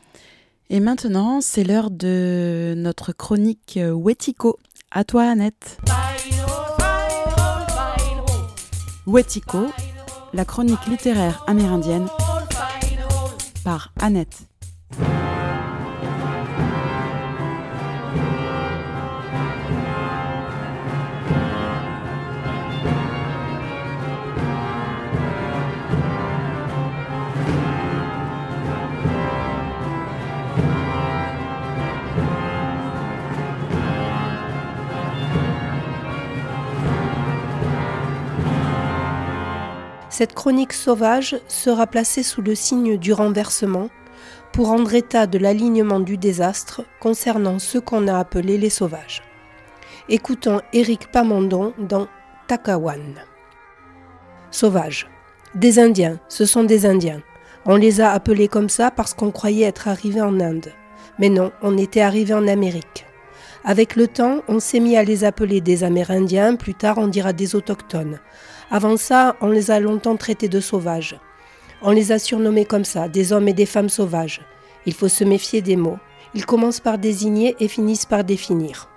Et 0.73 0.79
maintenant, 0.79 1.41
c'est 1.41 1.65
l'heure 1.65 1.91
de 1.91 2.75
notre 2.77 3.11
chronique 3.11 3.75
euh, 3.75 3.91
Wetiko. 3.91 4.57
À 4.89 5.03
toi, 5.03 5.23
Annette. 5.23 5.77
Wetiko, 9.05 9.67
la 10.31 10.45
chronique 10.45 10.85
littéraire 10.87 11.43
amérindienne 11.45 12.07
par 13.65 13.91
Annette. 13.99 14.43
Cette 40.11 40.33
chronique 40.33 40.73
sauvage 40.73 41.37
sera 41.47 41.87
placée 41.87 42.21
sous 42.21 42.41
le 42.41 42.53
signe 42.53 42.97
du 42.97 43.13
renversement 43.13 43.87
pour 44.51 44.67
rendre 44.67 44.93
état 44.93 45.25
de 45.25 45.37
l'alignement 45.37 46.01
du 46.01 46.17
désastre 46.17 46.83
concernant 46.99 47.59
ceux 47.59 47.79
qu'on 47.79 48.09
a 48.09 48.19
appelés 48.19 48.57
les 48.57 48.69
sauvages. 48.69 49.23
Écoutons 50.09 50.59
Éric 50.73 51.09
Pamandon 51.13 51.73
dans 51.79 52.09
Takawan. 52.47 53.15
Sauvage. 54.51 55.07
Des 55.55 55.79
Indiens, 55.79 56.19
ce 56.27 56.43
sont 56.45 56.65
des 56.65 56.85
Indiens. 56.85 57.21
On 57.65 57.77
les 57.77 58.01
a 58.01 58.11
appelés 58.11 58.49
comme 58.49 58.69
ça 58.69 58.91
parce 58.91 59.13
qu'on 59.13 59.31
croyait 59.31 59.65
être 59.67 59.87
arrivés 59.87 60.21
en 60.21 60.41
Inde. 60.41 60.73
Mais 61.19 61.29
non, 61.29 61.53
on 61.61 61.77
était 61.77 62.01
arrivés 62.01 62.33
en 62.33 62.49
Amérique. 62.49 63.05
Avec 63.63 63.95
le 63.95 64.09
temps, 64.09 64.41
on 64.49 64.59
s'est 64.59 64.81
mis 64.81 64.97
à 64.97 65.03
les 65.05 65.23
appeler 65.23 65.61
des 65.61 65.85
Amérindiens, 65.85 66.57
plus 66.57 66.73
tard 66.73 66.97
on 66.97 67.07
dira 67.07 67.31
des 67.31 67.55
autochtones. 67.55 68.19
Avant 68.73 68.95
ça, 68.95 69.35
on 69.41 69.49
les 69.49 69.69
a 69.69 69.81
longtemps 69.81 70.15
traités 70.15 70.47
de 70.47 70.61
sauvages. 70.61 71.19
On 71.81 71.91
les 71.91 72.13
a 72.13 72.19
surnommés 72.19 72.63
comme 72.63 72.85
ça, 72.85 73.09
des 73.09 73.33
hommes 73.33 73.49
et 73.49 73.53
des 73.53 73.65
femmes 73.65 73.89
sauvages. 73.89 74.39
Il 74.85 74.93
faut 74.93 75.09
se 75.09 75.25
méfier 75.25 75.61
des 75.61 75.75
mots. 75.75 75.99
Ils 76.35 76.45
commencent 76.45 76.79
par 76.79 76.97
désigner 76.97 77.53
et 77.59 77.67
finissent 77.67 78.05
par 78.05 78.23
définir. 78.23 78.87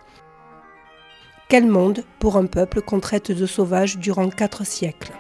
Quel 1.49 1.67
monde 1.67 2.05
pour 2.21 2.37
un 2.37 2.47
peuple 2.47 2.83
qu'on 2.83 3.01
traite 3.01 3.33
de 3.33 3.47
sauvage 3.47 3.99
durant 3.99 4.31
quatre 4.31 4.65
siècles? 4.65 5.13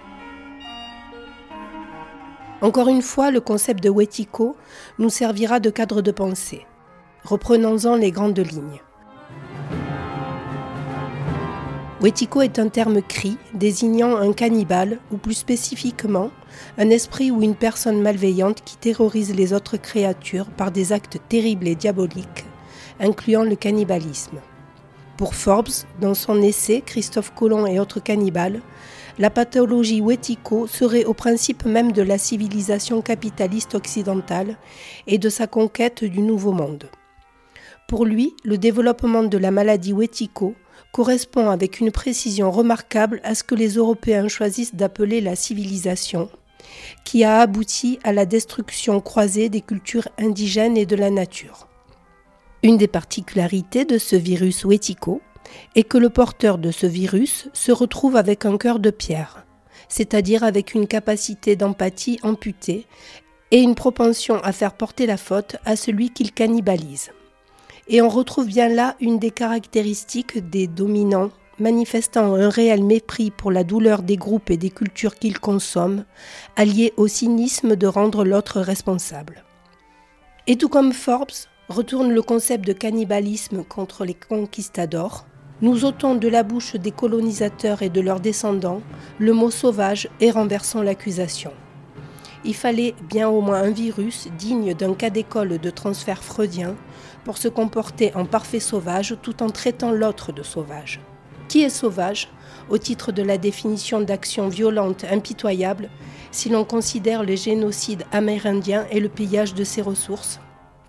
Encore 2.60 2.86
une 2.88 3.02
fois, 3.02 3.32
le 3.32 3.40
concept 3.40 3.82
de 3.82 3.90
Wetiko 3.90 4.56
nous 5.00 5.10
servira 5.10 5.58
de 5.58 5.70
cadre 5.70 6.00
de 6.00 6.12
pensée. 6.12 6.64
Reprenons-en 7.24 7.96
les 7.96 8.12
grandes 8.12 8.38
lignes. 8.38 8.83
Wetiko 12.00 12.42
est 12.42 12.58
un 12.58 12.68
terme 12.68 13.00
cri 13.02 13.38
désignant 13.54 14.16
un 14.16 14.32
cannibale, 14.32 14.98
ou 15.12 15.16
plus 15.16 15.34
spécifiquement, 15.34 16.30
un 16.76 16.90
esprit 16.90 17.30
ou 17.30 17.40
une 17.40 17.54
personne 17.54 18.02
malveillante 18.02 18.62
qui 18.64 18.76
terrorise 18.76 19.34
les 19.34 19.52
autres 19.52 19.76
créatures 19.76 20.50
par 20.50 20.72
des 20.72 20.92
actes 20.92 21.18
terribles 21.28 21.68
et 21.68 21.76
diaboliques, 21.76 22.44
incluant 22.98 23.44
le 23.44 23.54
cannibalisme. 23.54 24.40
Pour 25.16 25.36
Forbes, 25.36 25.68
dans 26.00 26.14
son 26.14 26.42
essai 26.42 26.82
Christophe 26.84 27.32
Colomb 27.32 27.66
et 27.66 27.78
autres 27.78 28.00
cannibales, 28.00 28.60
la 29.20 29.30
pathologie 29.30 30.00
Wetiko 30.00 30.66
serait 30.66 31.04
au 31.04 31.14
principe 31.14 31.64
même 31.64 31.92
de 31.92 32.02
la 32.02 32.18
civilisation 32.18 33.00
capitaliste 33.02 33.76
occidentale 33.76 34.56
et 35.06 35.18
de 35.18 35.28
sa 35.28 35.46
conquête 35.46 36.02
du 36.02 36.20
Nouveau 36.20 36.50
Monde. 36.50 36.90
Pour 37.86 38.04
lui, 38.04 38.34
le 38.42 38.58
développement 38.58 39.22
de 39.22 39.38
la 39.38 39.52
maladie 39.52 39.92
Wetiko 39.92 40.54
correspond 40.94 41.50
avec 41.50 41.80
une 41.80 41.90
précision 41.90 42.52
remarquable 42.52 43.20
à 43.24 43.34
ce 43.34 43.42
que 43.42 43.56
les 43.56 43.70
Européens 43.70 44.28
choisissent 44.28 44.76
d'appeler 44.76 45.20
la 45.20 45.34
civilisation, 45.34 46.30
qui 47.04 47.24
a 47.24 47.40
abouti 47.40 47.98
à 48.04 48.12
la 48.12 48.26
destruction 48.26 49.00
croisée 49.00 49.48
des 49.48 49.60
cultures 49.60 50.06
indigènes 50.18 50.76
et 50.76 50.86
de 50.86 50.94
la 50.94 51.10
nature. 51.10 51.66
Une 52.62 52.76
des 52.76 52.86
particularités 52.86 53.84
de 53.84 53.98
ce 53.98 54.14
virus 54.14 54.64
Wetiko 54.64 55.20
est 55.74 55.82
que 55.82 55.98
le 55.98 56.10
porteur 56.10 56.58
de 56.58 56.70
ce 56.70 56.86
virus 56.86 57.48
se 57.52 57.72
retrouve 57.72 58.14
avec 58.14 58.44
un 58.44 58.56
cœur 58.56 58.78
de 58.78 58.90
pierre, 58.90 59.44
c'est-à-dire 59.88 60.44
avec 60.44 60.74
une 60.74 60.86
capacité 60.86 61.56
d'empathie 61.56 62.20
amputée 62.22 62.86
et 63.50 63.58
une 63.58 63.74
propension 63.74 64.36
à 64.44 64.52
faire 64.52 64.74
porter 64.74 65.06
la 65.06 65.16
faute 65.16 65.56
à 65.64 65.74
celui 65.74 66.10
qu'il 66.10 66.30
cannibalise. 66.30 67.10
Et 67.88 68.00
on 68.00 68.08
retrouve 68.08 68.46
bien 68.46 68.68
là 68.68 68.96
une 69.00 69.18
des 69.18 69.30
caractéristiques 69.30 70.48
des 70.50 70.66
dominants 70.66 71.30
manifestant 71.58 72.34
un 72.34 72.48
réel 72.48 72.82
mépris 72.82 73.30
pour 73.30 73.52
la 73.52 73.62
douleur 73.62 74.02
des 74.02 74.16
groupes 74.16 74.50
et 74.50 74.56
des 74.56 74.70
cultures 74.70 75.14
qu'ils 75.14 75.38
consomment, 75.38 76.04
allié 76.56 76.92
au 76.96 77.06
cynisme 77.06 77.76
de 77.76 77.86
rendre 77.86 78.24
l'autre 78.24 78.60
responsable. 78.60 79.44
Et 80.46 80.56
tout 80.56 80.68
comme 80.68 80.92
Forbes 80.92 81.46
retourne 81.68 82.12
le 82.12 82.22
concept 82.22 82.66
de 82.66 82.72
cannibalisme 82.72 83.64
contre 83.64 84.04
les 84.04 84.14
conquistadors, 84.14 85.26
nous 85.62 85.84
ôtons 85.84 86.14
de 86.14 86.28
la 86.28 86.42
bouche 86.42 86.76
des 86.76 86.90
colonisateurs 86.90 87.82
et 87.82 87.88
de 87.88 88.00
leurs 88.00 88.20
descendants 88.20 88.82
le 89.18 89.32
mot 89.32 89.50
sauvage 89.50 90.08
et 90.20 90.30
renversons 90.30 90.82
l'accusation. 90.82 91.52
Il 92.44 92.54
fallait 92.54 92.94
bien 93.08 93.28
au 93.28 93.40
moins 93.40 93.62
un 93.62 93.70
virus 93.70 94.28
digne 94.36 94.74
d'un 94.74 94.92
cas 94.92 95.08
d'école 95.08 95.58
de 95.58 95.70
transfert 95.70 96.22
freudien 96.22 96.76
pour 97.24 97.38
se 97.38 97.48
comporter 97.48 98.14
en 98.14 98.26
parfait 98.26 98.60
sauvage 98.60 99.16
tout 99.22 99.42
en 99.42 99.50
traitant 99.50 99.90
l'autre 99.90 100.32
de 100.32 100.42
sauvage. 100.42 101.00
Qui 101.48 101.62
est 101.62 101.70
sauvage 101.70 102.28
au 102.70 102.78
titre 102.78 103.12
de 103.12 103.22
la 103.22 103.38
définition 103.38 104.00
d'action 104.00 104.48
violente 104.48 105.04
impitoyable 105.10 105.90
si 106.30 106.48
l'on 106.48 106.64
considère 106.64 107.22
le 107.22 107.36
génocide 107.36 108.04
amérindien 108.12 108.86
et 108.90 109.00
le 109.00 109.08
pillage 109.08 109.54
de 109.54 109.64
ses 109.64 109.82
ressources? 109.82 110.40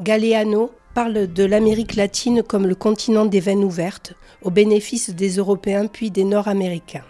Galeano 0.02 0.72
parle 0.94 1.32
de 1.32 1.44
l'Amérique 1.44 1.96
latine 1.96 2.42
comme 2.42 2.68
le 2.68 2.76
continent 2.76 3.26
des 3.26 3.42
veines 3.42 3.64
ouvertes, 3.64 4.14
au 4.42 4.50
bénéfice 4.50 5.10
des 5.10 5.36
Européens 5.38 5.88
puis 5.88 6.10
des 6.10 6.24
Nord-Américains. 6.24 7.04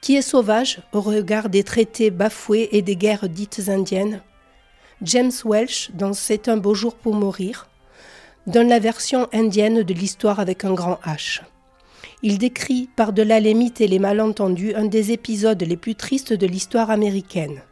Qui 0.00 0.16
est 0.16 0.22
sauvage 0.22 0.82
au 0.92 1.00
regard 1.00 1.48
des 1.48 1.62
traités 1.62 2.10
bafoués 2.10 2.68
et 2.72 2.82
des 2.82 2.96
guerres 2.96 3.28
dites 3.28 3.68
indiennes? 3.68 4.22
James 5.02 5.32
Welsh, 5.44 5.90
dans 5.94 6.12
C'est 6.12 6.48
un 6.48 6.56
beau 6.56 6.74
jour 6.74 6.94
pour 6.94 7.14
mourir, 7.14 7.68
donne 8.46 8.68
la 8.68 8.78
version 8.78 9.28
indienne 9.32 9.82
de 9.82 9.94
l'histoire 9.94 10.40
avec 10.40 10.64
un 10.64 10.74
grand 10.74 10.98
H. 11.04 11.42
Il 12.22 12.38
décrit 12.38 12.88
par-delà 12.96 13.40
les 13.40 13.54
mythes 13.54 13.80
et 13.80 13.88
les 13.88 13.98
malentendus 13.98 14.74
un 14.74 14.84
des 14.84 15.12
épisodes 15.12 15.62
les 15.62 15.76
plus 15.76 15.94
tristes 15.94 16.32
de 16.32 16.46
l'histoire 16.46 16.90
américaine. 16.90 17.62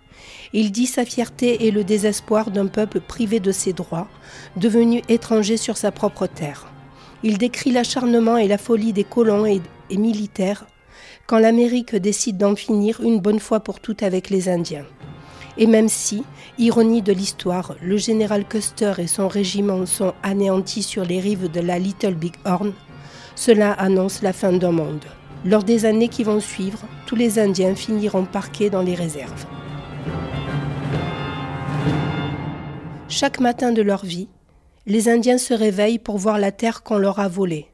Il 0.53 0.73
dit 0.73 0.87
sa 0.87 1.05
fierté 1.05 1.67
et 1.67 1.71
le 1.71 1.85
désespoir 1.85 2.51
d'un 2.51 2.67
peuple 2.67 3.01
privé 3.01 3.41
de 3.41 3.53
ses 3.53 3.73
droits, 3.73 4.09
devenu 4.57 5.03
étranger 5.09 5.57
sur 5.57 5.77
sa 5.77 5.93
propre 5.93 6.27
terre. 6.27 6.73
Il 7.23 7.37
décrit 7.37 7.73
l'acharnement 7.73 8.37
et 8.37 8.49
la 8.49 8.59
folie 8.59 8.93
des 8.93 9.05
colons 9.05 9.45
et, 9.45 9.61
et 9.91 9.97
militaires 9.97 10.67
quand 11.27 11.39
l'Amérique 11.39 11.95
décide 11.95 12.39
d'en 12.39 12.57
finir 12.57 13.03
une 13.03 13.21
bonne 13.21 13.39
fois 13.39 13.61
pour 13.61 13.81
toutes 13.81 14.03
avec 14.03 14.31
les 14.31 14.49
Indiens. 14.49 14.87
Et 15.61 15.67
même 15.67 15.89
si, 15.89 16.23
ironie 16.57 17.03
de 17.03 17.13
l'histoire, 17.13 17.75
le 17.83 17.97
général 17.97 18.47
Custer 18.47 18.93
et 18.99 19.09
son 19.09 19.27
régiment 19.27 19.87
sont 19.87 20.15
anéantis 20.23 20.85
sur 20.85 21.05
les 21.05 21.19
rives 21.19 21.51
de 21.51 21.61
la 21.61 21.81
Little 21.81 22.15
Big 22.15 22.35
Horn, 22.45 22.73
cela 23.35 23.73
annonce 23.73 24.23
la 24.23 24.33
fin 24.33 24.53
d'un 24.53 24.71
monde. 24.71 25.05
Lors 25.45 25.65
des 25.65 25.85
années 25.85 26.09
qui 26.09 26.23
vont 26.23 26.39
suivre, 26.39 26.79
tous 27.07 27.17
les 27.17 27.41
Indiens 27.41 27.75
finiront 27.75 28.25
parqués 28.25 28.71
dans 28.71 28.83
les 28.83 28.95
réserves. 28.95 29.47
Chaque 33.09 33.41
matin 33.41 33.73
de 33.73 33.83
leur 33.83 34.05
vie, 34.05 34.29
les 34.87 35.09
Indiens 35.09 35.39
se 35.39 35.55
réveillent 35.55 35.99
pour 35.99 36.19
voir 36.19 36.39
la 36.39 36.53
terre 36.53 36.85
qu'on 36.85 36.99
leur 36.99 37.19
a 37.19 37.29
volée. 37.29 37.67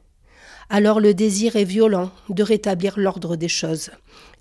Alors 0.71 0.99
le 0.99 1.13
désir 1.13 1.55
est 1.55 1.63
violent 1.65 2.09
de 2.29 2.41
rétablir 2.41 2.97
l'ordre 2.97 3.35
des 3.35 3.47
choses, 3.47 3.91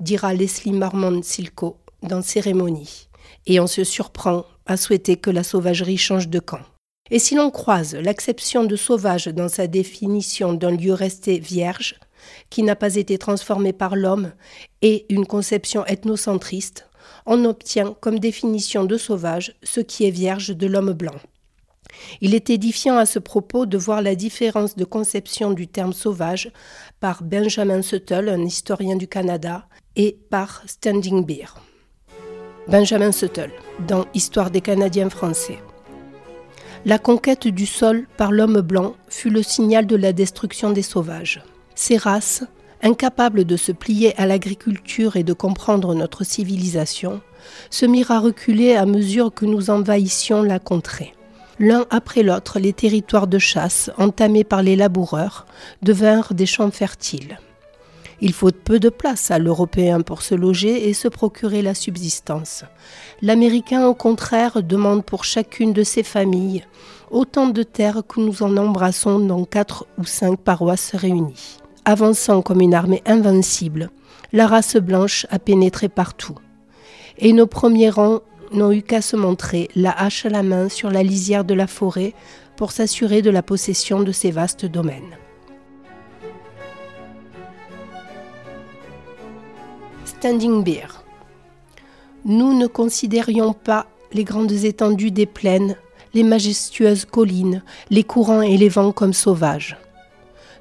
dira 0.00 0.32
Leslie 0.32 0.72
Marmont 0.72 1.20
Silko 1.22 1.76
dans 2.02 2.22
Cérémonie 2.22 3.03
et 3.46 3.60
on 3.60 3.66
se 3.66 3.84
surprend 3.84 4.44
à 4.66 4.76
souhaiter 4.76 5.16
que 5.16 5.30
la 5.30 5.42
sauvagerie 5.42 5.98
change 5.98 6.28
de 6.28 6.38
camp. 6.38 6.60
Et 7.10 7.18
si 7.18 7.34
l'on 7.34 7.50
croise 7.50 7.94
l'acception 7.94 8.64
de 8.64 8.76
sauvage 8.76 9.26
dans 9.26 9.48
sa 9.48 9.66
définition 9.66 10.54
d'un 10.54 10.70
lieu 10.70 10.94
resté 10.94 11.38
vierge, 11.38 11.96
qui 12.48 12.62
n'a 12.62 12.76
pas 12.76 12.96
été 12.96 13.18
transformé 13.18 13.74
par 13.74 13.94
l'homme, 13.94 14.32
et 14.80 15.04
une 15.10 15.26
conception 15.26 15.84
ethnocentriste, 15.86 16.88
on 17.26 17.44
obtient 17.44 17.94
comme 18.00 18.18
définition 18.18 18.84
de 18.84 18.96
sauvage 18.96 19.54
ce 19.62 19.80
qui 19.80 20.04
est 20.04 20.10
vierge 20.10 20.56
de 20.56 20.66
l'homme 20.66 20.92
blanc. 20.92 21.16
Il 22.20 22.34
est 22.34 22.50
édifiant 22.50 22.96
à 22.96 23.06
ce 23.06 23.18
propos 23.18 23.66
de 23.66 23.78
voir 23.78 24.02
la 24.02 24.14
différence 24.14 24.74
de 24.74 24.84
conception 24.84 25.52
du 25.52 25.68
terme 25.68 25.92
sauvage 25.92 26.50
par 27.00 27.22
Benjamin 27.22 27.82
Suttle, 27.82 28.28
un 28.28 28.42
historien 28.42 28.96
du 28.96 29.06
Canada, 29.06 29.68
et 29.96 30.18
par 30.30 30.62
Standing 30.66 31.24
Beer. 31.24 31.54
Benjamin 32.66 33.12
Suttle, 33.12 33.50
dans 33.86 34.06
Histoire 34.14 34.50
des 34.50 34.62
Canadiens 34.62 35.10
français. 35.10 35.58
La 36.86 36.98
conquête 36.98 37.46
du 37.46 37.66
sol 37.66 38.06
par 38.16 38.32
l'homme 38.32 38.62
blanc 38.62 38.94
fut 39.08 39.28
le 39.28 39.42
signal 39.42 39.86
de 39.86 39.96
la 39.96 40.14
destruction 40.14 40.70
des 40.70 40.82
sauvages. 40.82 41.42
Ces 41.74 41.98
races, 41.98 42.42
incapables 42.82 43.44
de 43.44 43.58
se 43.58 43.70
plier 43.70 44.18
à 44.18 44.26
l'agriculture 44.26 45.16
et 45.16 45.24
de 45.24 45.34
comprendre 45.34 45.94
notre 45.94 46.24
civilisation, 46.24 47.20
se 47.68 47.84
mirent 47.84 48.12
à 48.12 48.20
reculer 48.20 48.74
à 48.74 48.86
mesure 48.86 49.32
que 49.32 49.44
nous 49.44 49.68
envahissions 49.68 50.42
la 50.42 50.58
contrée. 50.58 51.12
L'un 51.58 51.84
après 51.90 52.22
l'autre, 52.22 52.58
les 52.58 52.72
territoires 52.72 53.26
de 53.26 53.38
chasse, 53.38 53.90
entamés 53.98 54.44
par 54.44 54.62
les 54.62 54.74
laboureurs, 54.74 55.46
devinrent 55.82 56.32
des 56.32 56.46
champs 56.46 56.70
fertiles. 56.70 57.38
Il 58.24 58.32
faut 58.32 58.50
peu 58.50 58.80
de 58.80 58.88
place 58.88 59.30
à 59.30 59.38
l'Européen 59.38 60.00
pour 60.00 60.22
se 60.22 60.34
loger 60.34 60.88
et 60.88 60.94
se 60.94 61.08
procurer 61.08 61.60
la 61.60 61.74
subsistance. 61.74 62.64
L'Américain, 63.20 63.86
au 63.86 63.92
contraire, 63.92 64.62
demande 64.62 65.04
pour 65.04 65.24
chacune 65.24 65.74
de 65.74 65.82
ses 65.82 66.02
familles 66.02 66.64
autant 67.10 67.48
de 67.48 67.62
terres 67.62 68.00
que 68.08 68.20
nous 68.20 68.42
en 68.42 68.56
embrassons 68.56 69.18
dans 69.18 69.44
quatre 69.44 69.86
ou 69.98 70.06
cinq 70.06 70.40
paroisses 70.40 70.94
réunies. 70.94 71.58
Avançant 71.84 72.40
comme 72.40 72.62
une 72.62 72.72
armée 72.72 73.02
invincible, 73.04 73.90
la 74.32 74.46
race 74.46 74.76
blanche 74.76 75.26
a 75.28 75.38
pénétré 75.38 75.90
partout. 75.90 76.38
Et 77.18 77.34
nos 77.34 77.46
premiers 77.46 77.90
rangs 77.90 78.20
n'ont 78.52 78.72
eu 78.72 78.80
qu'à 78.80 79.02
se 79.02 79.16
montrer, 79.16 79.68
la 79.76 79.90
hache 79.90 80.24
à 80.24 80.30
la 80.30 80.42
main, 80.42 80.70
sur 80.70 80.90
la 80.90 81.02
lisière 81.02 81.44
de 81.44 81.52
la 81.52 81.66
forêt 81.66 82.14
pour 82.56 82.72
s'assurer 82.72 83.20
de 83.20 83.30
la 83.30 83.42
possession 83.42 84.00
de 84.00 84.12
ces 84.12 84.30
vastes 84.30 84.64
domaines. 84.64 85.18
Nous 92.24 92.58
ne 92.58 92.66
considérions 92.66 93.52
pas 93.52 93.86
les 94.14 94.24
grandes 94.24 94.52
étendues 94.52 95.10
des 95.10 95.26
plaines, 95.26 95.76
les 96.14 96.22
majestueuses 96.22 97.04
collines, 97.04 97.62
les 97.90 98.04
courants 98.04 98.40
et 98.40 98.56
les 98.56 98.70
vents 98.70 98.92
comme 98.92 99.12
sauvages. 99.12 99.76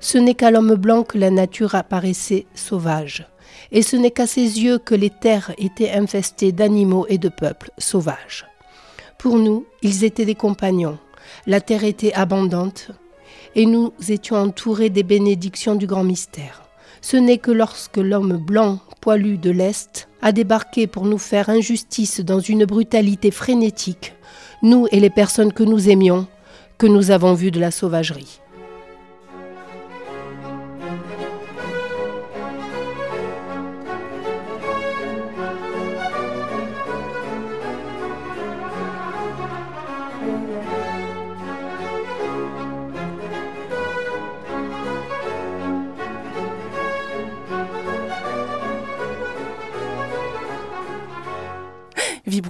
Ce 0.01 0.17
n'est 0.17 0.33
qu'à 0.33 0.51
l'homme 0.51 0.75
blanc 0.75 1.03
que 1.03 1.17
la 1.17 1.29
nature 1.29 1.75
apparaissait 1.75 2.45
sauvage, 2.55 3.25
et 3.71 3.83
ce 3.83 3.95
n'est 3.95 4.11
qu'à 4.11 4.27
ses 4.27 4.41
yeux 4.41 4.79
que 4.79 4.95
les 4.95 5.09
terres 5.09 5.53
étaient 5.57 5.91
infestées 5.91 6.51
d'animaux 6.51 7.05
et 7.07 7.17
de 7.17 7.29
peuples 7.29 7.71
sauvages. 7.77 8.45
Pour 9.17 9.37
nous, 9.37 9.65
ils 9.81 10.03
étaient 10.03 10.25
des 10.25 10.35
compagnons, 10.35 10.97
la 11.47 11.61
terre 11.61 11.85
était 11.85 12.13
abondante, 12.13 12.91
et 13.55 13.65
nous 13.65 13.93
étions 14.09 14.35
entourés 14.35 14.89
des 14.89 15.03
bénédictions 15.03 15.75
du 15.75 15.87
grand 15.87 16.03
mystère. 16.03 16.62
Ce 17.03 17.17
n'est 17.17 17.37
que 17.37 17.51
lorsque 17.51 17.97
l'homme 17.97 18.37
blanc, 18.37 18.79
poilu 19.01 19.37
de 19.37 19.51
l'Est, 19.51 20.07
a 20.21 20.31
débarqué 20.31 20.87
pour 20.87 21.05
nous 21.05 21.17
faire 21.17 21.49
injustice 21.49 22.21
dans 22.21 22.39
une 22.39 22.63
brutalité 22.63 23.29
frénétique, 23.29 24.15
nous 24.61 24.87
et 24.89 25.01
les 25.01 25.09
personnes 25.09 25.51
que 25.51 25.63
nous 25.63 25.89
aimions, 25.89 26.27
que 26.77 26.87
nous 26.87 27.11
avons 27.11 27.33
vu 27.33 27.51
de 27.51 27.59
la 27.59 27.71
sauvagerie. 27.71 28.39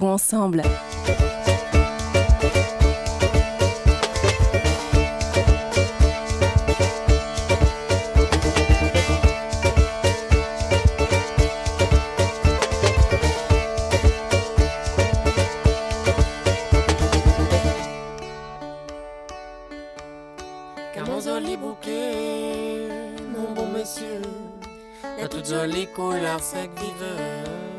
Vibrons 0.04 0.12
ensemble. 0.12 0.62
Bouquet, 21.56 22.88
mon 23.32 23.54
beau 23.54 23.64
monsieur, 23.66 24.20
la 25.18 25.28
toute 25.28 25.48
jolie 25.48 25.86
couleur 25.86 26.40
sec 26.40 26.68
vive. 26.76 27.73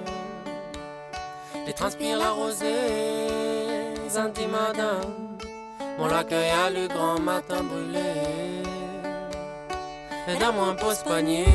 Transpire 1.76 2.18
la 2.18 2.32
rosée, 2.32 3.94
Zanti 4.10 4.48
madame, 4.48 5.38
mon 6.00 6.08
l'accueil 6.08 6.50
à 6.50 6.70
le 6.70 6.88
grand 6.88 7.20
matin 7.20 7.64
brûlé. 7.64 8.00
Et 10.28 10.40
dans 10.40 10.54
mon 10.54 10.74
poste 10.76 11.06
panier, 11.06 11.46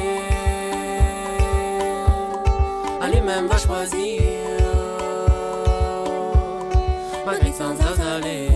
à 3.01 3.09
lui-même 3.09 3.47
va 3.47 3.57
choisir, 3.57 4.21
malgré 7.25 7.53
sans 7.53 7.75
aller. 8.15 8.50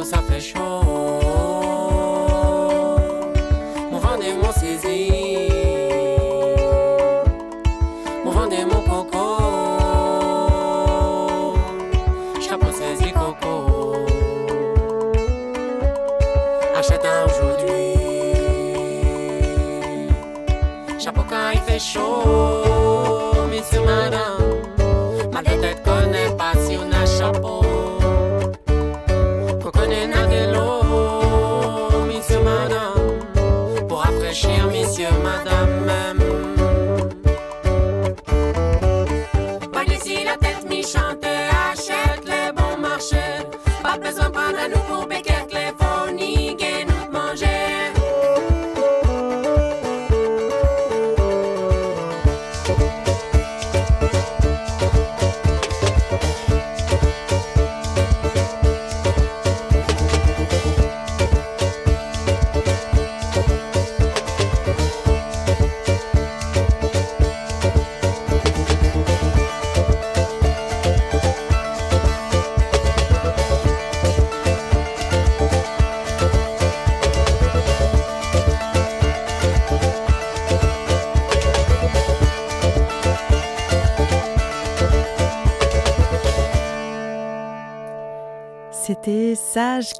Descendre 0.00 0.88
où 0.88 0.89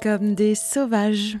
comme 0.01 0.33
des 0.33 0.55
sauvages. 0.55 1.37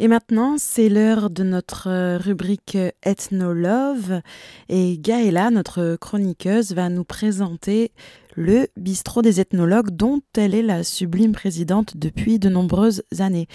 Et 0.00 0.08
maintenant, 0.08 0.56
c'est 0.58 0.88
l'heure 0.88 1.30
de 1.30 1.44
notre 1.44 1.88
euh, 1.88 2.18
rubrique 2.18 2.76
Ethnolove. 3.04 4.20
Et 4.68 4.98
Gaëla, 4.98 5.50
notre 5.50 5.96
chroniqueuse, 6.00 6.72
va 6.72 6.88
nous 6.88 7.04
présenter 7.04 7.92
le 8.34 8.66
bistrot 8.76 9.22
des 9.22 9.40
ethnologues 9.40 9.90
dont 9.90 10.20
elle 10.36 10.56
est 10.56 10.62
la 10.62 10.82
sublime 10.82 11.32
présidente 11.32 11.96
depuis 11.96 12.40
de 12.40 12.48
nombreuses 12.48 13.04
années. 13.20 13.46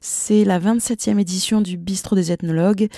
C'est 0.00 0.44
la 0.44 0.60
27e 0.60 1.18
édition 1.18 1.60
du 1.60 1.76
bistrot 1.76 2.14
des 2.14 2.30
ethnologues 2.30 2.88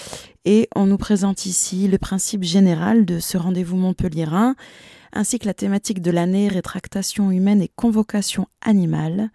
et 0.45 0.69
on 0.75 0.85
nous 0.85 0.99
présente 0.99 1.47
ici 1.47 1.89
le 1.89 1.97
principe 1.97 2.43
général 2.43 3.07
de 3.07 3.21
ce 3.21 3.39
rendez-vous 3.39 3.77
montpelliérain 3.77 4.55
ainsi 5.13 5.39
que 5.39 5.47
la 5.47 5.55
thématique 5.55 6.03
de 6.03 6.11
l'année 6.11 6.49
rétractation 6.49 7.31
humaine 7.31 7.63
et 7.63 7.71
convocation 7.75 8.47
animale 8.61 9.31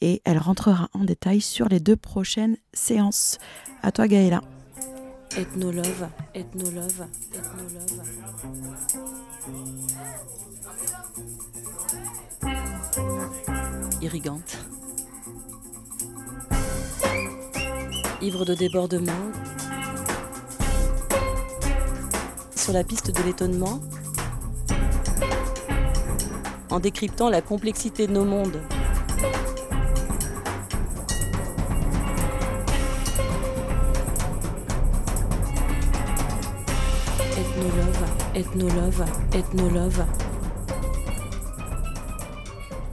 et 0.00 0.22
elle 0.24 0.38
rentrera 0.38 0.88
en 0.94 1.04
détail 1.04 1.40
sur 1.40 1.68
les 1.68 1.80
deux 1.80 1.96
prochaines 1.96 2.56
séances. 2.72 3.38
À 3.82 3.92
toi 3.92 4.08
Gaëla. 4.08 4.42
Ethnolove, 5.36 6.08
ethnolove, 6.34 7.06
ethnolove. 7.32 8.02
irrigante. 14.02 14.58
Ivre 18.22 18.44
de 18.44 18.54
débordement, 18.54 19.12
sur 22.54 22.72
la 22.72 22.84
piste 22.84 23.10
de 23.10 23.22
l'étonnement, 23.22 23.80
en 26.70 26.80
décryptant 26.80 27.30
la 27.30 27.42
complexité 27.42 28.06
de 28.06 28.12
nos 28.12 28.24
mondes. 28.24 28.60
Ethnolove, 38.40 39.04
ethnolove. 39.34 40.02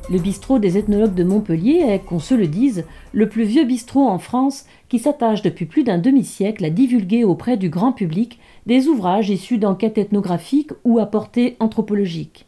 Le 0.09 0.19
bistrot 0.19 0.59
des 0.59 0.77
ethnologues 0.77 1.13
de 1.13 1.23
Montpellier 1.23 1.85
est, 1.87 1.99
qu'on 1.99 2.19
se 2.19 2.33
le 2.33 2.47
dise, 2.47 2.83
le 3.13 3.29
plus 3.29 3.45
vieux 3.45 3.63
bistrot 3.63 4.09
en 4.09 4.19
France 4.19 4.65
qui 4.89 4.99
s'attache 4.99 5.41
depuis 5.41 5.65
plus 5.65 5.85
d'un 5.85 5.99
demi-siècle 5.99 6.65
à 6.65 6.69
divulguer 6.69 7.23
auprès 7.23 7.55
du 7.55 7.69
grand 7.69 7.93
public 7.93 8.39
des 8.65 8.87
ouvrages 8.87 9.29
issus 9.29 9.57
d'enquêtes 9.57 9.97
ethnographiques 9.97 10.73
ou 10.83 10.99
à 10.99 11.05
portée 11.05 11.55
anthropologique. 11.61 12.45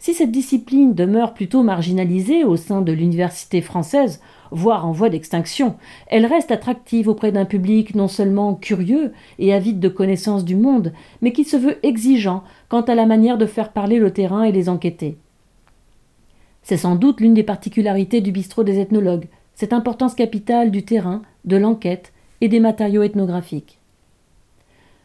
Si 0.00 0.12
cette 0.12 0.32
discipline 0.32 0.94
demeure 0.94 1.34
plutôt 1.34 1.62
marginalisée 1.62 2.42
au 2.42 2.56
sein 2.56 2.82
de 2.82 2.90
l'université 2.90 3.60
française, 3.60 4.20
voire 4.50 4.86
en 4.86 4.92
voie 4.92 5.10
d'extinction, 5.10 5.76
elle 6.06 6.26
reste 6.26 6.50
attractive 6.50 7.08
auprès 7.08 7.32
d'un 7.32 7.44
public 7.44 7.94
non 7.94 8.08
seulement 8.08 8.54
curieux 8.54 9.12
et 9.38 9.52
avide 9.52 9.80
de 9.80 9.88
connaissances 9.88 10.44
du 10.44 10.56
monde, 10.56 10.92
mais 11.22 11.32
qui 11.32 11.44
se 11.44 11.56
veut 11.56 11.78
exigeant 11.82 12.44
quant 12.68 12.82
à 12.82 12.94
la 12.94 13.06
manière 13.06 13.38
de 13.38 13.46
faire 13.46 13.72
parler 13.72 13.98
le 13.98 14.12
terrain 14.12 14.44
et 14.44 14.52
les 14.52 14.68
enquêter. 14.68 15.16
C'est 16.62 16.76
sans 16.76 16.96
doute 16.96 17.20
l'une 17.20 17.34
des 17.34 17.42
particularités 17.42 18.20
du 18.20 18.32
bistrot 18.32 18.64
des 18.64 18.78
ethnologues, 18.78 19.28
cette 19.54 19.72
importance 19.72 20.14
capitale 20.14 20.70
du 20.70 20.84
terrain, 20.84 21.22
de 21.44 21.56
l'enquête 21.56 22.12
et 22.40 22.48
des 22.48 22.60
matériaux 22.60 23.02
ethnographiques. 23.02 23.78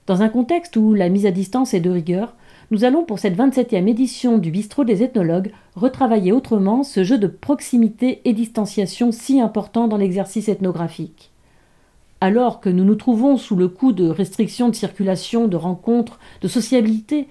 Dans 0.06 0.22
un 0.22 0.30
contexte 0.30 0.76
où 0.76 0.94
la 0.94 1.08
mise 1.08 1.26
à 1.26 1.32
distance 1.32 1.74
est 1.74 1.80
de 1.80 1.90
rigueur, 1.90 2.36
nous 2.74 2.86
allons 2.86 3.04
pour 3.04 3.20
cette 3.20 3.38
27e 3.38 3.88
édition 3.88 4.40
du 4.40 4.50
bistrot 4.50 4.84
des 4.84 5.04
ethnologues 5.04 5.52
retravailler 5.76 6.32
autrement 6.32 6.82
ce 6.82 7.04
jeu 7.04 7.20
de 7.20 7.28
proximité 7.28 8.22
et 8.26 8.34
distanciation 8.34 9.12
si 9.12 9.40
important 9.40 9.88
dans 9.88 9.98
l'exercice 9.98 10.50
ethnographique. 10.50 11.30
Alors 12.20 12.62
que 12.62 12.70
nous 12.70 12.84
nous 12.84 12.96
trouvons 12.96 13.38
sous 13.38 13.56
le 13.56 13.68
coup 13.68 13.92
de 13.92 14.10
restrictions 14.10 14.70
de 14.70 14.76
circulation, 14.76 15.48
de 15.48 15.56
rencontres, 15.56 16.18
de 16.42 16.48
sociabilité, 16.48 17.28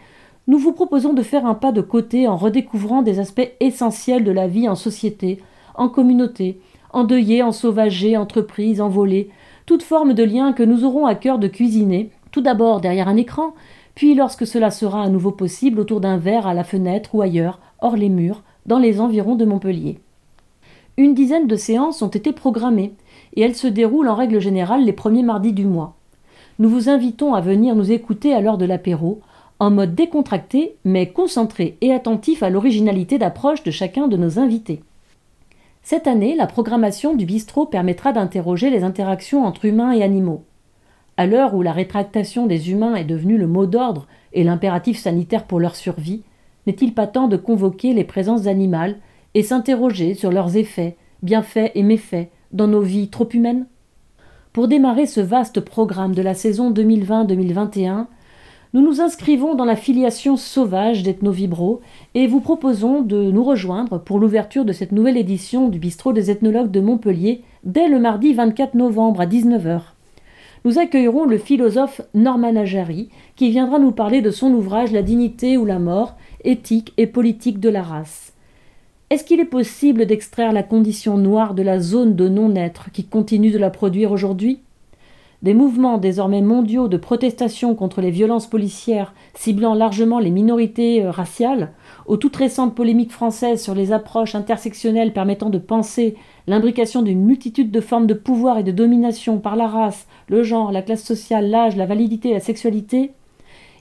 nous 0.47 0.59
vous 0.59 0.73
proposons 0.73 1.13
de 1.13 1.25
faire 1.25 1.45
un 1.45 1.55
pas 1.55 1.73
de 1.73 1.81
côté 1.81 2.29
en 2.29 2.37
redécouvrant 2.37 3.03
des 3.03 3.19
aspects 3.19 3.51
essentiels 3.59 4.23
de 4.23 4.31
la 4.31 4.47
vie 4.47 4.69
en 4.69 4.77
société, 4.77 5.41
en 5.75 5.89
communauté, 5.89 6.61
endeuillés, 6.93 7.43
ensauvagés, 7.43 8.17
entreprises, 8.17 8.81
envolés, 8.81 9.29
toute 9.67 9.83
forme 9.83 10.15
de 10.15 10.23
lien 10.23 10.53
que 10.53 10.63
nous 10.63 10.85
aurons 10.85 11.05
à 11.05 11.17
cœur 11.17 11.41
de 11.41 11.49
cuisiner, 11.49 12.11
tout 12.31 12.43
d'abord 12.43 12.81
derrière 12.81 13.09
un 13.09 13.17
écran, 13.17 13.55
puis 13.95 14.15
lorsque 14.15 14.47
cela 14.47 14.71
sera 14.71 15.03
à 15.03 15.09
nouveau 15.09 15.33
possible 15.33 15.81
autour 15.81 16.01
d'un 16.01 16.17
verre 16.17 16.47
à 16.47 16.55
la 16.55 16.65
fenêtre 16.65 17.15
ou 17.15 17.23
ailleurs, 17.23 17.61
hors 17.81 17.97
les 17.97 18.09
murs, 18.09 18.43
dans 18.67 18.79
les 18.79 19.01
environs 19.01 19.35
de 19.35 19.45
Montpellier. 19.45 19.99
Une 20.97 21.15
dizaine 21.15 21.47
de 21.47 21.57
séances 21.57 22.03
ont 22.03 22.09
été 22.09 22.33
programmées, 22.33 22.93
et 23.35 23.43
elles 23.43 23.57
se 23.57 23.67
déroulent 23.67 24.09
en 24.09 24.15
règle 24.15 24.41
générale 24.41 24.85
les 24.85 24.93
premiers 24.93 25.23
mardis 25.23 25.53
du 25.53 25.65
mois. 25.65 25.97
Nous 26.59 26.69
vous 26.69 26.89
invitons 26.89 27.35
à 27.35 27.41
venir 27.41 27.75
nous 27.75 27.91
écouter 27.93 28.35
à 28.35 28.41
l'heure 28.41 28.59
de 28.59 28.67
l'apéro, 28.67 29.21
en 29.59 29.71
mode 29.71 29.95
décontracté, 29.95 30.77
mais 30.85 31.09
concentré 31.09 31.77
et 31.81 31.93
attentif 31.93 32.43
à 32.43 32.51
l'originalité 32.51 33.19
d'approche 33.19 33.63
de 33.63 33.71
chacun 33.71 34.09
de 34.09 34.17
nos 34.17 34.39
invités. 34.39 34.83
Cette 35.83 36.07
année, 36.07 36.37
la 36.37 36.47
programmation 36.47 37.15
du 37.15 37.27
bistrot 37.27 37.67
permettra 37.67 38.13
d'interroger 38.13 38.71
les 38.71 38.85
interactions 38.85 39.45
entre 39.45 39.65
humains 39.65 39.93
et 39.93 40.03
animaux. 40.03 40.45
À 41.23 41.27
l'heure 41.27 41.55
où 41.55 41.63
la 41.63 41.71
rétractation 41.71 42.49
des 42.49 42.73
humains 42.73 42.97
est 42.97 43.05
devenue 43.05 43.39
le 43.39 43.47
mot 43.47 43.67
d'ordre 43.67 44.09
et 44.33 44.43
l'impératif 44.43 44.99
sanitaire 44.99 45.45
pour 45.45 45.61
leur 45.61 45.77
survie, 45.77 46.25
n'est-il 46.67 46.95
pas 46.95 47.07
temps 47.07 47.29
de 47.29 47.37
convoquer 47.37 47.93
les 47.93 48.03
présences 48.03 48.49
animales 48.49 48.97
et 49.35 49.45
s'interroger 49.45 50.15
sur 50.15 50.33
leurs 50.33 50.57
effets, 50.57 50.97
bienfaits 51.23 51.71
et 51.77 51.85
méfaits 51.85 52.29
dans 52.51 52.67
nos 52.67 52.81
vies 52.81 53.07
trop 53.07 53.29
humaines? 53.33 53.67
Pour 54.53 54.67
démarrer 54.67 55.07
ce 55.07 55.21
vaste 55.21 55.61
programme 55.61 56.13
de 56.13 56.23
la 56.23 56.35
saison 56.35 56.73
2020-2021, 56.73 58.07
nous 58.75 58.83
nous 58.83 59.01
inscrivons 59.01 59.55
dans 59.55 59.65
la 59.65 59.77
filiation 59.77 60.37
sauvage 60.37 61.05
d'Ethnovibro 61.05 61.83
et 62.17 62.27
vous 62.27 62.41
proposons 62.41 63.01
de 63.01 63.31
nous 63.31 63.45
rejoindre 63.45 63.99
pour 63.99 64.19
l'ouverture 64.19 64.65
de 64.65 64.73
cette 64.73 64.91
nouvelle 64.91 65.17
édition 65.17 65.69
du 65.69 65.79
bistrot 65.79 66.13
des 66.13 66.33
ethnologues 66.33 66.73
de 66.73 66.81
Montpellier 66.81 67.45
dès 67.63 67.87
le 67.87 68.01
mardi 68.01 68.33
24 68.35 68.75
novembre 68.75 69.21
à 69.21 69.27
19h. 69.27 69.83
Nous 70.65 70.79
accueillerons 70.79 71.25
le 71.25 71.39
philosophe 71.39 72.03
Norman 72.15 72.55
Ajari 72.55 73.09
qui 73.35 73.51
viendra 73.51 73.81
nous 73.81 73.91
parler 73.91 74.23
de 74.23 74.31
son 74.31 74.53
ouvrage 74.53 74.93
La 74.93 75.03
dignité 75.03 75.57
ou 75.57 75.65
la 75.65 75.81
mort, 75.81 76.15
éthique 76.45 76.93
et 76.97 77.09
politique 77.09 77.59
de 77.59 77.69
la 77.69 77.83
race. 77.83 78.33
Est-ce 79.11 79.25
qu'il 79.25 79.41
est 79.41 79.45
possible 79.45 80.07
d'extraire 80.07 80.53
la 80.53 80.63
condition 80.63 81.19
noire 81.19 81.55
de 81.55 81.63
la 81.63 81.81
zone 81.81 82.15
de 82.15 82.29
non-être 82.29 82.93
qui 82.93 83.05
continue 83.05 83.51
de 83.51 83.59
la 83.59 83.71
produire 83.71 84.13
aujourd'hui? 84.13 84.61
Des 85.43 85.55
mouvements 85.55 85.99
désormais 85.99 86.43
mondiaux 86.43 86.87
de 86.87 86.97
protestation 86.97 87.75
contre 87.75 88.01
les 88.01 88.13
violences 88.13 88.47
policières 88.47 89.13
ciblant 89.35 89.75
largement 89.75 90.21
les 90.21 90.31
minorités 90.31 91.03
euh, 91.03 91.11
raciales, 91.11 91.73
aux 92.07 92.17
toutes 92.17 92.37
récentes 92.37 92.75
polémiques 92.75 93.13
françaises 93.13 93.63
sur 93.63 93.75
les 93.75 93.93
approches 93.93 94.35
intersectionnelles 94.35 95.13
permettant 95.13 95.51
de 95.51 95.59
penser 95.59 96.17
l'imbrication 96.47 97.03
d'une 97.03 97.25
multitude 97.25 97.71
de 97.71 97.81
formes 97.81 98.07
de 98.07 98.15
pouvoir 98.15 98.59
et 98.59 98.63
de 98.63 98.73
domination 98.73 99.39
par 99.39 99.57
la 99.57 99.69
race, 99.69 100.07
le 100.29 100.43
genre, 100.43 100.73
la 100.73 100.83
classe 100.83 101.05
sociale, 101.05 101.51
l'âge, 101.51 101.77
la 101.77 101.87
validité 101.87 102.33
la 102.33 102.41
sexualité, 102.41 103.13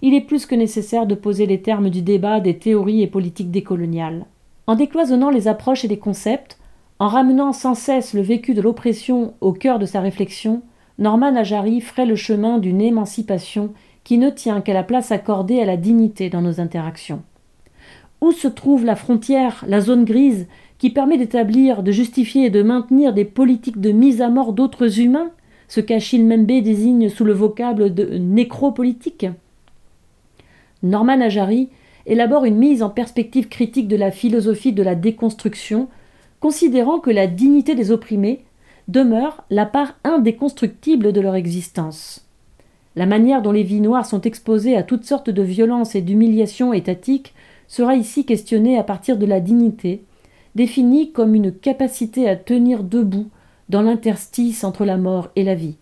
il 0.02 0.14
est 0.14 0.22
plus 0.22 0.46
que 0.46 0.56
nécessaire 0.56 1.06
de 1.06 1.16
poser 1.16 1.46
les 1.46 1.62
termes 1.62 1.90
du 1.90 2.02
débat 2.02 2.40
des 2.40 2.58
théories 2.58 3.04
et 3.04 3.08
politiques 3.08 3.52
décoloniales. 3.52 4.26
En 4.68 4.76
décloisonnant 4.76 5.30
les 5.30 5.48
approches 5.48 5.86
et 5.86 5.88
les 5.88 6.00
concepts, 6.00 6.58
en 7.00 7.08
ramenant 7.08 7.54
sans 7.54 7.76
cesse 7.76 8.14
le 8.14 8.22
vécu 8.22 8.54
de 8.54 8.62
l'oppression 8.62 9.34
au 9.42 9.54
cœur 9.54 9.80
de 9.80 9.86
sa 9.86 10.02
réflexion, 10.02 10.62
Norman 10.98 11.36
Ajari 11.36 11.82
ferait 11.82 12.06
le 12.06 12.16
chemin 12.16 12.60
d'une 12.60 12.82
émancipation 12.82 13.74
qui 14.04 14.18
ne 14.18 14.30
tient 14.30 14.62
qu'à 14.62 14.74
la 14.74 14.84
place 14.84 15.12
accordée 15.12 15.60
à 15.62 15.66
la 15.66 15.78
dignité 15.78 16.30
dans 16.30 16.42
nos 16.42 16.60
interactions. 16.60 17.24
Où 18.22 18.32
se 18.32 18.48
trouve 18.48 18.86
la 18.86 18.96
frontière, 18.96 19.66
la 19.68 19.82
zone 19.82 20.06
grise, 20.06 20.48
qui 20.78 20.92
permet 20.92 21.18
d'établir, 21.18 21.82
de 21.82 21.92
justifier 21.92 22.46
et 22.46 22.50
de 22.52 22.62
maintenir 22.62 23.14
des 23.14 23.26
politiques 23.26 23.82
de 23.82 23.92
mise 23.92 24.22
à 24.22 24.30
mort 24.30 24.54
d'autres 24.54 25.00
humains, 25.00 25.32
ce 25.68 25.82
qu'Achille 25.82 26.26
Membe 26.26 26.62
désigne 26.62 27.10
sous 27.10 27.24
le 27.24 27.34
vocable 27.34 27.94
de 27.94 28.18
nécropolitique? 28.18 29.26
Norman 30.84 31.22
Ajari 31.22 31.70
élabore 32.06 32.46
une 32.46 32.58
mise 32.58 32.84
en 32.84 32.90
perspective 32.90 33.48
critique 33.48 33.88
de 33.88 33.96
la 33.96 34.12
philosophie 34.12 34.74
de 34.74 34.84
la 34.84 34.96
déconstruction, 34.96 35.88
considérant 36.40 37.00
que 37.00 37.12
la 37.12 37.28
dignité 37.28 37.74
des 37.74 37.92
opprimés 37.92 38.44
demeure 38.88 39.44
la 39.50 39.66
part 39.66 39.96
indéconstructible 40.04 41.14
de 41.14 41.22
leur 41.22 41.36
existence. 41.36 42.28
La 42.96 43.06
manière 43.06 43.42
dont 43.42 43.52
les 43.52 43.64
vies 43.64 43.80
noires 43.80 44.06
sont 44.06 44.22
exposées 44.22 44.76
à 44.76 44.84
toutes 44.84 45.06
sortes 45.06 45.30
de 45.30 45.42
violences 45.42 45.96
et 45.96 46.02
d'humiliations 46.02 46.74
étatiques 46.74 47.34
sera 47.72 47.96
ici 47.96 48.26
questionnée 48.26 48.78
à 48.78 48.84
partir 48.84 49.16
de 49.16 49.26
la 49.26 49.40
dignité, 49.40 50.04
définie 50.56 51.14
comme 51.14 51.36
une 51.36 51.54
capacité 51.54 52.28
à 52.28 52.36
tenir 52.36 52.84
debout 52.84 53.30
dans 53.70 53.82
l'interstice 53.82 54.66
entre 54.66 54.84
la 54.84 54.98
mort 54.98 55.30
et 55.38 55.46
la 55.46 55.56
vie. 55.56 55.78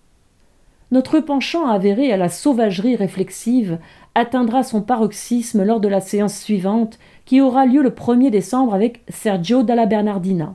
Notre 0.92 1.20
penchant 1.20 1.66
avéré 1.66 2.14
à 2.14 2.18
la 2.18 2.30
sauvagerie 2.30 2.96
réflexive 2.96 3.80
atteindra 4.14 4.62
son 4.62 4.84
paroxysme 4.84 5.64
lors 5.64 5.80
de 5.80 5.88
la 5.88 6.00
séance 6.00 6.38
suivante 6.38 7.00
qui 7.26 7.42
aura 7.42 7.66
lieu 7.66 7.82
le 7.82 7.90
1er 7.90 8.30
décembre 8.30 8.76
avec 8.76 9.02
Sergio 9.10 9.64
Dalla 9.64 9.88
Bernardina. 9.88 10.54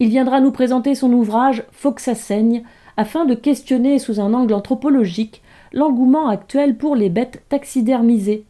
Il 0.00 0.08
viendra 0.08 0.40
nous 0.40 0.50
présenter 0.50 0.96
son 0.96 1.12
ouvrage 1.12 1.62
Faut 1.70 1.92
que 1.92 2.02
saigne, 2.02 2.64
afin 2.96 3.24
de 3.24 3.34
questionner 3.34 4.00
sous 4.00 4.18
un 4.18 4.34
angle 4.34 4.52
anthropologique 4.52 5.42
l'engouement 5.72 6.28
actuel 6.28 6.76
pour 6.76 6.96
les 6.96 7.08
bêtes 7.08 7.44
taxidermisées. 7.48 8.44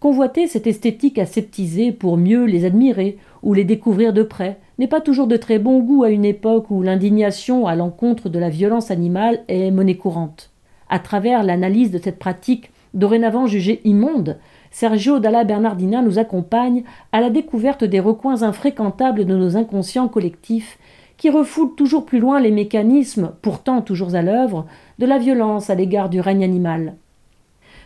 Convoiter 0.00 0.46
cette 0.46 0.66
esthétique 0.66 1.18
aseptisée 1.18 1.92
pour 1.92 2.16
mieux 2.16 2.46
les 2.46 2.64
admirer 2.64 3.18
ou 3.42 3.52
les 3.52 3.64
découvrir 3.64 4.14
de 4.14 4.22
près 4.22 4.58
n'est 4.78 4.86
pas 4.86 5.02
toujours 5.02 5.26
de 5.26 5.36
très 5.36 5.58
bon 5.58 5.80
goût 5.80 6.04
à 6.04 6.08
une 6.08 6.24
époque 6.24 6.70
où 6.70 6.80
l'indignation 6.80 7.66
à 7.66 7.74
l'encontre 7.74 8.30
de 8.30 8.38
la 8.38 8.48
violence 8.48 8.90
animale 8.90 9.40
est 9.48 9.70
monnaie 9.70 9.98
courante. 9.98 10.52
À 10.88 11.00
travers 11.00 11.42
l'analyse 11.42 11.90
de 11.90 11.98
cette 11.98 12.18
pratique 12.18 12.70
dorénavant 12.94 13.46
jugée 13.46 13.82
immonde, 13.84 14.38
Sergio 14.70 15.18
Dalla 15.18 15.44
Bernardina 15.44 16.00
nous 16.00 16.18
accompagne 16.18 16.82
à 17.12 17.20
la 17.20 17.28
découverte 17.28 17.84
des 17.84 18.00
recoins 18.00 18.42
infréquentables 18.42 19.26
de 19.26 19.36
nos 19.36 19.58
inconscients 19.58 20.08
collectifs 20.08 20.78
qui 21.18 21.28
refoulent 21.28 21.74
toujours 21.74 22.06
plus 22.06 22.20
loin 22.20 22.40
les 22.40 22.50
mécanismes, 22.50 23.32
pourtant 23.42 23.82
toujours 23.82 24.14
à 24.14 24.22
l'œuvre, 24.22 24.64
de 24.98 25.04
la 25.04 25.18
violence 25.18 25.68
à 25.68 25.74
l'égard 25.74 26.08
du 26.08 26.20
règne 26.20 26.42
animal. 26.42 26.94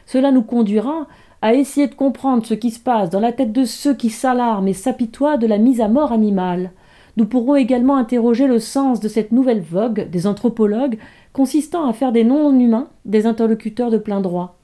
Cela 0.06 0.30
nous 0.30 0.42
conduira 0.42 1.06
à 1.44 1.52
essayer 1.52 1.88
de 1.88 1.94
comprendre 1.94 2.46
ce 2.46 2.54
qui 2.54 2.70
se 2.70 2.80
passe 2.80 3.10
dans 3.10 3.20
la 3.20 3.30
tête 3.30 3.52
de 3.52 3.66
ceux 3.66 3.92
qui 3.92 4.08
s'alarment 4.08 4.66
et 4.66 4.72
s'apitoient 4.72 5.36
de 5.36 5.46
la 5.46 5.58
mise 5.58 5.82
à 5.82 5.88
mort 5.88 6.10
animale. 6.10 6.70
Nous 7.18 7.26
pourrons 7.26 7.54
également 7.54 7.96
interroger 7.96 8.46
le 8.46 8.58
sens 8.58 8.98
de 8.98 9.08
cette 9.08 9.30
nouvelle 9.30 9.60
vogue 9.60 10.08
des 10.08 10.26
anthropologues 10.26 10.96
consistant 11.34 11.86
à 11.86 11.92
faire 11.92 12.12
des 12.12 12.24
non-humains 12.24 12.88
des 13.04 13.26
interlocuteurs 13.26 13.90
de 13.90 13.98
plein 13.98 14.22
droit. 14.22 14.56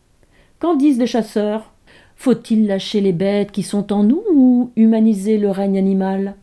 Qu'en 0.58 0.74
disent 0.74 0.98
les 0.98 1.06
chasseurs? 1.06 1.70
Faut-il 2.16 2.66
lâcher 2.66 3.02
les 3.02 3.12
bêtes 3.12 3.52
qui 3.52 3.62
sont 3.62 3.92
en 3.92 4.02
nous 4.02 4.22
ou 4.32 4.70
humaniser 4.74 5.36
le 5.36 5.50
règne 5.50 5.76
animal? 5.76 6.34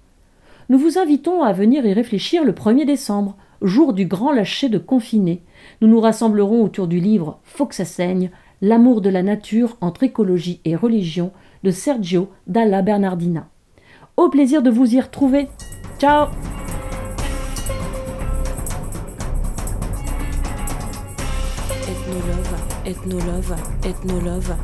Nous 0.70 0.78
vous 0.78 1.00
invitons 1.00 1.42
à 1.42 1.52
venir 1.52 1.84
y 1.84 1.94
réfléchir 1.94 2.44
le 2.44 2.52
1er 2.52 2.86
décembre, 2.86 3.38
jour 3.64 3.92
du 3.92 4.06
grand 4.06 4.34
lâcher 4.34 4.70
de 4.70 4.78
confinés. 4.78 5.42
Nous 5.82 5.88
nous 5.88 6.00
rassemblerons 6.00 6.64
autour 6.64 6.86
du 6.86 7.00
livre 7.00 7.40
Faut 7.44 7.66
que 7.66 7.74
ça 7.74 7.86
saigne, 7.86 8.30
l'amour 8.62 9.02
de 9.02 9.10
la 9.10 9.24
nature 9.24 9.78
entre 9.82 10.04
écologie 10.04 10.62
et 10.66 10.76
religion 10.76 11.32
de 11.64 11.72
Sergio 11.72 12.30
Dalla 12.48 12.82
Bernardina. 12.82 13.50
Au 14.16 14.30
plaisir 14.30 14.62
de 14.64 14.70
vous 14.70 14.96
y 14.96 15.00
retrouver. 15.00 15.48
Ciao 16.00 16.28
Ethnolove, 21.88 22.56
ethnolove, 22.86 23.56
ethnolove. 23.84 24.56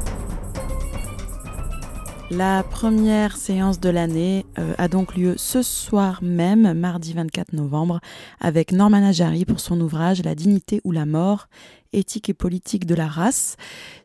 La 2.31 2.63
première 2.63 3.37
séance 3.37 3.79
de 3.79 3.89
l'année 3.89 4.45
euh, 4.57 4.73
a 4.79 4.87
donc 4.87 5.15
lieu 5.15 5.35
ce 5.37 5.61
soir 5.61 6.19
même, 6.23 6.73
mardi 6.73 7.13
24 7.13 7.53
novembre, 7.53 7.99
avec 8.39 8.71
Norman 8.71 9.01
Najari 9.01 9.45
pour 9.45 9.59
son 9.59 9.79
ouvrage 9.79 10.23
La 10.23 10.33
dignité 10.33 10.81
ou 10.83 10.91
la 10.91 11.05
mort, 11.05 11.47
éthique 11.93 12.29
et 12.29 12.33
politique 12.33 12.85
de 12.85 12.95
la 12.95 13.07
race. 13.07 13.55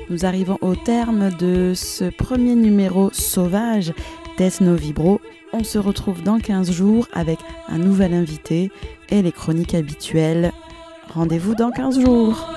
Nous 0.09 0.24
arrivons 0.24 0.57
au 0.61 0.77
terme 0.77 1.31
de 1.37 1.72
ce 1.74 2.05
premier 2.05 2.55
numéro 2.55 3.11
sauvage 3.12 3.93
d'Ethno 4.39 4.77
Vibro. 4.77 5.20
On 5.53 5.64
se 5.64 5.79
retrouve 5.79 6.22
dans 6.22 6.39
15 6.39 6.70
jours 6.70 7.09
avec 7.12 7.41
un 7.68 7.79
nouvel 7.79 8.14
invité 8.14 8.70
et 9.09 9.22
les 9.22 9.33
chroniques 9.33 9.74
habituelles. 9.74 10.53
Rendez-vous 11.09 11.55
dans 11.55 11.70
15 11.70 12.01
jours. 12.01 12.55